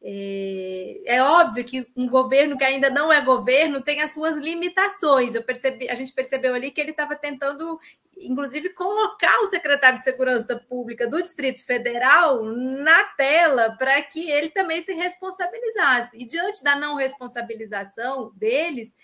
É, 0.00 1.00
é, 1.06 1.22
óbvio 1.22 1.64
que 1.64 1.86
um 1.96 2.08
governo 2.08 2.56
que 2.56 2.64
ainda 2.64 2.88
não 2.88 3.12
é 3.12 3.20
governo 3.20 3.82
tem 3.82 4.00
as 4.00 4.14
suas 4.14 4.36
limitações. 4.36 5.34
Eu 5.34 5.42
percebi, 5.42 5.88
a 5.88 5.94
gente 5.94 6.12
percebeu 6.12 6.54
ali 6.54 6.70
que 6.70 6.80
ele 6.80 6.92
estava 6.92 7.16
tentando 7.16 7.78
inclusive 8.20 8.70
colocar 8.70 9.40
o 9.40 9.46
secretário 9.46 9.98
de 9.98 10.04
Segurança 10.04 10.56
Pública 10.68 11.06
do 11.06 11.22
Distrito 11.22 11.64
Federal 11.64 12.42
na 12.42 13.04
tela 13.16 13.76
para 13.78 14.00
que 14.02 14.30
ele 14.30 14.50
também 14.50 14.82
se 14.84 14.92
responsabilizasse. 14.92 16.16
E 16.16 16.26
diante 16.26 16.62
da 16.62 16.74
não 16.74 16.96
responsabilização 16.96 18.32
deles, 18.34 18.94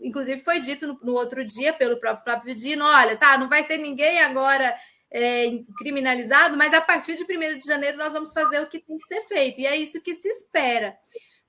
inclusive 0.00 0.42
foi 0.42 0.60
dito 0.60 0.86
no, 0.86 1.00
no 1.02 1.12
outro 1.12 1.44
dia 1.44 1.72
pelo 1.72 1.98
próprio 1.98 2.24
Flávio 2.24 2.54
Dino, 2.54 2.84
olha, 2.84 3.16
tá, 3.16 3.38
não 3.38 3.48
vai 3.48 3.64
ter 3.64 3.78
ninguém 3.78 4.20
agora 4.20 4.74
é, 5.10 5.46
criminalizado, 5.76 6.56
mas 6.56 6.74
a 6.74 6.80
partir 6.80 7.16
de 7.16 7.24
1 7.24 7.58
de 7.58 7.66
janeiro 7.66 7.96
nós 7.96 8.12
vamos 8.12 8.32
fazer 8.32 8.60
o 8.60 8.68
que 8.68 8.78
tem 8.78 8.98
que 8.98 9.06
ser 9.06 9.22
feito. 9.22 9.60
E 9.60 9.66
é 9.66 9.76
isso 9.76 10.00
que 10.00 10.14
se 10.14 10.28
espera. 10.28 10.96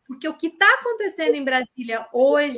Porque 0.10 0.28
o 0.28 0.34
que 0.34 0.48
está 0.48 0.66
acontecendo 0.80 1.36
em 1.36 1.44
Brasília 1.44 2.08
hoje, 2.12 2.58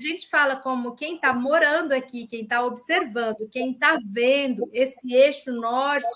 a 0.00 0.02
gente 0.02 0.30
fala 0.30 0.56
como 0.56 0.96
quem 0.96 1.16
está 1.16 1.30
morando 1.30 1.92
aqui, 1.92 2.26
quem 2.26 2.44
está 2.44 2.64
observando, 2.64 3.46
quem 3.52 3.72
está 3.72 3.98
vendo 4.02 4.66
esse 4.72 5.14
eixo 5.14 5.52
norte, 5.52 6.06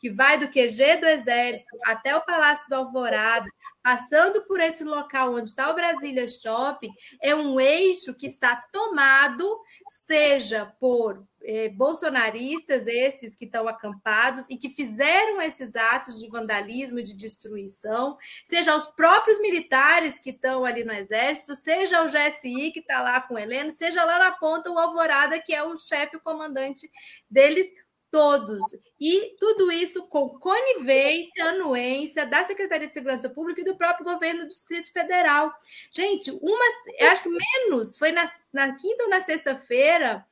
que 0.00 0.10
vai 0.10 0.38
do 0.38 0.46
QG 0.46 0.98
do 1.00 1.06
Exército 1.06 1.76
até 1.84 2.14
o 2.14 2.24
Palácio 2.24 2.68
do 2.68 2.76
Alvorada, 2.76 3.48
passando 3.88 4.42
por 4.42 4.60
esse 4.60 4.84
local 4.84 5.32
onde 5.32 5.48
está 5.48 5.70
o 5.70 5.74
Brasília 5.74 6.28
Shopping, 6.28 6.92
é 7.22 7.34
um 7.34 7.58
eixo 7.58 8.14
que 8.14 8.26
está 8.26 8.54
tomado, 8.70 9.62
seja 9.88 10.74
por 10.78 11.26
eh, 11.42 11.70
bolsonaristas, 11.70 12.86
esses 12.86 13.34
que 13.34 13.46
estão 13.46 13.66
acampados 13.66 14.44
e 14.50 14.58
que 14.58 14.68
fizeram 14.68 15.40
esses 15.40 15.74
atos 15.74 16.20
de 16.20 16.28
vandalismo 16.28 16.98
e 16.98 17.02
de 17.02 17.16
destruição, 17.16 18.14
seja 18.44 18.76
os 18.76 18.84
próprios 18.88 19.40
militares 19.40 20.18
que 20.18 20.30
estão 20.30 20.66
ali 20.66 20.84
no 20.84 20.92
Exército, 20.92 21.56
seja 21.56 22.02
o 22.02 22.08
GSI 22.08 22.70
que 22.72 22.80
está 22.80 23.00
lá 23.00 23.22
com 23.22 23.36
o 23.36 23.38
Heleno, 23.38 23.72
seja 23.72 24.04
lá 24.04 24.18
na 24.18 24.32
ponta 24.32 24.70
o 24.70 24.78
Alvorada, 24.78 25.40
que 25.40 25.54
é 25.54 25.62
o 25.62 25.74
chefe, 25.78 26.18
o 26.18 26.20
comandante 26.20 26.90
deles, 27.30 27.72
todos. 28.10 28.62
E 29.00 29.36
tudo 29.38 29.70
isso 29.70 30.06
com 30.08 30.28
conivência, 30.38 31.44
anuência 31.44 32.26
da 32.26 32.44
Secretaria 32.44 32.86
de 32.86 32.94
Segurança 32.94 33.28
Pública 33.28 33.60
e 33.60 33.64
do 33.64 33.76
próprio 33.76 34.04
governo 34.04 34.42
do 34.42 34.48
Distrito 34.48 34.92
Federal. 34.92 35.52
Gente, 35.90 36.30
uma, 36.30 36.64
acho 37.10 37.22
que 37.22 37.28
menos, 37.28 37.96
foi 37.96 38.12
na, 38.12 38.24
na 38.52 38.74
quinta 38.76 39.04
ou 39.04 39.10
na 39.10 39.20
sexta-feira, 39.20 40.24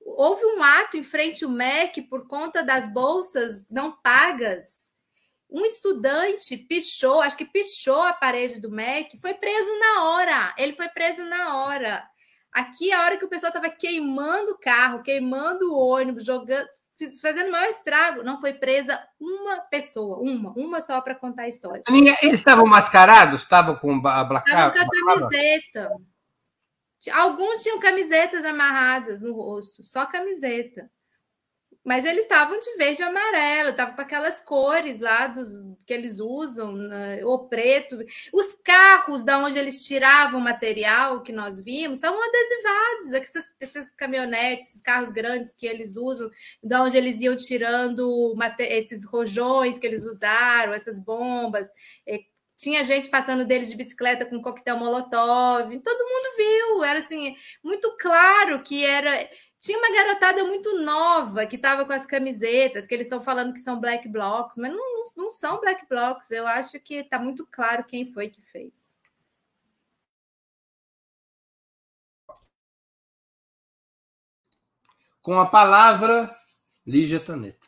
houve 0.00 0.44
um 0.44 0.62
ato 0.62 0.96
em 0.96 1.02
frente 1.02 1.44
ao 1.44 1.50
MEC 1.50 2.02
por 2.02 2.26
conta 2.26 2.62
das 2.62 2.90
bolsas 2.92 3.66
não 3.70 3.92
pagas. 3.92 4.94
Um 5.50 5.64
estudante 5.64 6.56
pichou, 6.56 7.20
acho 7.20 7.36
que 7.36 7.44
pichou 7.44 8.02
a 8.02 8.12
parede 8.12 8.60
do 8.60 8.70
MEC, 8.70 9.18
foi 9.20 9.34
preso 9.34 9.72
na 9.78 10.04
hora. 10.04 10.54
Ele 10.58 10.72
foi 10.72 10.88
preso 10.88 11.24
na 11.24 11.64
hora. 11.64 12.08
Aqui, 12.52 12.90
a 12.90 13.04
hora 13.04 13.18
que 13.18 13.24
o 13.24 13.28
pessoal 13.28 13.50
estava 13.50 13.68
queimando 13.68 14.52
o 14.52 14.58
carro, 14.58 15.02
queimando 15.02 15.72
o 15.72 15.78
ônibus, 15.78 16.24
jogando, 16.24 16.66
fazendo 17.20 17.50
maior 17.50 17.68
estrago. 17.68 18.22
Não 18.22 18.40
foi 18.40 18.52
presa 18.52 19.00
uma 19.20 19.60
pessoa, 19.60 20.18
uma, 20.18 20.52
uma 20.56 20.80
só 20.80 21.00
para 21.00 21.14
contar 21.14 21.42
a 21.42 21.48
história. 21.48 21.82
Eles 21.88 22.40
estavam 22.40 22.66
mascarados? 22.66 23.42
Estavam 23.42 23.76
com 23.76 23.90
a 24.06 24.24
Estavam 24.72 24.72
com 24.72 24.78
a 24.78 25.28
camiseta. 25.28 25.90
Alguns 27.12 27.62
tinham 27.62 27.78
camisetas 27.78 28.44
amarradas 28.44 29.20
no 29.20 29.32
rosto, 29.32 29.84
só 29.84 30.06
camiseta. 30.06 30.90
Mas 31.86 32.04
eles 32.04 32.24
estavam 32.24 32.58
de 32.58 32.76
verde 32.76 33.00
e 33.00 33.04
amarelo, 33.04 33.70
estavam 33.70 33.94
com 33.94 34.02
aquelas 34.02 34.40
cores 34.40 34.98
lá 34.98 35.28
do, 35.28 35.78
que 35.86 35.94
eles 35.94 36.18
usam, 36.18 36.72
né, 36.72 37.24
o 37.24 37.38
preto. 37.38 37.96
Os 38.32 38.54
carros 38.64 39.22
da 39.22 39.38
onde 39.38 39.56
eles 39.56 39.86
tiravam 39.86 40.40
material 40.40 41.22
que 41.22 41.30
nós 41.30 41.60
vimos 41.60 42.00
estavam 42.00 42.20
adesivados, 42.20 43.12
essas, 43.12 43.44
essas 43.60 43.92
caminhonetes, 43.92 44.66
esses 44.66 44.82
carros 44.82 45.12
grandes 45.12 45.54
que 45.54 45.64
eles 45.64 45.96
usam, 45.96 46.28
da 46.60 46.82
onde 46.82 46.96
eles 46.96 47.20
iam 47.20 47.36
tirando 47.36 48.36
esses 48.58 49.04
rojões 49.06 49.78
que 49.78 49.86
eles 49.86 50.02
usaram, 50.02 50.72
essas 50.72 50.98
bombas. 50.98 51.68
É, 52.04 52.18
tinha 52.56 52.82
gente 52.82 53.08
passando 53.08 53.44
deles 53.44 53.68
de 53.68 53.76
bicicleta 53.76 54.24
com 54.24 54.42
coquetel 54.42 54.78
molotov, 54.78 55.78
todo 55.80 56.08
mundo 56.08 56.36
viu, 56.36 56.84
era 56.84 56.98
assim, 56.98 57.36
muito 57.62 57.94
claro 57.98 58.62
que 58.62 58.84
era 58.84 59.28
tinha 59.66 59.78
uma 59.78 59.90
garotada 59.92 60.44
muito 60.44 60.78
nova 60.78 61.44
que 61.44 61.56
estava 61.56 61.84
com 61.84 61.92
as 61.92 62.06
camisetas, 62.06 62.86
que 62.86 62.94
eles 62.94 63.06
estão 63.06 63.20
falando 63.20 63.52
que 63.52 63.58
são 63.58 63.80
black 63.80 64.08
blocs, 64.08 64.56
mas 64.56 64.72
não, 64.72 65.04
não, 65.16 65.32
são 65.32 65.60
black 65.60 65.86
blocs. 65.88 66.30
Eu 66.30 66.46
acho 66.46 66.78
que 66.78 66.94
está 66.94 67.18
muito 67.18 67.44
claro 67.50 67.84
quem 67.84 68.12
foi 68.12 68.28
que 68.30 68.40
fez. 68.40 68.96
Com 75.20 75.34
a 75.40 75.46
palavra, 75.46 76.32
Lígia 76.86 77.18
Toneta. 77.18 77.65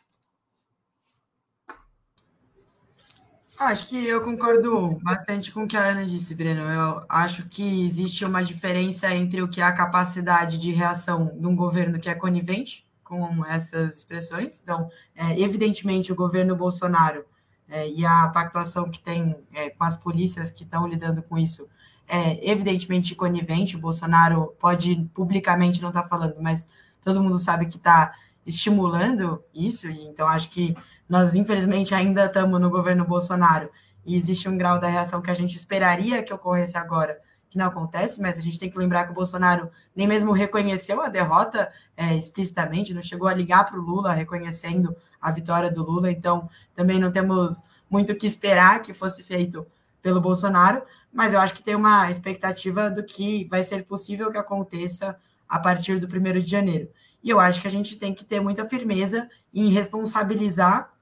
Acho 3.59 3.87
que 3.87 4.07
eu 4.07 4.21
concordo 4.21 4.97
bastante 5.03 5.51
com 5.51 5.63
o 5.63 5.67
que 5.67 5.75
a 5.75 5.89
Ana 5.89 6.05
disse, 6.05 6.33
Breno. 6.33 6.61
Eu 6.61 7.03
acho 7.09 7.45
que 7.45 7.83
existe 7.83 8.23
uma 8.23 8.41
diferença 8.41 9.13
entre 9.13 9.41
o 9.41 9.49
que 9.49 9.59
é 9.59 9.65
a 9.65 9.73
capacidade 9.73 10.57
de 10.57 10.71
reação 10.71 11.37
de 11.37 11.45
um 11.45 11.53
governo 11.53 11.99
que 11.99 12.09
é 12.09 12.15
conivente 12.15 12.87
com 13.03 13.45
essas 13.45 13.97
expressões. 13.97 14.61
Então, 14.63 14.89
é, 15.13 15.37
evidentemente, 15.37 16.09
o 16.09 16.15
governo 16.15 16.55
Bolsonaro 16.55 17.25
é, 17.67 17.89
e 17.89 18.05
a 18.05 18.29
pactuação 18.29 18.89
que 18.89 19.01
tem 19.01 19.35
é, 19.53 19.69
com 19.71 19.83
as 19.83 19.97
polícias 19.97 20.49
que 20.49 20.63
estão 20.63 20.87
lidando 20.87 21.21
com 21.21 21.37
isso 21.37 21.67
é 22.07 22.49
evidentemente 22.49 23.13
conivente. 23.13 23.75
O 23.75 23.79
Bolsonaro 23.79 24.55
pode 24.57 24.95
publicamente 25.13 25.81
não 25.81 25.89
estar 25.89 26.03
tá 26.03 26.07
falando, 26.07 26.37
mas 26.39 26.69
todo 27.01 27.21
mundo 27.21 27.37
sabe 27.37 27.65
que 27.65 27.75
está 27.75 28.13
estimulando 28.45 29.43
isso. 29.53 29.89
E 29.89 30.07
então, 30.07 30.25
acho 30.29 30.49
que 30.49 30.77
nós, 31.09 31.33
infelizmente, 31.33 31.95
ainda 31.95 32.25
estamos 32.25 32.61
no 32.61 32.69
governo 32.69 33.03
Bolsonaro 33.03 33.71
e 34.05 34.15
existe 34.15 34.47
um 34.47 34.55
grau 34.55 34.79
da 34.79 34.87
reação 34.87 35.21
que 35.21 35.31
a 35.31 35.33
gente 35.33 35.55
esperaria 35.55 36.21
que 36.21 36.31
ocorresse 36.31 36.77
agora, 36.77 37.19
que 37.49 37.57
não 37.57 37.65
acontece, 37.65 38.21
mas 38.21 38.37
a 38.37 38.41
gente 38.41 38.59
tem 38.59 38.69
que 38.69 38.77
lembrar 38.77 39.05
que 39.05 39.11
o 39.11 39.15
Bolsonaro 39.15 39.71
nem 39.95 40.07
mesmo 40.07 40.31
reconheceu 40.31 41.01
a 41.01 41.09
derrota 41.09 41.71
é, 41.97 42.15
explicitamente, 42.15 42.93
não 42.93 43.01
chegou 43.01 43.27
a 43.27 43.33
ligar 43.33 43.65
para 43.65 43.79
o 43.79 43.81
Lula 43.81 44.13
reconhecendo 44.13 44.95
a 45.19 45.31
vitória 45.31 45.71
do 45.71 45.83
Lula, 45.83 46.11
então 46.11 46.47
também 46.75 46.99
não 46.99 47.11
temos 47.11 47.63
muito 47.89 48.13
o 48.13 48.15
que 48.15 48.27
esperar 48.27 48.79
que 48.83 48.93
fosse 48.93 49.23
feito 49.23 49.65
pelo 50.03 50.21
Bolsonaro, 50.21 50.83
mas 51.11 51.33
eu 51.33 51.39
acho 51.39 51.55
que 51.55 51.63
tem 51.63 51.75
uma 51.75 52.09
expectativa 52.11 52.89
do 52.89 53.03
que 53.03 53.45
vai 53.45 53.63
ser 53.63 53.83
possível 53.83 54.31
que 54.31 54.37
aconteça 54.37 55.17
a 55.47 55.57
partir 55.57 55.99
do 55.99 56.07
primeiro 56.07 56.39
de 56.39 56.49
janeiro. 56.49 56.87
E 57.23 57.31
eu 57.31 57.39
acho 57.39 57.59
que 57.59 57.67
a 57.67 57.71
gente 57.71 57.97
tem 57.97 58.13
que 58.13 58.23
ter 58.23 58.39
muita 58.39 58.67
firmeza 58.67 59.27
em 59.51 59.71
responsabilizar 59.71 60.93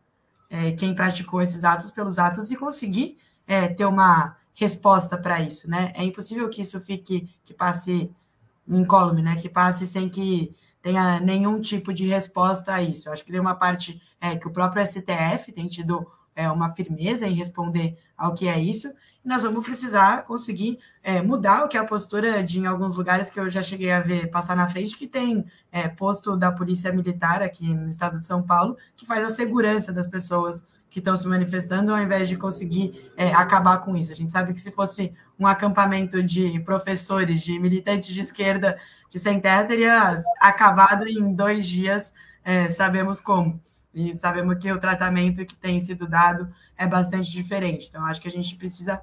é, 0.50 0.72
quem 0.72 0.96
praticou 0.96 1.42
esses 1.42 1.64
atos 1.64 1.92
pelos 1.92 2.20
atos 2.20 2.52
e 2.52 2.56
conseguir 2.56 3.18
é, 3.46 3.68
ter 3.68 3.86
uma 3.86 4.38
resposta 4.54 5.18
para 5.18 5.40
isso, 5.42 5.70
né? 5.70 5.92
É 5.96 6.04
impossível 6.04 6.50
que 6.50 6.62
isso 6.62 6.80
fique, 6.82 7.30
que 7.46 7.54
passe 7.54 8.12
incólume, 8.68 9.22
né? 9.22 9.36
Que 9.36 9.48
passe 9.48 9.86
sem 9.86 10.10
que 10.10 10.56
tenha 10.82 11.20
nenhum 11.20 11.62
tipo 11.62 11.94
de 11.94 12.08
resposta 12.08 12.74
a 12.74 12.82
isso. 12.82 13.08
Eu 13.08 13.14
acho 13.14 13.24
que 13.24 13.32
tem 13.32 13.40
uma 13.40 13.56
parte 13.56 14.02
é, 14.20 14.36
que 14.36 14.48
o 14.48 14.52
próprio 14.52 14.86
STF 14.86 15.52
tem 15.52 15.68
tido 15.68 16.08
é, 16.36 16.50
uma 16.50 16.72
firmeza 16.72 17.28
em 17.28 17.34
responder 17.34 17.98
ao 18.18 18.34
que 18.34 18.48
é 18.48 18.60
isso, 18.60 18.92
nós 19.28 19.44
vamos 19.44 19.66
precisar 19.66 20.24
conseguir 20.24 20.80
é, 21.04 21.22
mudar 21.22 21.66
o 21.66 21.68
que 21.68 21.76
é 21.76 21.80
a 21.82 21.84
postura 21.84 22.42
de 22.42 22.60
em 22.60 22.66
alguns 22.66 22.96
lugares 22.96 23.30
que 23.30 23.38
eu 23.38 23.50
já 23.50 23.62
cheguei 23.62 23.92
a 23.92 24.00
ver 24.00 24.32
passar 24.32 24.56
na 24.56 24.70
frente, 24.70 24.96
que 24.96 25.06
tem 25.06 25.46
é, 25.70 25.90
posto 25.90 26.38
da 26.38 26.50
Polícia 26.50 26.94
Militar 26.94 27.42
aqui 27.42 27.76
no 27.76 27.90
estado 27.90 28.22
de 28.22 28.26
São 28.26 28.42
Paulo, 28.42 28.78
que 28.96 29.06
faz 29.06 29.26
a 29.26 29.30
segurança 29.30 29.92
das 29.92 30.08
pessoas 30.08 30.66
que 30.90 31.00
estão 31.00 31.18
se 31.18 31.28
manifestando, 31.28 31.92
ao 31.94 32.02
invés 32.02 32.30
de 32.30 32.38
conseguir 32.38 33.12
é, 33.18 33.34
acabar 33.34 33.80
com 33.80 33.98
isso. 33.98 34.14
A 34.14 34.16
gente 34.16 34.32
sabe 34.32 34.54
que 34.54 34.62
se 34.62 34.72
fosse 34.72 35.14
um 35.38 35.46
acampamento 35.46 36.24
de 36.24 36.58
professores, 36.62 37.42
de 37.42 37.60
militantes 37.60 38.14
de 38.14 38.22
esquerda 38.22 38.80
de 39.10 39.20
sem 39.20 39.42
terra, 39.42 39.66
teria 39.66 40.24
acabado 40.40 41.06
em 41.06 41.34
dois 41.34 41.68
dias, 41.68 42.14
é, 42.46 42.70
sabemos 42.70 43.20
como. 43.20 43.62
E 43.94 44.18
sabemos 44.18 44.56
que 44.58 44.72
o 44.72 44.80
tratamento 44.80 45.46
que 45.46 45.56
tem 45.56 45.82
sido 45.82 46.08
dado 46.08 46.50
é 46.78 46.88
bastante 46.88 47.30
diferente. 47.30 47.88
Então, 47.90 48.06
acho 48.06 48.22
que 48.22 48.28
a 48.30 48.32
gente 48.32 48.56
precisa 48.56 49.02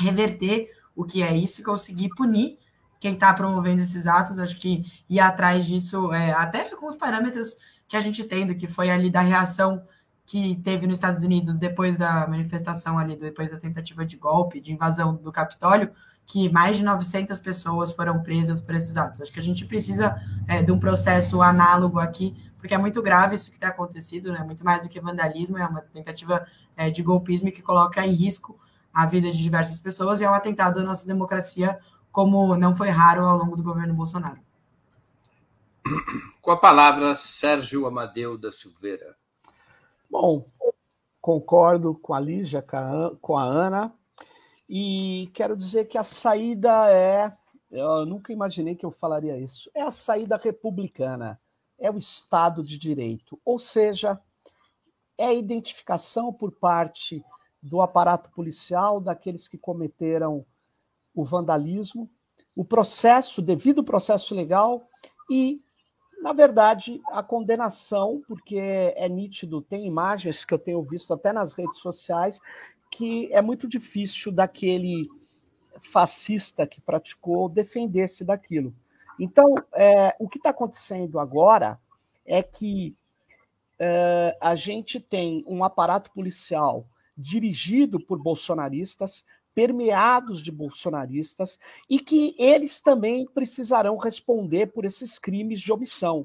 reverter 0.00 0.70
o 0.94 1.04
que 1.04 1.22
é 1.22 1.34
isso 1.34 1.60
e 1.60 1.64
conseguir 1.64 2.10
punir 2.10 2.58
quem 2.98 3.14
está 3.14 3.32
promovendo 3.32 3.80
esses 3.80 4.06
atos. 4.06 4.38
Acho 4.38 4.56
que 4.56 4.84
ir 5.08 5.20
atrás 5.20 5.64
disso, 5.64 6.12
é, 6.12 6.32
até 6.32 6.74
com 6.76 6.86
os 6.86 6.96
parâmetros 6.96 7.56
que 7.88 7.96
a 7.96 8.00
gente 8.00 8.22
tem, 8.24 8.46
do 8.46 8.54
que 8.54 8.66
foi 8.66 8.90
ali 8.90 9.10
da 9.10 9.20
reação 9.20 9.82
que 10.26 10.54
teve 10.62 10.86
nos 10.86 10.98
Estados 10.98 11.24
Unidos 11.24 11.58
depois 11.58 11.96
da 11.96 12.26
manifestação 12.28 12.98
ali, 12.98 13.16
depois 13.16 13.50
da 13.50 13.58
tentativa 13.58 14.04
de 14.04 14.16
golpe, 14.16 14.60
de 14.60 14.72
invasão 14.72 15.16
do 15.16 15.32
Capitólio, 15.32 15.90
que 16.24 16.48
mais 16.48 16.76
de 16.76 16.84
900 16.84 17.40
pessoas 17.40 17.90
foram 17.90 18.22
presas 18.22 18.60
por 18.60 18.76
esses 18.76 18.96
atos. 18.96 19.20
Acho 19.20 19.32
que 19.32 19.40
a 19.40 19.42
gente 19.42 19.64
precisa 19.64 20.22
é, 20.46 20.62
de 20.62 20.70
um 20.70 20.78
processo 20.78 21.42
análogo 21.42 21.98
aqui, 21.98 22.36
porque 22.58 22.72
é 22.72 22.78
muito 22.78 23.02
grave 23.02 23.34
isso 23.34 23.50
que 23.50 23.58
tem 23.58 23.68
acontecido, 23.68 24.32
né? 24.32 24.38
muito 24.44 24.64
mais 24.64 24.82
do 24.82 24.88
que 24.88 25.00
vandalismo, 25.00 25.58
é 25.58 25.66
uma 25.66 25.80
tentativa 25.80 26.46
é, 26.76 26.90
de 26.90 27.02
golpismo 27.02 27.50
que 27.50 27.62
coloca 27.62 28.06
em 28.06 28.12
risco 28.12 28.56
a 28.92 29.06
vida 29.06 29.30
de 29.30 29.38
diversas 29.38 29.78
pessoas 29.78 30.20
e 30.20 30.24
é 30.24 30.30
um 30.30 30.34
atentado 30.34 30.80
à 30.80 30.82
nossa 30.82 31.06
democracia, 31.06 31.78
como 32.10 32.56
não 32.56 32.74
foi 32.74 32.88
raro 32.88 33.24
ao 33.24 33.38
longo 33.38 33.56
do 33.56 33.62
governo 33.62 33.94
Bolsonaro. 33.94 34.40
Com 36.40 36.50
a 36.50 36.56
palavra, 36.56 37.14
Sérgio 37.16 37.86
Amadeu 37.86 38.36
da 38.36 38.52
Silveira. 38.52 39.16
Bom, 40.10 40.46
concordo 41.20 41.94
com 41.94 42.14
a 42.14 42.20
Lígia, 42.20 42.64
com 43.20 43.38
a 43.38 43.44
Ana, 43.44 43.92
e 44.68 45.30
quero 45.34 45.56
dizer 45.56 45.86
que 45.86 45.98
a 45.98 46.04
saída 46.04 46.90
é. 46.90 47.32
Eu 47.70 48.04
nunca 48.04 48.32
imaginei 48.32 48.74
que 48.74 48.84
eu 48.84 48.90
falaria 48.90 49.38
isso. 49.38 49.70
É 49.74 49.82
a 49.82 49.90
saída 49.90 50.36
republicana, 50.36 51.40
é 51.78 51.90
o 51.90 51.96
Estado 51.96 52.62
de 52.62 52.76
Direito, 52.76 53.40
ou 53.44 53.58
seja, 53.58 54.20
é 55.16 55.26
a 55.26 55.34
identificação 55.34 56.32
por 56.32 56.50
parte 56.52 57.24
do 57.62 57.80
aparato 57.80 58.30
policial 58.30 59.00
daqueles 59.00 59.46
que 59.46 59.58
cometeram 59.58 60.44
o 61.14 61.24
vandalismo, 61.24 62.10
o 62.56 62.64
processo, 62.64 63.42
devido 63.42 63.84
processo 63.84 64.34
legal 64.34 64.88
e 65.30 65.60
na 66.20 66.34
verdade, 66.34 67.00
a 67.10 67.22
condenação, 67.22 68.22
porque 68.28 68.58
é 68.58 69.08
nítido, 69.08 69.62
tem 69.62 69.86
imagens 69.86 70.44
que 70.44 70.52
eu 70.52 70.58
tenho 70.58 70.82
visto 70.82 71.14
até 71.14 71.32
nas 71.32 71.54
redes 71.54 71.78
sociais, 71.78 72.38
que 72.90 73.32
é 73.32 73.40
muito 73.40 73.66
difícil 73.66 74.30
daquele 74.30 75.08
fascista 75.82 76.66
que 76.66 76.80
praticou 76.80 77.48
defender-se 77.48 78.22
daquilo. 78.22 78.74
Então, 79.18 79.54
é, 79.72 80.14
o 80.18 80.28
que 80.28 80.38
está 80.38 80.50
acontecendo 80.50 81.18
agora 81.18 81.78
é 82.26 82.42
que 82.42 82.94
é, 83.78 84.36
a 84.40 84.54
gente 84.54 85.00
tem 85.00 85.42
um 85.46 85.64
aparato 85.64 86.10
policial 86.10 86.84
dirigido 87.20 88.00
por 88.00 88.18
bolsonaristas, 88.18 89.24
permeados 89.54 90.42
de 90.42 90.50
bolsonaristas 90.50 91.58
e 91.88 91.98
que 91.98 92.34
eles 92.38 92.80
também 92.80 93.26
precisarão 93.26 93.96
responder 93.96 94.72
por 94.72 94.84
esses 94.84 95.18
crimes 95.18 95.60
de 95.60 95.72
omissão, 95.72 96.24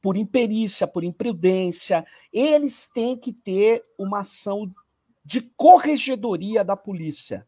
por 0.00 0.16
imperícia, 0.16 0.86
por 0.86 1.04
imprudência. 1.04 2.06
Eles 2.32 2.86
têm 2.86 3.16
que 3.16 3.32
ter 3.32 3.82
uma 3.98 4.20
ação 4.20 4.70
de 5.24 5.42
corregedoria 5.42 6.64
da 6.64 6.76
polícia. 6.76 7.46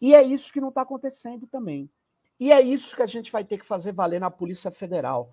E 0.00 0.14
é 0.14 0.22
isso 0.22 0.52
que 0.52 0.60
não 0.60 0.70
está 0.70 0.82
acontecendo 0.82 1.46
também. 1.46 1.88
E 2.40 2.50
é 2.50 2.60
isso 2.60 2.96
que 2.96 3.02
a 3.02 3.06
gente 3.06 3.30
vai 3.30 3.44
ter 3.44 3.58
que 3.58 3.66
fazer 3.66 3.92
valer 3.92 4.20
na 4.20 4.30
Polícia 4.30 4.70
Federal. 4.70 5.30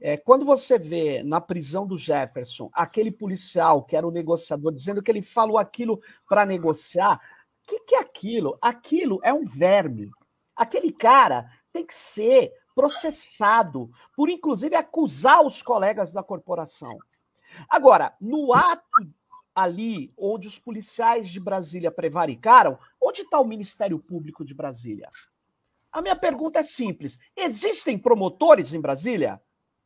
É, 0.00 0.16
quando 0.16 0.44
você 0.44 0.78
vê 0.78 1.22
na 1.22 1.40
prisão 1.40 1.86
do 1.86 1.96
Jefferson 1.96 2.68
aquele 2.72 3.10
policial 3.10 3.82
que 3.82 3.96
era 3.96 4.06
o 4.06 4.10
negociador 4.10 4.72
dizendo 4.72 5.02
que 5.02 5.10
ele 5.10 5.22
falou 5.22 5.56
aquilo 5.56 6.00
para 6.28 6.44
negociar, 6.44 7.16
o 7.16 7.66
que, 7.66 7.80
que 7.80 7.94
é 7.94 8.00
aquilo? 8.00 8.58
Aquilo 8.60 9.20
é 9.22 9.32
um 9.32 9.44
verme. 9.44 10.10
Aquele 10.54 10.92
cara 10.92 11.50
tem 11.72 11.84
que 11.84 11.94
ser 11.94 12.52
processado 12.74 13.90
por, 14.14 14.28
inclusive, 14.28 14.76
acusar 14.76 15.44
os 15.44 15.62
colegas 15.62 16.12
da 16.12 16.22
corporação. 16.22 16.98
Agora, 17.68 18.14
no 18.20 18.52
ato 18.52 18.84
ali 19.54 20.12
onde 20.18 20.46
os 20.46 20.58
policiais 20.58 21.30
de 21.30 21.40
Brasília 21.40 21.90
prevaricaram, 21.90 22.78
onde 23.00 23.22
está 23.22 23.40
o 23.40 23.46
Ministério 23.46 23.98
Público 23.98 24.44
de 24.44 24.54
Brasília? 24.54 25.08
A 25.90 26.02
minha 26.02 26.14
pergunta 26.14 26.58
é 26.58 26.62
simples: 26.62 27.18
existem 27.34 27.98
promotores 27.98 28.74
em 28.74 28.80
Brasília? 28.80 29.40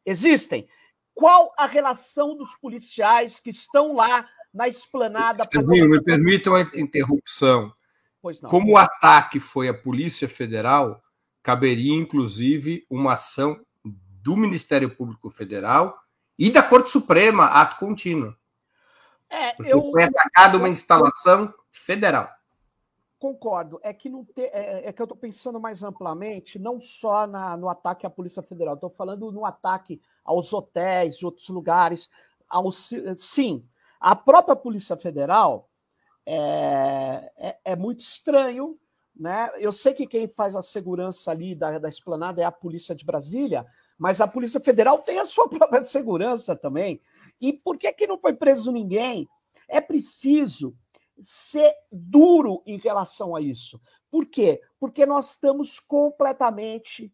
Existem. 0.05 0.69
Qual 1.15 1.53
a 1.59 1.67
relação 1.67 2.37
dos 2.37 2.55
policiais 2.57 3.41
que 3.41 3.51
estão 3.51 3.95
lá 3.95 4.29
na 4.53 4.69
esplanada. 4.69 5.45
Serginho, 5.51 5.89
me 5.89 6.03
permita 6.03 6.51
uma 6.51 6.61
interrupção. 6.75 7.73
Como 8.49 8.73
o 8.73 8.77
ataque 8.77 9.41
foi 9.41 9.69
à 9.69 9.75
Polícia 9.75 10.29
Federal, 10.29 11.03
caberia 11.43 11.95
inclusive 11.95 12.85
uma 12.91 13.15
ação 13.15 13.59
do 13.85 14.37
Ministério 14.37 14.95
Público 14.95 15.31
Federal 15.31 15.99
e 16.39 16.51
da 16.51 16.63
Corte 16.63 16.91
Suprema, 16.91 17.47
ato 17.47 17.77
contínuo. 17.77 18.35
É, 19.31 19.55
eu... 19.73 19.91
Foi 19.91 20.03
atacada 20.03 20.59
uma 20.59 20.69
instalação 20.69 21.55
federal. 21.71 22.29
Concordo. 23.21 23.79
É 23.83 23.93
que, 23.93 24.09
não 24.09 24.25
te, 24.25 24.41
é, 24.41 24.89
é 24.89 24.93
que 24.95 25.03
eu 25.03 25.05
estou 25.05 25.17
pensando 25.17 25.61
mais 25.61 25.83
amplamente, 25.83 26.59
não 26.59 26.81
só 26.81 27.27
na, 27.27 27.55
no 27.55 27.69
ataque 27.69 28.07
à 28.07 28.11
Polícia 28.11 28.43
Federal, 28.43 28.75
estou 28.75 28.89
falando 28.89 29.31
no 29.31 29.45
ataque 29.45 30.01
aos 30.25 30.55
hotéis 30.55 31.19
de 31.19 31.27
outros 31.27 31.47
lugares. 31.51 32.09
Aos, 32.49 32.91
sim, 33.19 33.63
a 34.01 34.17
própria 34.17 34.57
Polícia 34.57 34.97
Federal 34.97 35.69
é, 36.25 37.31
é, 37.37 37.59
é, 37.63 37.77
muito 37.77 38.01
estranho. 38.01 38.79
Né? 39.15 39.51
Eu 39.59 39.71
sei 39.71 39.93
que 39.93 40.07
quem 40.07 40.27
faz 40.27 40.57
a 40.57 40.63
segurança 40.63 41.31
ali 41.31 41.55
da, 41.55 41.79
da 41.79 41.91
esplanada 41.91 42.41
é 42.41 42.45
a 42.45 42.51
Polícia 42.51 42.95
de 42.95 43.05
Brasília, 43.05 43.67
mas 43.99 44.23
a 44.23 44.27
Polícia 44.27 44.61
Federal 44.61 44.99
tem 44.99 45.19
a 45.19 45.27
sua 45.27 45.47
própria 45.51 45.85
segurança 45.85 46.57
também. 46.57 47.03
E 47.39 47.53
por 47.53 47.77
que, 47.77 47.93
que 47.93 48.07
não 48.07 48.17
foi 48.17 48.33
preso 48.33 48.73
ninguém? 48.73 49.29
É 49.69 49.79
preciso 49.79 50.75
ser 51.23 51.75
duro 51.91 52.63
em 52.67 52.79
relação 52.79 53.35
a 53.35 53.41
isso. 53.41 53.81
Por 54.11 54.27
quê? 54.27 54.61
Porque 54.79 55.07
nós 55.07 55.31
estamos 55.31 55.79
completamente 55.79 57.13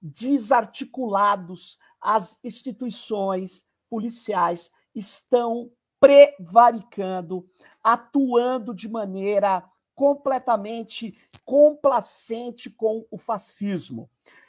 desarticulados, 0.00 1.78
as 2.00 2.38
instituições 2.42 3.66
policiais 3.88 4.70
estão 4.94 5.70
prevaricando, 5.98 7.48
atuando 7.82 8.74
de 8.74 8.88
maneira 8.88 9.62
completamente 9.94 11.14
complacente 11.44 12.70
com 12.70 13.04
o 13.10 13.18
fascismo. 13.18 14.08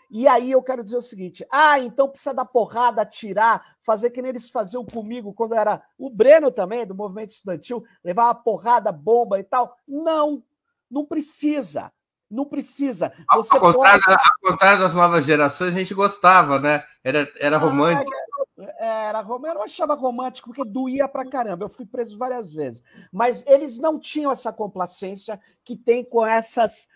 E 0.09 0.27
aí 0.27 0.51
eu 0.51 0.61
quero 0.61 0.83
dizer 0.83 0.97
o 0.97 1.01
seguinte: 1.01 1.45
ah, 1.51 1.79
então 1.79 2.09
precisa 2.09 2.33
dar 2.33 2.45
porrada, 2.45 3.01
atirar, 3.01 3.70
fazer 3.83 4.11
que 4.11 4.21
nem 4.21 4.29
eles 4.29 4.49
faziam 4.49 4.85
comigo 4.85 5.33
quando 5.33 5.55
era 5.55 5.81
o 5.97 6.09
Breno 6.09 6.51
também, 6.51 6.85
do 6.85 6.95
movimento 6.95 7.29
estudantil, 7.29 7.83
levar 8.03 8.25
uma 8.25 8.35
porrada, 8.35 8.91
bomba 8.91 9.39
e 9.39 9.43
tal. 9.43 9.75
Não, 9.87 10.43
não 10.89 11.05
precisa. 11.05 11.91
Não 12.29 12.45
precisa. 12.45 13.11
Você 13.33 13.55
ao, 13.55 13.59
contrário, 13.59 14.03
pode... 14.03 14.17
ao 14.17 14.51
contrário 14.51 14.79
das 14.79 14.95
novas 14.95 15.25
gerações, 15.25 15.75
a 15.75 15.79
gente 15.79 15.93
gostava, 15.93 16.59
né? 16.59 16.83
Era, 17.03 17.29
era 17.37 17.57
ah, 17.57 17.59
romântico. 17.59 18.11
É, 18.57 19.07
era, 19.09 19.21
eu 19.21 19.39
não 19.39 19.63
achava 19.63 19.95
romântico 19.95 20.49
porque 20.49 20.63
doía 20.63 21.09
pra 21.09 21.29
caramba. 21.29 21.65
Eu 21.65 21.69
fui 21.69 21.85
preso 21.85 22.17
várias 22.17 22.53
vezes. 22.53 22.81
Mas 23.11 23.43
eles 23.45 23.77
não 23.77 23.99
tinham 23.99 24.31
essa 24.31 24.53
complacência 24.53 25.41
que 25.63 25.75
tem 25.75 26.05
com 26.05 26.25
essas 26.25 26.87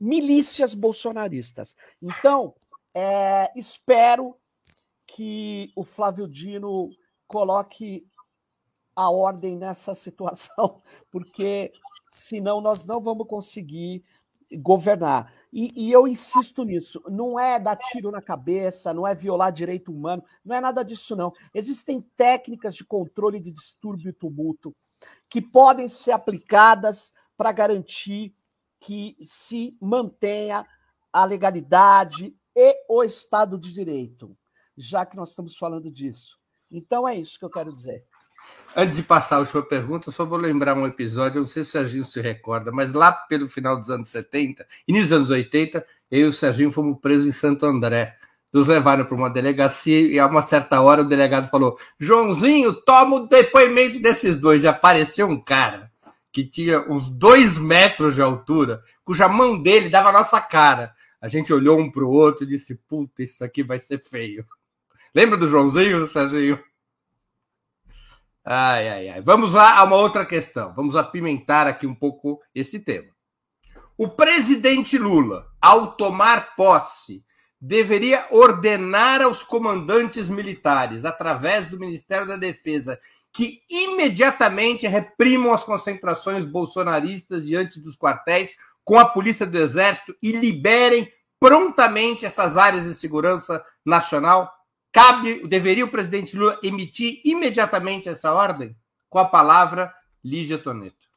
milícias 0.00 0.72
bolsonaristas. 0.72 1.76
Então, 2.00 2.54
é, 2.94 3.50
espero 3.54 4.39
que 5.14 5.72
o 5.74 5.82
Flávio 5.82 6.28
Dino 6.28 6.90
coloque 7.26 8.06
a 8.94 9.10
ordem 9.10 9.56
nessa 9.56 9.94
situação, 9.94 10.80
porque 11.10 11.72
senão 12.12 12.60
nós 12.60 12.86
não 12.86 13.00
vamos 13.00 13.26
conseguir 13.26 14.04
governar. 14.52 15.32
E, 15.52 15.68
e, 15.74 15.92
eu 15.92 16.06
insisto 16.06 16.64
nisso, 16.64 17.02
não 17.08 17.38
é 17.38 17.58
dar 17.58 17.76
tiro 17.76 18.10
na 18.10 18.22
cabeça, 18.22 18.94
não 18.94 19.06
é 19.06 19.14
violar 19.14 19.52
direito 19.52 19.92
humano, 19.92 20.24
não 20.44 20.54
é 20.54 20.60
nada 20.60 20.84
disso, 20.84 21.16
não. 21.16 21.32
Existem 21.52 22.00
técnicas 22.16 22.74
de 22.74 22.84
controle 22.84 23.40
de 23.40 23.50
distúrbio 23.50 24.10
e 24.10 24.12
tumulto 24.12 24.74
que 25.28 25.40
podem 25.40 25.88
ser 25.88 26.12
aplicadas 26.12 27.12
para 27.36 27.52
garantir 27.52 28.34
que 28.78 29.16
se 29.22 29.76
mantenha 29.80 30.66
a 31.12 31.24
legalidade 31.24 32.36
e 32.54 32.84
o 32.88 33.02
Estado 33.02 33.58
de 33.58 33.72
Direito, 33.72 34.36
já 34.76 35.04
que 35.04 35.16
nós 35.16 35.30
estamos 35.30 35.56
falando 35.56 35.90
disso. 35.90 36.38
Então 36.72 37.06
é 37.06 37.16
isso 37.16 37.38
que 37.38 37.44
eu 37.44 37.50
quero 37.50 37.72
dizer. 37.72 38.04
Antes 38.74 38.96
de 38.96 39.02
passar 39.02 39.36
a 39.36 39.38
última 39.40 39.62
pergunta, 39.62 40.12
só 40.12 40.24
vou 40.24 40.38
lembrar 40.38 40.76
um 40.76 40.86
episódio, 40.86 41.40
não 41.40 41.46
sei 41.46 41.64
se 41.64 41.70
o 41.70 41.72
Serginho 41.72 42.04
se 42.04 42.20
recorda, 42.20 42.70
mas 42.70 42.92
lá 42.92 43.12
pelo 43.12 43.48
final 43.48 43.76
dos 43.76 43.90
anos 43.90 44.08
70, 44.08 44.64
início 44.86 45.08
dos 45.08 45.16
anos 45.16 45.30
80, 45.30 45.84
eu 46.10 46.20
e 46.20 46.24
o 46.24 46.32
Serginho 46.32 46.70
fomos 46.70 46.98
presos 47.00 47.26
em 47.26 47.32
Santo 47.32 47.66
André. 47.66 48.16
Nos 48.52 48.66
levaram 48.66 49.04
para 49.04 49.14
uma 49.14 49.30
delegacia 49.30 50.00
e 50.00 50.18
a 50.18 50.26
uma 50.26 50.42
certa 50.42 50.80
hora 50.80 51.02
o 51.02 51.08
delegado 51.08 51.48
falou: 51.48 51.78
Joãozinho, 52.00 52.72
toma 52.72 53.16
o 53.16 53.28
depoimento 53.28 54.00
desses 54.00 54.40
dois. 54.40 54.64
E 54.64 54.68
apareceu 54.68 55.28
um 55.28 55.40
cara 55.40 55.90
que 56.32 56.44
tinha 56.44 56.80
uns 56.90 57.08
dois 57.08 57.58
metros 57.58 58.16
de 58.16 58.22
altura, 58.22 58.82
cuja 59.04 59.28
mão 59.28 59.60
dele 59.60 59.88
dava 59.88 60.08
a 60.08 60.12
nossa 60.12 60.40
cara. 60.40 60.92
A 61.20 61.28
gente 61.28 61.52
olhou 61.52 61.78
um 61.78 61.90
para 61.90 62.04
o 62.04 62.10
outro 62.10 62.44
e 62.44 62.48
disse: 62.48 62.74
Puta, 62.74 63.22
isso 63.22 63.44
aqui 63.44 63.62
vai 63.62 63.78
ser 63.78 64.02
feio. 64.02 64.44
Lembra 65.14 65.36
do 65.36 65.48
Joãozinho, 65.48 66.06
Serginho? 66.08 66.62
Ai, 68.44 68.88
ai, 68.88 69.08
ai. 69.08 69.20
Vamos 69.20 69.52
lá 69.52 69.78
a 69.78 69.84
uma 69.84 69.96
outra 69.96 70.24
questão. 70.24 70.72
Vamos 70.74 70.96
apimentar 70.96 71.66
aqui 71.66 71.86
um 71.86 71.94
pouco 71.94 72.40
esse 72.54 72.80
tema. 72.80 73.08
O 73.98 74.08
presidente 74.08 74.96
Lula, 74.96 75.46
ao 75.60 75.92
tomar 75.96 76.54
posse, 76.56 77.24
deveria 77.60 78.26
ordenar 78.30 79.20
aos 79.20 79.42
comandantes 79.42 80.30
militares, 80.30 81.04
através 81.04 81.66
do 81.66 81.78
Ministério 81.78 82.26
da 82.26 82.36
Defesa 82.36 82.98
que 83.32 83.62
imediatamente 83.70 84.86
reprimam 84.86 85.52
as 85.52 85.62
concentrações 85.62 86.44
bolsonaristas 86.44 87.46
diante 87.46 87.80
dos 87.80 87.96
quartéis 87.96 88.56
com 88.84 88.98
a 88.98 89.04
polícia 89.04 89.46
do 89.46 89.56
Exército 89.58 90.16
e 90.22 90.32
liberem 90.32 91.12
prontamente 91.38 92.26
essas 92.26 92.56
áreas 92.56 92.84
de 92.84 92.94
segurança 92.94 93.64
nacional? 93.84 94.52
Cabe, 94.92 95.46
deveria 95.46 95.84
o 95.84 95.90
presidente 95.90 96.36
Lula 96.36 96.58
emitir 96.62 97.20
imediatamente 97.24 98.08
essa 98.08 98.32
ordem? 98.32 98.76
Com 99.08 99.18
a 99.18 99.24
palavra, 99.24 99.92
Lígia 100.24 100.58
Toneto. 100.58 101.10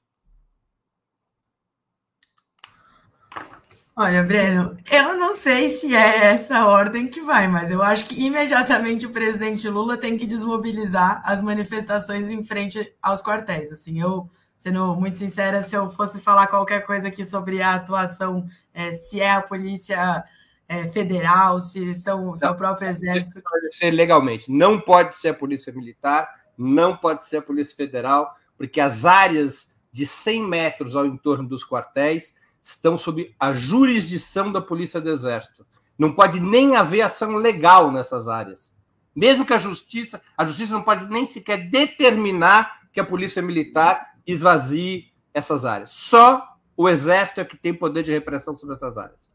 Olha, 3.95 4.23
Breno, 4.23 4.75
eu 4.89 5.15
não 5.17 5.33
sei 5.33 5.69
se 5.69 5.95
é 5.95 6.25
essa 6.25 6.65
ordem 6.65 7.07
que 7.07 7.21
vai, 7.21 7.47
mas 7.47 7.69
eu 7.69 7.81
acho 7.81 8.05
que 8.05 8.25
imediatamente 8.25 9.05
o 9.05 9.11
presidente 9.11 9.69
Lula 9.69 9.97
tem 9.97 10.17
que 10.17 10.25
desmobilizar 10.25 11.21
as 11.23 11.39
manifestações 11.41 12.31
em 12.31 12.43
frente 12.43 12.91
aos 12.99 13.21
quartéis. 13.21 13.71
Assim, 13.71 14.01
eu, 14.01 14.27
sendo 14.57 14.95
muito 14.95 15.19
sincera, 15.19 15.61
se 15.61 15.75
eu 15.75 15.91
fosse 15.91 16.19
falar 16.19 16.47
qualquer 16.47 16.83
coisa 16.87 17.07
aqui 17.07 17.23
sobre 17.23 17.61
a 17.61 17.75
atuação, 17.75 18.47
é, 18.73 18.91
se 18.93 19.21
é 19.21 19.31
a 19.31 19.41
polícia 19.43 20.23
é, 20.67 20.87
federal, 20.87 21.59
se 21.59 21.93
são 21.93 22.35
se 22.35 22.45
é 22.45 22.49
o 22.49 22.55
próprio 22.55 22.89
exército. 22.89 23.41
Pode 23.41 23.75
ser 23.75 23.91
legalmente. 23.91 24.51
Não 24.51 24.79
pode 24.79 25.15
ser 25.15 25.29
a 25.29 25.33
polícia 25.33 25.71
militar, 25.73 26.29
não 26.57 26.95
pode 26.95 27.25
ser 27.25 27.37
a 27.37 27.41
polícia 27.41 27.75
federal, 27.75 28.35
porque 28.57 28.79
as 28.79 29.05
áreas 29.05 29.73
de 29.91 30.05
100 30.05 30.47
metros 30.47 30.95
ao 30.95 31.05
entorno 31.05 31.47
dos 31.47 31.63
quartéis 31.63 32.35
estão 32.61 32.97
sob 32.97 33.35
a 33.39 33.53
jurisdição 33.53 34.51
da 34.51 34.61
Polícia 34.61 35.01
do 35.01 35.09
Exército. 35.09 35.65
Não 35.97 36.13
pode 36.13 36.39
nem 36.39 36.75
haver 36.75 37.01
ação 37.01 37.35
legal 37.35 37.91
nessas 37.91 38.27
áreas. 38.27 38.73
Mesmo 39.15 39.45
que 39.45 39.53
a 39.53 39.59
justiça, 39.59 40.21
a 40.35 40.45
justiça 40.45 40.73
não 40.73 40.81
pode 40.81 41.07
nem 41.07 41.25
sequer 41.25 41.69
determinar 41.69 42.81
que 42.91 42.99
a 42.99 43.05
Polícia 43.05 43.41
Militar 43.41 44.13
esvazie 44.25 45.11
essas 45.33 45.65
áreas. 45.65 45.89
Só 45.91 46.43
o 46.75 46.89
Exército 46.89 47.41
é 47.41 47.45
que 47.45 47.57
tem 47.57 47.73
poder 47.73 48.03
de 48.03 48.11
repressão 48.11 48.55
sobre 48.55 48.75
essas 48.75 48.97
áreas. 48.97 49.32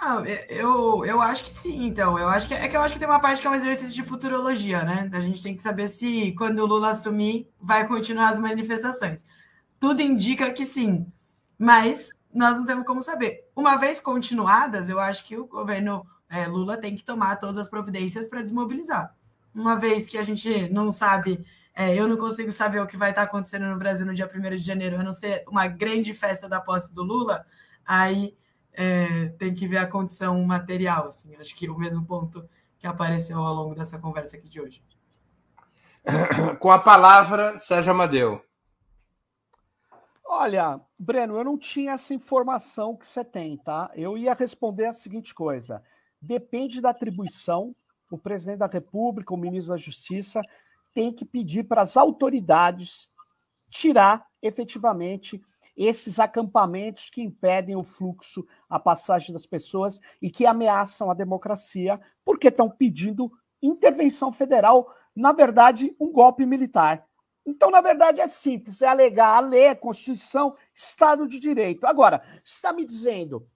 Não, 0.00 0.24
eu, 0.26 1.04
eu 1.06 1.20
acho 1.22 1.44
que 1.44 1.50
sim, 1.50 1.86
então. 1.86 2.18
Eu 2.18 2.28
acho 2.28 2.46
que 2.46 2.54
é 2.54 2.68
que 2.68 2.76
eu 2.76 2.82
acho 2.82 2.94
que 2.94 3.00
tem 3.00 3.08
uma 3.08 3.20
parte 3.20 3.40
que 3.40 3.46
é 3.46 3.50
um 3.50 3.54
exercício 3.54 3.94
de 3.94 4.02
futurologia, 4.02 4.84
né? 4.84 5.10
A 5.12 5.20
gente 5.20 5.42
tem 5.42 5.56
que 5.56 5.62
saber 5.62 5.88
se 5.88 6.32
quando 6.32 6.60
o 6.60 6.66
Lula 6.66 6.90
assumir 6.90 7.48
vai 7.60 7.86
continuar 7.86 8.28
as 8.28 8.38
manifestações. 8.38 9.24
Tudo 9.80 10.02
indica 10.02 10.50
que 10.50 10.66
sim 10.66 11.06
mas 11.58 12.10
nós 12.32 12.58
não 12.58 12.66
temos 12.66 12.86
como 12.86 13.02
saber. 13.02 13.48
Uma 13.54 13.76
vez 13.76 14.00
continuadas, 14.00 14.88
eu 14.88 15.00
acho 15.00 15.24
que 15.24 15.36
o 15.36 15.46
governo 15.46 16.06
é, 16.28 16.46
Lula 16.46 16.76
tem 16.76 16.94
que 16.94 17.04
tomar 17.04 17.36
todas 17.36 17.56
as 17.56 17.68
providências 17.68 18.28
para 18.28 18.42
desmobilizar. 18.42 19.14
Uma 19.54 19.76
vez 19.76 20.06
que 20.06 20.18
a 20.18 20.22
gente 20.22 20.68
não 20.68 20.92
sabe, 20.92 21.44
é, 21.74 21.94
eu 21.94 22.06
não 22.06 22.16
consigo 22.16 22.52
saber 22.52 22.80
o 22.80 22.86
que 22.86 22.96
vai 22.96 23.10
estar 23.10 23.22
acontecendo 23.22 23.66
no 23.66 23.78
Brasil 23.78 24.04
no 24.04 24.14
dia 24.14 24.30
1 24.32 24.50
de 24.50 24.58
janeiro, 24.58 25.00
a 25.00 25.02
não 25.02 25.12
ser 25.12 25.44
uma 25.48 25.66
grande 25.66 26.12
festa 26.12 26.48
da 26.48 26.60
posse 26.60 26.92
do 26.94 27.02
Lula, 27.02 27.46
aí 27.86 28.36
é, 28.76 29.28
tem 29.38 29.54
que 29.54 29.66
ver 29.66 29.78
a 29.78 29.86
condição 29.86 30.40
material. 30.44 31.06
Assim, 31.06 31.34
acho 31.36 31.54
que 31.56 31.66
é 31.66 31.70
o 31.70 31.78
mesmo 31.78 32.04
ponto 32.04 32.46
que 32.78 32.86
apareceu 32.86 33.38
ao 33.38 33.54
longo 33.54 33.74
dessa 33.74 33.98
conversa 33.98 34.36
aqui 34.36 34.48
de 34.48 34.60
hoje. 34.60 34.84
Com 36.60 36.70
a 36.70 36.78
palavra, 36.78 37.58
Sérgio 37.58 37.92
Amadeu. 37.92 38.44
Olha, 40.28 40.78
Breno, 40.98 41.36
eu 41.38 41.44
não 41.44 41.56
tinha 41.56 41.92
essa 41.92 42.12
informação 42.12 42.94
que 42.94 43.06
você 43.06 43.24
tem, 43.24 43.56
tá? 43.56 43.90
Eu 43.94 44.18
ia 44.18 44.34
responder 44.34 44.84
a 44.84 44.92
seguinte 44.92 45.34
coisa: 45.34 45.82
depende 46.20 46.80
da 46.80 46.90
atribuição. 46.90 47.74
O 48.08 48.18
presidente 48.18 48.58
da 48.58 48.66
República, 48.66 49.34
o 49.34 49.36
ministro 49.36 49.72
da 49.72 49.76
Justiça, 49.76 50.40
tem 50.94 51.12
que 51.12 51.24
pedir 51.24 51.64
para 51.64 51.82
as 51.82 51.96
autoridades 51.96 53.10
tirar 53.68 54.24
efetivamente 54.40 55.42
esses 55.76 56.18
acampamentos 56.18 57.10
que 57.10 57.22
impedem 57.22 57.76
o 57.76 57.84
fluxo, 57.84 58.46
a 58.70 58.78
passagem 58.78 59.32
das 59.32 59.46
pessoas 59.46 60.00
e 60.22 60.30
que 60.30 60.46
ameaçam 60.46 61.10
a 61.10 61.14
democracia, 61.14 62.00
porque 62.24 62.48
estão 62.48 62.70
pedindo 62.70 63.30
intervenção 63.62 64.32
federal, 64.32 64.92
na 65.14 65.32
verdade, 65.32 65.94
um 66.00 66.10
golpe 66.10 66.46
militar. 66.46 67.06
Então, 67.44 67.70
na 67.70 67.80
verdade, 67.80 68.20
é 68.20 68.26
simples: 68.26 68.82
é 68.82 68.88
alegar 68.88 69.36
a 69.36 69.40
lei, 69.40 69.68
a 69.68 69.76
Constituição, 69.76 70.54
Estado 70.74 71.28
de 71.28 71.38
Direito. 71.38 71.86
Agora, 71.86 72.22
está 72.44 72.72
me 72.72 72.84
dizendo 72.84 73.46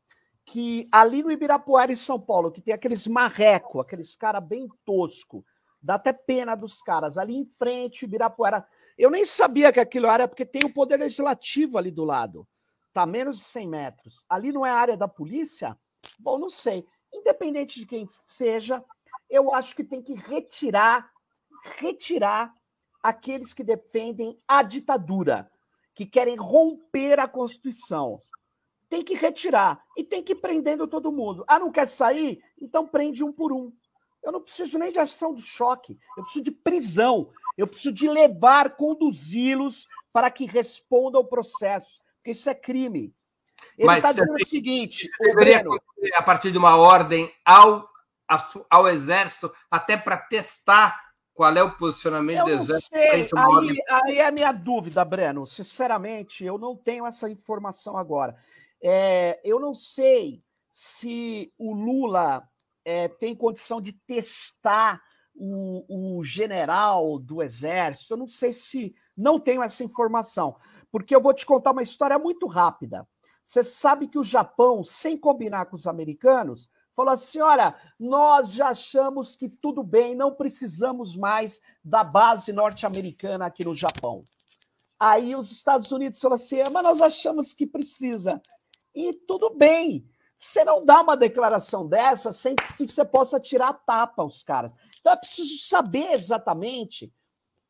que 0.45 0.89
ali 0.91 1.23
no 1.23 1.31
Ibirapuera, 1.31 1.93
em 1.93 1.97
São 1.97 2.21
Paulo, 2.21 2.51
que 2.51 2.61
tem 2.61 2.75
aqueles 2.75 3.07
marreco, 3.07 3.81
aqueles 3.81 4.17
cara 4.17 4.41
bem 4.41 4.69
tosco, 4.85 5.45
dá 5.83 5.95
até 5.95 6.13
pena 6.13 6.55
dos 6.55 6.81
caras, 6.83 7.19
ali 7.19 7.37
em 7.37 7.45
frente, 7.59 8.05
Ibirapuera. 8.05 8.67
Eu 9.01 9.11
nem 9.11 9.25
sabia 9.25 9.73
que 9.73 9.81
aquilo 9.81 10.09
era, 10.09 10.29
porque 10.29 10.45
tem 10.45 10.61
o 10.63 10.75
Poder 10.75 10.99
Legislativo 10.99 11.79
ali 11.79 11.91
do 11.91 12.05
lado. 12.05 12.47
Está 12.89 13.07
menos 13.07 13.39
de 13.39 13.45
100 13.45 13.67
metros. 13.67 14.27
Ali 14.29 14.53
não 14.53 14.67
é 14.67 14.71
área 14.71 14.95
da 14.95 15.09
polícia? 15.09 15.75
Bom, 16.19 16.39
não 16.39 16.51
sei. 16.51 16.85
Independente 17.11 17.81
de 17.81 17.87
quem 17.87 18.07
seja, 18.27 18.85
eu 19.31 19.55
acho 19.55 19.75
que 19.75 19.83
tem 19.83 20.03
que 20.03 20.13
retirar, 20.13 21.11
retirar 21.79 22.53
aqueles 23.03 23.55
que 23.55 23.65
defendem 23.65 24.39
a 24.47 24.63
ditadura. 24.63 25.51
que 25.95 26.05
querem 26.05 26.37
romper 26.37 27.19
a 27.19 27.29
Constituição. 27.29 28.21
Tem 28.89 29.03
que 29.03 29.15
retirar 29.15 29.83
e 29.97 30.05
tem 30.05 30.23
que 30.23 30.33
ir 30.33 30.41
prendendo 30.41 30.87
todo 30.87 31.13
mundo. 31.13 31.43
Ah, 31.49 31.59
não 31.59 31.73
quer 31.73 31.87
sair? 31.87 32.43
Então 32.61 32.87
prende 32.87 33.25
um 33.25 33.33
por 33.33 33.51
um. 33.51 33.73
Eu 34.23 34.33
não 34.33 34.43
preciso 34.43 34.79
nem 34.79 34.93
de 34.93 34.99
ação 34.99 35.35
do 35.35 35.41
choque, 35.41 35.99
eu 36.17 36.23
preciso 36.23 36.45
de 36.45 36.51
prisão, 36.51 37.31
eu 37.61 37.67
preciso 37.67 37.93
de 37.93 38.09
levar, 38.09 38.77
conduzi-los 38.77 39.87
para 40.13 40.31
que 40.31 40.47
respondam 40.47 41.21
ao 41.21 41.27
processo, 41.27 42.01
porque 42.17 42.31
isso 42.31 42.49
é 42.49 42.55
crime. 42.55 43.15
Ele 43.77 43.93
está 43.93 44.13
dizendo 44.13 44.35
o 44.35 44.49
seguinte: 44.49 45.09
deveria 45.21 45.63
Breno, 45.63 45.79
a 46.15 46.23
partir 46.23 46.51
de 46.51 46.59
uma 46.59 46.77
ordem 46.77 47.31
ao, 47.45 47.87
ao 48.71 48.89
Exército, 48.89 49.53
até 49.71 49.97
para 49.97 50.17
testar 50.17 50.99
qual 51.35 51.55
é 51.55 51.63
o 51.63 51.77
posicionamento 51.77 52.45
do 52.45 52.51
Exército. 52.51 52.89
Sei. 52.95 53.27
Aí, 53.37 53.83
aí 53.91 54.19
é 54.19 54.27
a 54.27 54.33
minha 54.33 54.53
dúvida, 54.53 55.05
Breno. 55.05 55.47
Sinceramente, 55.47 56.45
eu 56.45 56.57
não 56.57 56.75
tenho 56.75 57.07
essa 57.07 57.29
informação 57.29 57.97
agora. 57.97 58.37
É, 58.83 59.39
eu 59.45 59.61
não 59.61 59.75
sei 59.75 60.43
se 60.73 61.53
o 61.59 61.75
Lula 61.75 62.43
é, 62.85 63.09
tem 63.09 63.37
condição 63.37 63.83
de 63.83 63.93
testar 63.93 65.03
o, 65.41 66.19
o, 66.19 66.23
general 66.23 67.19
do 67.19 67.43
Exército. 67.43 68.13
Eu 68.13 68.19
não 68.19 68.29
sei 68.29 68.53
se. 68.53 68.95
Não 69.17 69.41
tenho 69.41 69.63
essa 69.63 69.83
informação, 69.83 70.57
porque 70.93 71.15
eu 71.15 71.21
vou 71.21 71.33
te 71.33 71.47
contar 71.47 71.73
uma 71.73 71.83
história 71.83 72.19
muito 72.19 72.47
rápida. 72.47 73.09
Você 73.43 73.65
sabe 73.65 74.07
que 74.07 74.19
o 74.19 74.25
Japão, 74.25 74.85
sem 74.85 75.17
combinar 75.17 75.67
com 75.67 75.77
os 75.77 75.87
americanos, 75.87 76.69
falou 76.95 77.13
assim: 77.13 77.41
olha, 77.41 77.75
nós 77.99 78.53
já 78.53 78.69
achamos 78.69 79.35
que 79.35 79.49
tudo 79.49 79.83
bem, 79.83 80.15
não 80.15 80.35
precisamos 80.35 81.17
mais 81.17 81.61
da 81.83 82.05
base 82.05 82.53
norte-americana 82.53 83.47
aqui 83.47 83.65
no 83.65 83.75
Japão. 83.75 84.23
Aí 84.99 85.35
os 85.35 85.51
Estados 85.51 85.91
Unidos 85.91 86.21
falaram 86.21 86.43
assim: 86.43 86.63
mas 86.71 86.83
nós 86.83 87.01
achamos 87.01 87.55
que 87.55 87.67
precisa. 87.67 88.43
E 88.95 89.15
tudo 89.15 89.55
bem. 89.55 90.07
Você 90.41 90.65
não 90.65 90.83
dá 90.83 91.03
uma 91.03 91.19
declaração 91.19 91.87
dessa 91.87 92.33
sem 92.33 92.57
que 92.57 92.89
você 92.89 93.05
possa 93.05 93.39
tirar 93.39 93.69
a 93.69 93.75
tapa 93.75 94.23
aos 94.23 94.43
caras. 94.43 94.73
Então 95.01 95.13
é 95.13 95.17
preciso 95.17 95.59
saber 95.59 96.13
exatamente 96.13 97.13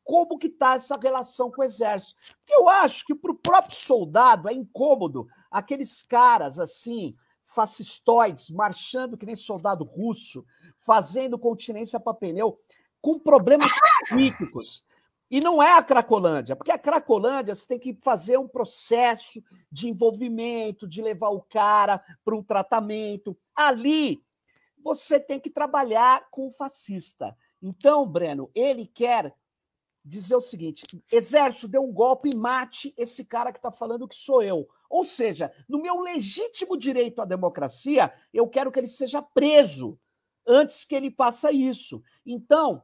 como 0.03 0.37
que 0.37 0.47
está 0.47 0.73
essa 0.73 0.97
relação 0.99 1.51
com 1.51 1.61
o 1.61 1.65
exército. 1.65 2.15
Porque 2.37 2.53
eu 2.53 2.67
acho 2.69 3.05
que 3.05 3.15
para 3.15 3.31
o 3.31 3.37
próprio 3.37 3.75
soldado 3.75 4.49
é 4.49 4.53
incômodo 4.53 5.27
aqueles 5.49 6.03
caras 6.03 6.59
assim, 6.59 7.13
fascistoides, 7.45 8.49
marchando 8.49 9.17
que 9.17 9.25
nem 9.25 9.35
soldado 9.35 9.83
russo, 9.83 10.45
fazendo 10.79 11.37
continência 11.37 11.99
para 11.99 12.13
pneu, 12.13 12.59
com 13.01 13.19
problemas 13.19 13.69
psíquicos. 14.05 14.83
E 15.29 15.39
não 15.39 15.63
é 15.63 15.71
a 15.71 15.81
Cracolândia, 15.81 16.57
porque 16.57 16.71
a 16.71 16.77
Cracolândia 16.77 17.55
você 17.55 17.65
tem 17.65 17.79
que 17.79 17.97
fazer 18.01 18.37
um 18.37 18.49
processo 18.49 19.41
de 19.71 19.87
envolvimento, 19.87 20.85
de 20.85 21.01
levar 21.01 21.29
o 21.29 21.41
cara 21.41 22.03
para 22.25 22.35
um 22.35 22.43
tratamento. 22.43 23.37
Ali, 23.55 24.21
você 24.83 25.19
tem 25.19 25.39
que 25.39 25.49
trabalhar 25.49 26.27
com 26.29 26.47
o 26.47 26.51
fascista. 26.51 27.35
Então, 27.61 28.07
Breno, 28.07 28.49
ele 28.55 28.85
quer 28.85 29.35
dizer 30.03 30.35
o 30.35 30.41
seguinte: 30.41 30.83
exército, 31.11 31.67
dê 31.67 31.79
um 31.79 31.91
golpe 31.91 32.29
e 32.29 32.35
mate 32.35 32.93
esse 32.97 33.23
cara 33.23 33.51
que 33.51 33.59
está 33.59 33.71
falando 33.71 34.07
que 34.07 34.15
sou 34.15 34.41
eu. 34.41 34.67
Ou 34.89 35.05
seja, 35.05 35.53
no 35.69 35.81
meu 35.81 36.01
legítimo 36.01 36.77
direito 36.77 37.21
à 37.21 37.25
democracia, 37.25 38.13
eu 38.33 38.47
quero 38.47 38.71
que 38.71 38.79
ele 38.79 38.87
seja 38.87 39.21
preso 39.21 39.97
antes 40.45 40.83
que 40.83 40.95
ele 40.95 41.11
faça 41.11 41.51
isso. 41.51 42.03
Então, 42.25 42.81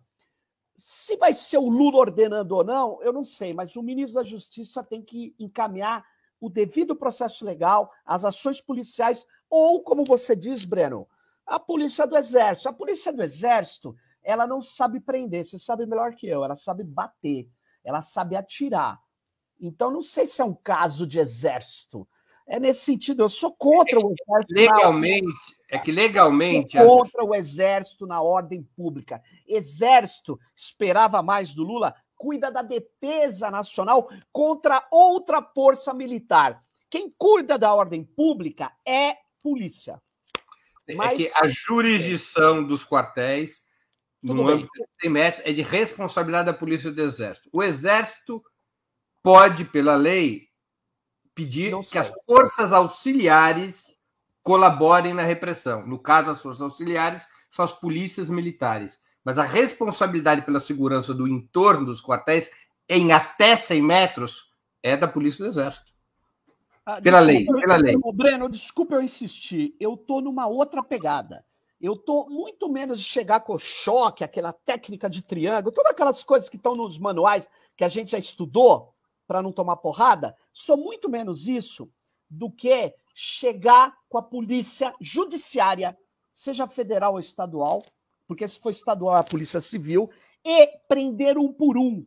se 0.78 1.18
vai 1.18 1.34
ser 1.34 1.58
o 1.58 1.70
Lula 1.70 1.98
ordenando 1.98 2.56
ou 2.56 2.64
não, 2.64 3.02
eu 3.02 3.12
não 3.12 3.24
sei, 3.24 3.54
mas 3.54 3.76
o 3.76 3.84
ministro 3.84 4.16
da 4.16 4.24
Justiça 4.24 4.84
tem 4.84 5.02
que 5.02 5.36
encaminhar 5.40 6.06
o 6.40 6.50
devido 6.50 6.96
processo 6.96 7.44
legal, 7.44 7.92
as 8.06 8.24
ações 8.24 8.62
policiais, 8.62 9.26
ou, 9.50 9.82
como 9.82 10.04
você 10.04 10.36
diz, 10.36 10.64
Breno, 10.66 11.08
a 11.48 11.60
polícia 11.60 12.06
do 12.06 12.18
Exército. 12.18 12.70
A 12.70 12.74
polícia 12.74 13.12
do 13.14 13.24
Exército, 13.24 13.96
ela 14.22 14.46
não 14.46 14.62
sabe 14.62 15.00
prender, 15.00 15.46
você 15.46 15.58
sabe 15.58 15.86
melhor 15.86 16.14
que 16.14 16.28
eu, 16.28 16.44
ela 16.44 16.56
sabe 16.56 16.84
bater, 16.84 17.48
ela 17.84 18.02
sabe 18.02 18.36
atirar. 18.36 19.00
Então, 19.60 19.90
não 19.90 20.04
sei 20.04 20.26
se 20.26 20.42
é 20.42 20.46
um 20.46 20.54
caso 20.54 21.08
de 21.08 21.20
exército. 21.20 22.08
É 22.46 22.60
nesse 22.60 22.86
sentido, 22.86 23.24
eu 23.24 23.30
sou 23.30 23.54
contra 23.54 23.98
o 23.98 24.12
exército. 24.12 24.54
Legalmente, 24.54 25.58
é 25.70 25.80
que 25.80 25.92
legalmente. 25.92 26.78
Contra 26.78 27.24
o 27.24 27.34
exército 27.34 28.06
na 28.06 28.22
ordem 28.22 28.64
pública. 28.76 29.22
Exército 29.48 30.40
esperava 30.56 31.24
mais 31.24 31.54
do 31.54 31.64
Lula, 31.64 31.96
cuida 32.16 32.52
da 32.52 32.62
defesa 32.62 33.52
nacional 33.52 34.10
contra 34.32 34.88
outra 34.92 35.42
força 35.42 35.94
militar. 35.94 36.62
Quem 36.90 37.14
cuida 37.18 37.58
da 37.58 37.74
ordem 37.74 38.04
pública 38.04 38.72
é 38.86 39.18
polícia. 39.42 40.02
É 40.88 40.96
Mas... 40.96 41.14
É 41.14 41.16
que 41.16 41.32
a 41.36 41.48
jurisdição 41.48 42.64
dos 42.64 42.86
quartéis, 42.86 43.66
Tudo 44.22 44.34
no 44.36 44.46
bem. 44.46 44.56
âmbito 44.56 44.72
de 45.02 45.10
metros, 45.10 45.42
é 45.46 45.52
de 45.52 45.62
responsabilidade 45.62 46.46
da 46.46 46.54
polícia 46.54 46.92
do 46.92 47.02
exército. 47.02 47.50
O 47.52 47.62
exército 47.62 48.44
pode, 49.22 49.66
pela 49.66 49.96
lei, 49.96 50.48
pedir 51.36 51.76
que 51.92 51.98
as 51.98 52.12
forças 52.26 52.72
auxiliares 52.74 53.96
colaborem 54.42 55.14
na 55.14 55.24
repressão. 55.24 55.86
No 55.86 56.00
caso, 56.00 56.32
as 56.32 56.42
forças 56.42 56.62
auxiliares 56.62 57.28
são 57.50 57.66
as 57.66 57.74
polícias 57.74 58.30
militares. 58.30 59.00
Mas 59.24 59.38
a 59.38 59.44
responsabilidade 59.44 60.44
pela 60.44 60.62
segurança 60.62 61.14
do 61.14 61.28
entorno 61.28 61.88
dos 61.88 62.02
quartéis, 62.02 62.50
em 62.88 63.12
até 63.12 63.58
100 63.58 63.82
metros, 63.82 64.54
é 64.82 64.96
da 64.96 65.08
Polícia 65.08 65.44
do 65.44 65.50
Exército. 65.50 65.92
Ah, 66.90 67.02
pela 67.02 67.22
desculpa, 67.22 67.52
lei, 67.52 67.62
pela 67.62 67.76
lei. 67.76 67.96
Breno, 68.14 68.48
desculpa 68.48 68.96
eu 68.96 69.02
insistir. 69.02 69.76
Eu 69.78 69.96
estou 69.96 70.22
numa 70.22 70.48
outra 70.48 70.82
pegada. 70.82 71.46
Eu 71.82 71.96
estou 71.96 72.30
muito 72.30 72.70
menos 72.70 73.02
de 73.02 73.06
chegar 73.06 73.42
com 73.42 73.56
o 73.56 73.60
choque, 73.60 74.24
aquela 74.24 74.54
técnica 74.54 75.10
de 75.10 75.22
triângulo, 75.22 75.76
todas 75.76 75.92
aquelas 75.92 76.24
coisas 76.24 76.48
que 76.48 76.56
estão 76.56 76.72
nos 76.72 76.98
manuais 76.98 77.46
que 77.76 77.84
a 77.84 77.90
gente 77.90 78.12
já 78.12 78.18
estudou 78.18 78.96
para 79.28 79.42
não 79.42 79.52
tomar 79.52 79.76
porrada. 79.76 80.34
Sou 80.54 80.78
muito 80.78 81.10
menos 81.10 81.46
isso 81.50 81.92
do 82.30 82.50
que 82.50 82.96
chegar 83.14 83.94
com 84.08 84.18
a 84.18 84.24
polícia 84.24 84.96
judiciária, 85.02 85.96
seja 86.34 86.68
federal 86.68 87.14
ou 87.14 87.20
estadual, 87.20 87.84
porque 88.26 88.48
se 88.48 88.62
for 88.62 88.70
estadual 88.70 89.18
é 89.18 89.20
a 89.20 89.24
polícia 89.24 89.60
civil, 89.60 90.10
e 90.42 90.68
prender 90.88 91.38
um 91.38 91.52
por 91.52 91.78
um 91.78 92.06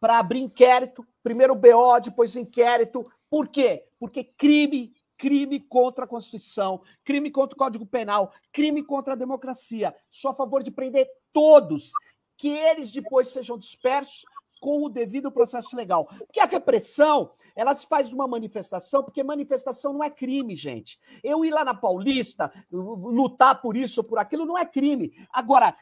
para 0.00 0.18
abrir 0.18 0.40
inquérito, 0.40 1.06
primeiro 1.22 1.54
BO, 1.54 2.00
depois 2.02 2.34
inquérito. 2.34 3.10
Por 3.30 3.48
quê? 3.48 3.86
Porque 3.98 4.24
crime, 4.24 4.94
crime 5.16 5.60
contra 5.60 6.04
a 6.04 6.08
Constituição, 6.08 6.82
crime 7.04 7.30
contra 7.30 7.54
o 7.54 7.58
Código 7.58 7.86
Penal, 7.86 8.32
crime 8.52 8.82
contra 8.82 9.14
a 9.14 9.16
democracia. 9.16 9.94
Sou 10.10 10.30
a 10.30 10.34
favor 10.34 10.62
de 10.62 10.70
prender 10.70 11.08
todos, 11.32 11.92
que 12.36 12.48
eles 12.48 12.90
depois 12.90 13.28
sejam 13.28 13.58
dispersos 13.58 14.24
com 14.60 14.84
o 14.84 14.88
devido 14.88 15.30
processo 15.30 15.76
legal. 15.76 16.06
Porque 16.18 16.40
a 16.40 16.46
repressão, 16.46 17.32
ela 17.54 17.74
se 17.74 17.86
faz 17.86 18.12
uma 18.12 18.26
manifestação, 18.26 19.02
porque 19.02 19.22
manifestação 19.22 19.92
não 19.92 20.02
é 20.02 20.10
crime, 20.10 20.56
gente. 20.56 20.98
Eu 21.22 21.44
ir 21.44 21.50
lá 21.50 21.64
na 21.64 21.74
Paulista, 21.74 22.52
lutar 22.70 23.60
por 23.60 23.76
isso 23.76 24.00
ou 24.00 24.06
por 24.06 24.18
aquilo, 24.18 24.46
não 24.46 24.56
é 24.56 24.64
crime. 24.64 25.12
Agora, 25.32 25.74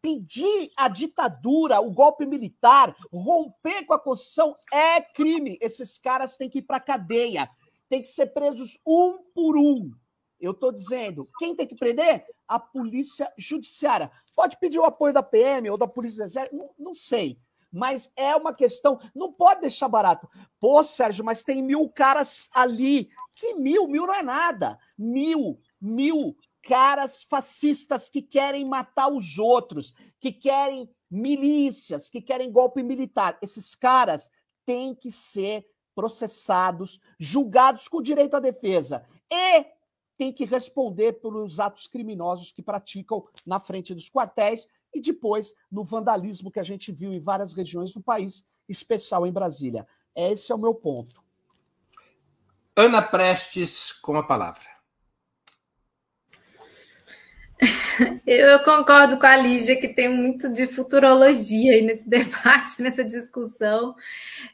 pedir 0.00 0.70
a 0.76 0.88
ditadura, 0.88 1.80
o 1.80 1.90
golpe 1.90 2.26
militar, 2.26 2.94
romper 3.12 3.84
com 3.84 3.94
a 3.94 3.98
Constituição 3.98 4.54
é 4.72 5.00
crime. 5.00 5.58
Esses 5.60 5.98
caras 5.98 6.36
têm 6.36 6.48
que 6.48 6.58
ir 6.58 6.62
para 6.62 6.80
cadeia, 6.80 7.48
têm 7.88 8.02
que 8.02 8.08
ser 8.08 8.26
presos 8.26 8.78
um 8.86 9.18
por 9.34 9.56
um. 9.56 9.90
Eu 10.40 10.52
estou 10.52 10.72
dizendo, 10.72 11.28
quem 11.38 11.54
tem 11.54 11.66
que 11.66 11.74
prender? 11.74 12.24
A 12.48 12.58
polícia 12.58 13.30
judiciária. 13.36 14.10
Pode 14.34 14.58
pedir 14.58 14.78
o 14.78 14.84
apoio 14.84 15.12
da 15.12 15.22
PM 15.22 15.68
ou 15.68 15.76
da 15.76 15.86
Polícia 15.86 16.18
do 16.18 16.24
Exército, 16.24 16.56
não, 16.56 16.70
não 16.78 16.94
sei 16.94 17.36
mas 17.72 18.12
é 18.16 18.34
uma 18.34 18.52
questão. 18.52 18.98
Não 19.14 19.32
pode 19.32 19.60
deixar 19.60 19.88
barato. 19.88 20.28
Pô, 20.58 20.82
Sérgio, 20.82 21.24
mas 21.24 21.44
tem 21.44 21.62
mil 21.62 21.88
caras 21.88 22.48
ali. 22.52 23.08
Que 23.36 23.54
mil? 23.54 23.86
Mil 23.86 24.06
não 24.06 24.14
é 24.14 24.22
nada. 24.22 24.78
Mil, 24.98 25.58
mil 25.80 26.36
caras 26.62 27.22
fascistas 27.22 28.08
que 28.08 28.22
querem 28.22 28.64
matar 28.64 29.08
os 29.08 29.38
outros, 29.38 29.94
que 30.18 30.32
querem 30.32 30.88
milícias, 31.10 32.08
que 32.08 32.20
querem 32.20 32.52
golpe 32.52 32.82
militar. 32.82 33.38
Esses 33.42 33.74
caras 33.74 34.30
têm 34.64 34.94
que 34.94 35.10
ser 35.10 35.66
processados, 35.94 37.00
julgados 37.18 37.88
com 37.88 38.00
direito 38.00 38.36
à 38.36 38.40
defesa 38.40 39.04
e 39.30 39.66
têm 40.16 40.32
que 40.32 40.44
responder 40.44 41.14
pelos 41.14 41.58
atos 41.58 41.86
criminosos 41.86 42.52
que 42.52 42.62
praticam 42.62 43.26
na 43.46 43.58
frente 43.58 43.94
dos 43.94 44.08
quartéis 44.08 44.68
e 44.92 45.00
depois 45.00 45.54
no 45.70 45.84
vandalismo 45.84 46.50
que 46.50 46.60
a 46.60 46.64
gente 46.64 46.92
viu 46.92 47.12
em 47.12 47.20
várias 47.20 47.52
regiões 47.52 47.92
do 47.92 48.02
país, 48.02 48.46
especial 48.68 49.26
em 49.26 49.32
Brasília. 49.32 49.86
Esse 50.14 50.52
é 50.52 50.54
o 50.54 50.58
meu 50.58 50.74
ponto. 50.74 51.22
Ana 52.76 53.02
Prestes 53.02 53.92
com 53.92 54.16
a 54.16 54.22
palavra. 54.22 54.79
Eu 58.26 58.60
concordo 58.60 59.18
com 59.18 59.26
a 59.26 59.36
Lígia 59.36 59.80
que 59.80 59.88
tem 59.88 60.08
muito 60.08 60.48
de 60.48 60.66
futurologia 60.66 61.72
aí 61.72 61.82
nesse 61.82 62.06
debate, 62.08 62.80
nessa 62.80 63.04
discussão. 63.04 63.94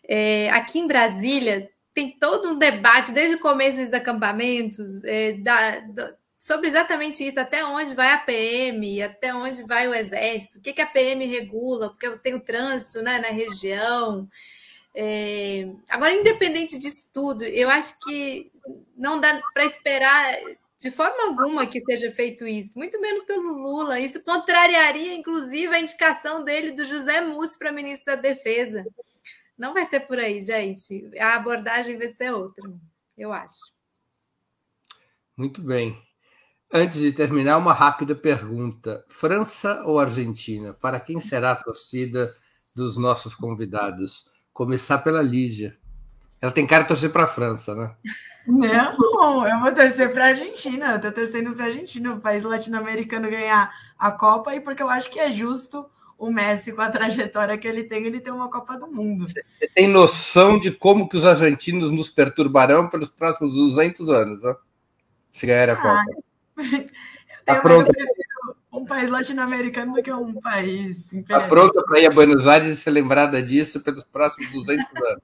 É, 0.09 0.49
aqui 0.51 0.78
em 0.78 0.86
Brasília 0.86 1.70
tem 1.94 2.11
todo 2.11 2.51
um 2.51 2.59
debate 2.59 3.12
desde 3.12 3.36
o 3.36 3.40
começo 3.40 3.78
dos 3.78 3.92
acampamentos 3.92 5.03
é, 5.05 5.32
da, 5.32 5.80
da, 5.80 6.14
sobre 6.38 6.68
exatamente 6.68 7.26
isso, 7.26 7.40
até 7.40 7.64
onde 7.64 7.94
vai 7.94 8.12
a 8.12 8.18
PM, 8.18 9.03
até 9.03 9.34
onde 9.34 9.62
vai 9.64 9.88
o 9.88 9.94
Exército, 9.94 10.59
o 10.59 10.61
que, 10.61 10.74
que 10.74 10.82
a 10.82 10.86
PM 10.86 11.24
regula, 11.26 11.88
porque 11.88 12.11
tem 12.18 12.34
o 12.34 12.40
trânsito 12.40 13.03
né, 13.03 13.18
na 13.18 13.28
região. 13.28 14.28
É, 14.94 15.68
agora, 15.88 16.12
independente 16.12 16.78
disso 16.78 17.11
tudo, 17.12 17.44
eu 17.44 17.68
acho 17.68 17.99
que 18.01 18.51
não 18.97 19.20
dá 19.20 19.40
para 19.53 19.64
esperar 19.64 20.38
de 20.78 20.90
forma 20.90 21.28
alguma 21.28 21.66
que 21.66 21.80
seja 21.80 22.12
feito 22.12 22.46
isso, 22.46 22.78
muito 22.78 23.00
menos 23.00 23.22
pelo 23.24 23.52
Lula. 23.54 23.98
Isso 23.98 24.22
contrariaria, 24.22 25.14
inclusive, 25.14 25.74
a 25.74 25.80
indicação 25.80 26.44
dele 26.44 26.72
do 26.72 26.84
José 26.84 27.20
Mussi 27.20 27.58
para 27.58 27.72
ministro 27.72 28.06
da 28.06 28.16
Defesa. 28.16 28.84
Não 29.56 29.72
vai 29.72 29.86
ser 29.86 30.00
por 30.00 30.18
aí, 30.18 30.40
gente. 30.40 31.10
A 31.18 31.34
abordagem 31.36 31.96
vai 31.96 32.08
ser 32.08 32.30
outra, 32.30 32.70
eu 33.16 33.32
acho. 33.32 33.74
Muito 35.36 35.62
bem. 35.62 36.00
Antes 36.70 36.98
de 36.98 37.12
terminar, 37.12 37.56
uma 37.56 37.72
rápida 37.72 38.14
pergunta: 38.14 39.04
França 39.08 39.82
ou 39.84 39.98
Argentina? 39.98 40.74
Para 40.74 41.00
quem 41.00 41.20
será 41.20 41.52
a 41.52 41.56
torcida 41.56 42.34
dos 42.74 42.98
nossos 42.98 43.34
convidados? 43.34 44.30
Começar 44.52 44.98
pela 44.98 45.22
Lígia. 45.22 45.78
Ela 46.41 46.53
tem 46.53 46.66
cara 46.66 46.82
de 46.82 46.89
torcer 46.89 47.11
para 47.11 47.24
a 47.24 47.28
França, 47.28 47.74
né? 47.74 47.95
Não, 48.47 49.49
eu 49.49 49.61
vou 49.61 49.72
torcer 49.72 50.12
para 50.12 50.26
a 50.26 50.28
Argentina. 50.28 50.93
Eu 50.93 51.01
tô 51.01 51.11
torcendo 51.11 51.53
para 51.55 51.64
a 51.64 51.68
Argentina, 51.68 52.12
o 52.12 52.20
país 52.20 52.45
latino-americano 52.45 53.30
ganhar 53.30 53.72
a 53.99 54.12
Copa, 54.12 54.55
e 54.55 54.61
porque 54.61 54.82
eu 54.82 54.89
acho 54.89 55.11
que 55.11 55.18
é 55.18 55.30
justo 55.30 55.87
o 56.18 56.30
Messi, 56.30 56.72
com 56.72 56.80
a 56.80 56.89
trajetória 56.89 57.59
que 57.59 57.68
ele 57.68 57.84
tem, 57.84 58.05
ele 58.07 58.20
tem 58.20 58.32
uma 58.32 58.51
Copa 58.51 58.78
do 58.78 58.87
Mundo. 58.87 59.26
Você 59.28 59.43
tem 59.74 59.87
noção 59.87 60.59
de 60.59 60.70
como 60.70 61.09
que 61.09 61.16
os 61.16 61.26
argentinos 61.26 61.91
nos 61.91 62.09
perturbarão 62.09 62.89
pelos 62.89 63.11
próximos 63.11 63.55
200 63.55 64.09
anos, 64.09 64.45
ó? 64.45 64.57
Se 65.32 65.47
ganhar 65.47 65.70
a 65.70 65.72
ah, 65.72 65.76
Copa. 65.76 66.22
Tá 67.45 67.61
pronto. 67.61 67.93
Um 68.72 68.84
país 68.84 69.09
latino-americano 69.09 69.95
do 69.95 70.03
que 70.03 70.12
um 70.12 70.34
país. 70.41 71.12
Está 71.12 71.47
pronta 71.47 71.80
para 71.84 72.01
ir 72.01 72.07
a 72.07 72.11
Buenos 72.11 72.45
Aires 72.45 72.66
e 72.66 72.74
ser 72.74 72.91
lembrada 72.91 73.41
disso 73.41 73.80
pelos 73.80 74.03
próximos 74.03 74.51
200 74.51 74.84
anos. 74.84 75.22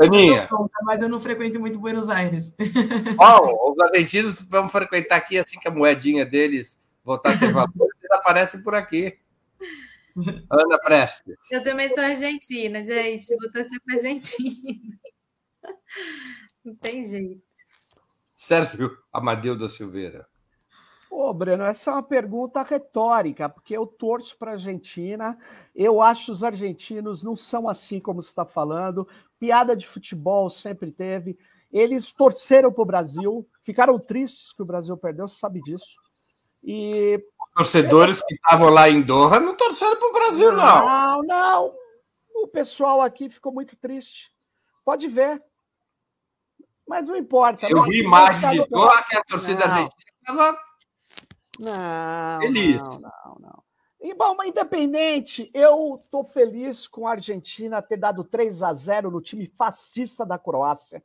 Aninha. 0.00 0.48
Eu 0.50 0.70
mas 0.82 1.02
eu 1.02 1.08
não 1.08 1.20
frequento 1.20 1.58
muito 1.58 1.78
Buenos 1.78 2.08
Aires. 2.08 2.54
Oh, 3.18 3.72
os 3.72 3.78
argentinos 3.80 4.40
vão 4.42 4.68
frequentar 4.68 5.16
aqui 5.16 5.38
assim 5.38 5.58
que 5.58 5.68
a 5.68 5.70
moedinha 5.70 6.24
deles 6.24 6.80
voltar 7.04 7.34
a 7.34 7.38
ter 7.38 7.52
valor, 7.52 7.70
eles 7.78 8.10
aparecem 8.10 8.62
por 8.62 8.74
aqui. 8.74 9.18
Ana 10.50 10.78
Prestes. 10.78 11.36
Eu 11.50 11.62
também 11.62 11.88
sou 11.94 12.02
argentina, 12.02 12.82
gente. 12.84 13.28
Vou 13.36 13.50
torcer 13.52 13.80
para 13.84 13.94
Argentina. 13.94 14.98
Não 16.64 16.74
tem 16.74 17.04
jeito. 17.04 17.42
Sérgio 18.34 18.96
Amadeu 19.12 19.56
da 19.56 19.68
Silveira. 19.68 20.26
Ô, 21.18 21.32
Breno, 21.32 21.64
essa 21.64 21.90
é 21.90 21.94
uma 21.94 22.02
pergunta 22.02 22.62
retórica, 22.62 23.48
porque 23.48 23.74
eu 23.74 23.86
torço 23.86 24.36
para 24.36 24.50
a 24.50 24.54
Argentina. 24.54 25.38
Eu 25.74 26.02
acho 26.02 26.26
que 26.26 26.30
os 26.32 26.44
argentinos 26.44 27.24
não 27.24 27.34
são 27.34 27.70
assim 27.70 27.98
como 27.98 28.20
você 28.20 28.28
está 28.28 28.44
falando. 28.44 29.08
Piada 29.38 29.74
de 29.74 29.86
futebol 29.86 30.50
sempre 30.50 30.92
teve. 30.92 31.38
Eles 31.72 32.12
torceram 32.12 32.70
para 32.70 32.82
o 32.82 32.86
Brasil, 32.86 33.48
ficaram 33.62 33.98
tristes 33.98 34.52
que 34.52 34.60
o 34.60 34.66
Brasil 34.66 34.94
perdeu, 34.94 35.26
você 35.26 35.38
sabe 35.38 35.62
disso. 35.62 35.96
E 36.62 37.24
torcedores 37.54 38.20
que 38.20 38.34
estavam 38.34 38.68
lá 38.68 38.90
em 38.90 39.00
Doha 39.00 39.40
não 39.40 39.56
torceram 39.56 39.96
para 39.96 40.08
o 40.10 40.12
Brasil, 40.12 40.52
não. 40.52 40.86
Não, 40.86 41.22
não. 41.22 41.74
O 42.34 42.46
pessoal 42.46 43.00
aqui 43.00 43.30
ficou 43.30 43.54
muito 43.54 43.74
triste. 43.74 44.30
Pode 44.84 45.08
ver. 45.08 45.42
Mas 46.86 47.08
não 47.08 47.16
importa. 47.16 47.66
Eu 47.70 47.82
vi 47.84 48.00
imagem 48.00 48.50
de 48.50 48.68
Doha 48.68 49.02
que 49.02 49.16
a 49.16 49.24
torcida 49.24 49.66
não. 49.66 49.74
argentina 49.76 50.10
estava 50.20 50.65
não, 51.58 52.40
feliz. 52.40 52.82
Não, 52.82 53.00
não, 53.00 53.36
não. 53.40 53.62
E, 54.00 54.14
bom, 54.14 54.36
independente, 54.44 55.50
eu 55.52 55.96
estou 55.98 56.22
feliz 56.22 56.86
com 56.86 57.08
a 57.08 57.12
Argentina 57.12 57.82
ter 57.82 57.96
dado 57.96 58.22
3 58.22 58.62
a 58.62 58.72
0 58.72 59.10
no 59.10 59.20
time 59.20 59.46
fascista 59.46 60.24
da 60.24 60.38
Croácia. 60.38 61.02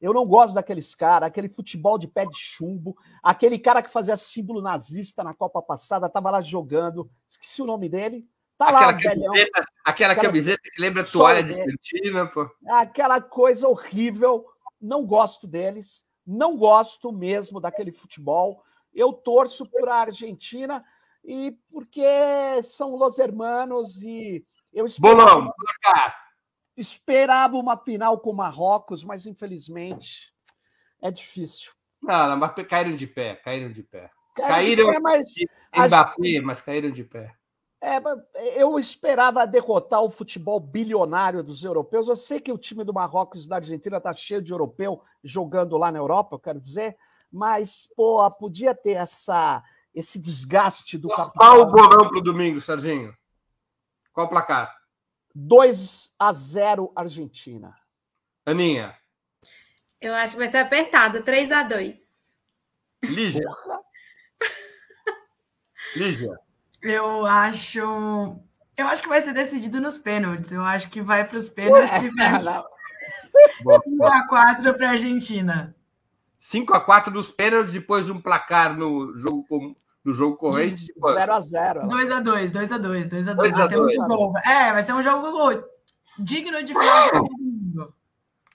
Eu 0.00 0.12
não 0.12 0.26
gosto 0.26 0.54
daqueles 0.54 0.94
caras, 0.96 1.28
aquele 1.28 1.48
futebol 1.48 1.96
de 1.96 2.08
pé 2.08 2.26
de 2.26 2.36
chumbo, 2.36 2.96
aquele 3.22 3.56
cara 3.56 3.80
que 3.80 3.88
fazia 3.88 4.16
símbolo 4.16 4.60
nazista 4.60 5.22
na 5.22 5.32
Copa 5.32 5.62
passada, 5.62 6.08
estava 6.08 6.28
lá 6.28 6.40
jogando, 6.40 7.08
esqueci 7.28 7.62
o 7.62 7.66
nome 7.66 7.88
dele. 7.88 8.26
Tá 8.58 8.66
aquela 8.66 8.80
lá, 8.80 8.86
camiseta, 8.88 9.14
velhão. 9.14 9.32
Aquela, 9.32 9.66
aquela 9.84 10.16
camiseta 10.16 10.62
que 10.72 10.80
lembra 10.80 11.04
toalha 11.04 11.44
de 11.44 11.54
Argentina, 11.54 12.26
pô. 12.26 12.50
Aquela 12.68 13.20
coisa 13.20 13.68
horrível. 13.68 14.44
Não 14.80 15.06
gosto 15.06 15.46
deles, 15.46 16.04
não 16.26 16.56
gosto 16.56 17.12
mesmo 17.12 17.60
daquele 17.60 17.92
futebol. 17.92 18.62
Eu 18.94 19.12
torço 19.12 19.66
para 19.66 19.94
a 19.94 20.00
Argentina 20.00 20.84
e 21.24 21.56
porque 21.70 22.02
são 22.62 22.96
los 22.96 23.18
hermanos 23.18 24.02
e 24.02 24.44
eu 24.72 24.86
Bolão, 24.98 25.52
placar 25.52 26.22
esperava 26.76 27.56
uma 27.56 27.76
final 27.76 28.18
com 28.18 28.30
o 28.30 28.34
Marrocos, 28.34 29.04
mas 29.04 29.26
infelizmente 29.26 30.32
é 31.00 31.10
difícil. 31.10 31.72
Não, 32.00 32.28
não, 32.28 32.36
mas 32.36 32.52
caíram 32.66 32.96
de 32.96 33.06
pé, 33.06 33.36
caíram 33.36 33.70
de 33.70 33.82
pé. 33.82 34.10
Caíram, 34.34 34.86
de 34.86 34.92
pé, 34.92 35.00
mas 35.00 35.26
Mbappé, 35.76 36.40
mas 36.42 36.60
caíram 36.60 36.90
de 36.90 37.04
pé. 37.04 37.34
É, 37.80 38.00
eu 38.56 38.78
esperava 38.78 39.46
derrotar 39.46 40.02
o 40.02 40.10
futebol 40.10 40.58
bilionário 40.60 41.42
dos 41.42 41.64
europeus. 41.64 42.06
Eu 42.06 42.16
sei 42.16 42.40
que 42.40 42.52
o 42.52 42.58
time 42.58 42.84
do 42.84 42.94
Marrocos 42.94 43.44
e 43.44 43.48
da 43.48 43.56
Argentina 43.56 43.98
está 43.98 44.12
cheio 44.14 44.40
de 44.40 44.52
europeu 44.52 45.02
jogando 45.22 45.76
lá 45.76 45.90
na 45.90 45.98
Europa, 45.98 46.36
eu 46.36 46.40
quero 46.40 46.60
dizer, 46.60 46.96
mas 47.32 47.88
pô, 47.96 48.30
podia 48.32 48.74
ter 48.74 48.92
essa 48.92 49.62
esse 49.94 50.18
desgaste 50.18 50.96
do 50.96 51.08
capital. 51.08 51.32
Qual 51.32 51.60
o 51.60 51.66
bolão 51.66 52.08
para 52.08 52.18
o 52.18 52.22
domingo, 52.22 52.60
Serginho? 52.60 53.14
Qual 54.12 54.26
o 54.26 54.30
placar? 54.30 54.74
2 55.34 56.14
a 56.18 56.32
0 56.32 56.92
Argentina. 56.94 57.74
Aninha. 58.44 58.96
Eu 60.00 60.14
acho 60.14 60.32
que 60.32 60.38
vai 60.38 60.48
ser 60.48 60.58
apertado, 60.58 61.22
3 61.22 61.52
a 61.52 61.62
2 61.62 62.12
Lígia. 63.04 63.48
Lígia. 65.96 66.38
Eu 66.80 67.26
acho. 67.26 67.80
Eu 68.76 68.86
acho 68.86 69.02
que 69.02 69.08
vai 69.08 69.20
ser 69.20 69.32
decidido 69.32 69.80
nos 69.80 69.98
pênaltis. 69.98 70.52
Eu 70.52 70.64
acho 70.64 70.88
que 70.88 71.00
vai 71.00 71.26
para 71.26 71.36
os 71.36 71.48
pênaltis 71.48 72.02
e 72.02 72.10
vai 72.10 72.32
5x4 73.64 74.76
para 74.76 74.88
a 74.88 74.90
Argentina. 74.90 75.74
5x4 76.42 77.12
nos 77.12 77.30
pênaltis 77.30 77.72
depois 77.72 78.04
de 78.04 78.10
um 78.10 78.20
placar 78.20 78.76
no 78.76 79.16
jogo 79.16 79.76
no 80.04 80.12
jogo 80.12 80.36
corrente. 80.36 80.92
0x0. 81.00 81.86
2x2, 81.86 82.50
2x2, 82.50 83.08
2x2. 83.08 84.42
É, 84.44 84.72
vai 84.72 84.82
ser 84.82 84.94
um 84.94 85.02
jogo 85.02 85.62
digno 86.18 86.60
de 86.64 86.74
final 86.74 87.28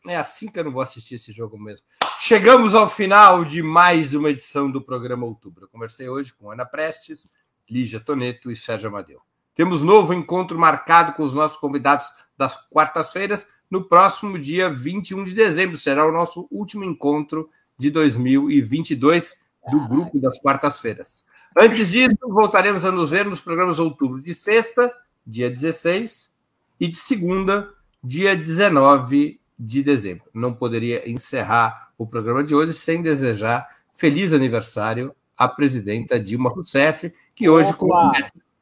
É 0.05 0.17
assim 0.17 0.49
que 0.49 0.59
eu 0.59 0.65
não 0.65 0.73
vou 0.73 0.81
assistir 0.81 1.15
esse 1.15 1.31
jogo 1.31 1.57
mesmo. 1.57 1.85
Chegamos 2.19 2.75
ao 2.75 2.89
final 2.89 3.45
de 3.45 3.63
mais 3.63 4.13
uma 4.13 4.29
edição 4.29 4.69
do 4.69 4.81
programa 4.81 5.25
Outubro. 5.25 5.63
Eu 5.63 5.69
conversei 5.69 6.09
hoje 6.09 6.33
com 6.33 6.51
Ana 6.51 6.65
Prestes, 6.65 7.31
Lígia 7.69 8.01
Toneto 8.01 8.51
e 8.51 8.55
Sérgio 8.55 8.89
Amadeu. 8.89 9.21
Temos 9.55 9.81
novo 9.81 10.13
encontro 10.13 10.59
marcado 10.59 11.13
com 11.13 11.23
os 11.23 11.33
nossos 11.33 11.57
convidados 11.57 12.07
das 12.37 12.57
quartas-feiras 12.69 13.47
no 13.71 13.85
próximo 13.85 14.37
dia 14.37 14.69
21 14.69 15.23
de 15.23 15.33
dezembro. 15.33 15.77
Será 15.77 16.05
o 16.05 16.11
nosso 16.11 16.45
último 16.51 16.83
encontro 16.83 17.49
de 17.77 17.89
2022 17.89 19.41
do 19.69 19.87
grupo 19.87 20.19
das 20.19 20.39
quartas-feiras. 20.39 21.25
Antes 21.55 21.89
disso, 21.89 22.15
voltaremos 22.21 22.85
a 22.85 22.91
nos 22.91 23.09
ver 23.09 23.25
nos 23.25 23.41
programas 23.41 23.79
outubro 23.79 24.21
de 24.21 24.33
sexta, 24.33 24.93
dia 25.25 25.49
16, 25.49 26.31
e 26.79 26.87
de 26.87 26.95
segunda, 26.95 27.69
dia 28.03 28.35
19 28.35 29.39
de 29.57 29.83
dezembro. 29.83 30.25
Não 30.33 30.53
poderia 30.53 31.09
encerrar 31.09 31.91
o 31.97 32.05
programa 32.05 32.43
de 32.43 32.53
hoje 32.53 32.73
sem 32.73 33.01
desejar 33.01 33.67
feliz 33.93 34.31
aniversário 34.31 35.15
à 35.35 35.47
presidenta 35.47 36.19
Dilma 36.19 36.49
Rousseff, 36.49 37.11
que 37.33 37.49
hoje 37.49 37.73
com 37.73 37.89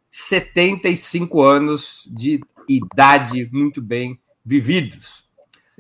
75 0.10 1.42
anos 1.42 2.10
de 2.10 2.42
idade 2.68 3.50
muito 3.52 3.82
bem 3.82 4.18
vividos. 4.46 5.26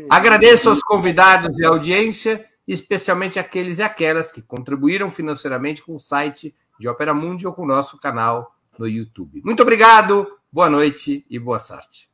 Agradeço 0.10 0.70
aos 0.70 0.84
convidados 0.84 1.58
e 1.58 1.66
à 1.66 1.70
audiência, 1.70 2.46
especialmente 2.68 3.39
aqueles 3.39 3.80
e 3.80 3.84
aquelas 3.84 4.32
que 4.32 4.41
contribuíram 4.41 5.11
financeiramente 5.11 5.84
com 5.84 5.95
o 5.95 5.99
site 5.99 6.55
de 6.80 6.88
Opera 6.88 7.13
Mundi 7.13 7.45
ou 7.47 7.53
com 7.53 7.63
o 7.63 7.68
nosso 7.68 7.99
canal 7.99 8.55
no 8.78 8.88
YouTube. 8.88 9.41
Muito 9.43 9.61
obrigado, 9.61 10.28
boa 10.51 10.70
noite 10.70 11.26
e 11.30 11.39
boa 11.39 11.59
sorte. 11.59 12.09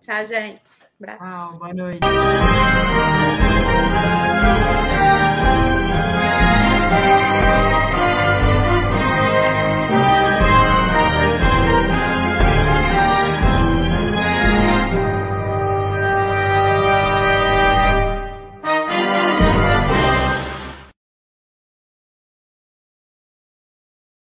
Tchau, 0.00 0.26
gente. 0.26 0.84
Abraço. 1.00 1.24
Tchau, 1.24 1.58
boa 1.58 1.74
noite. 1.74 2.00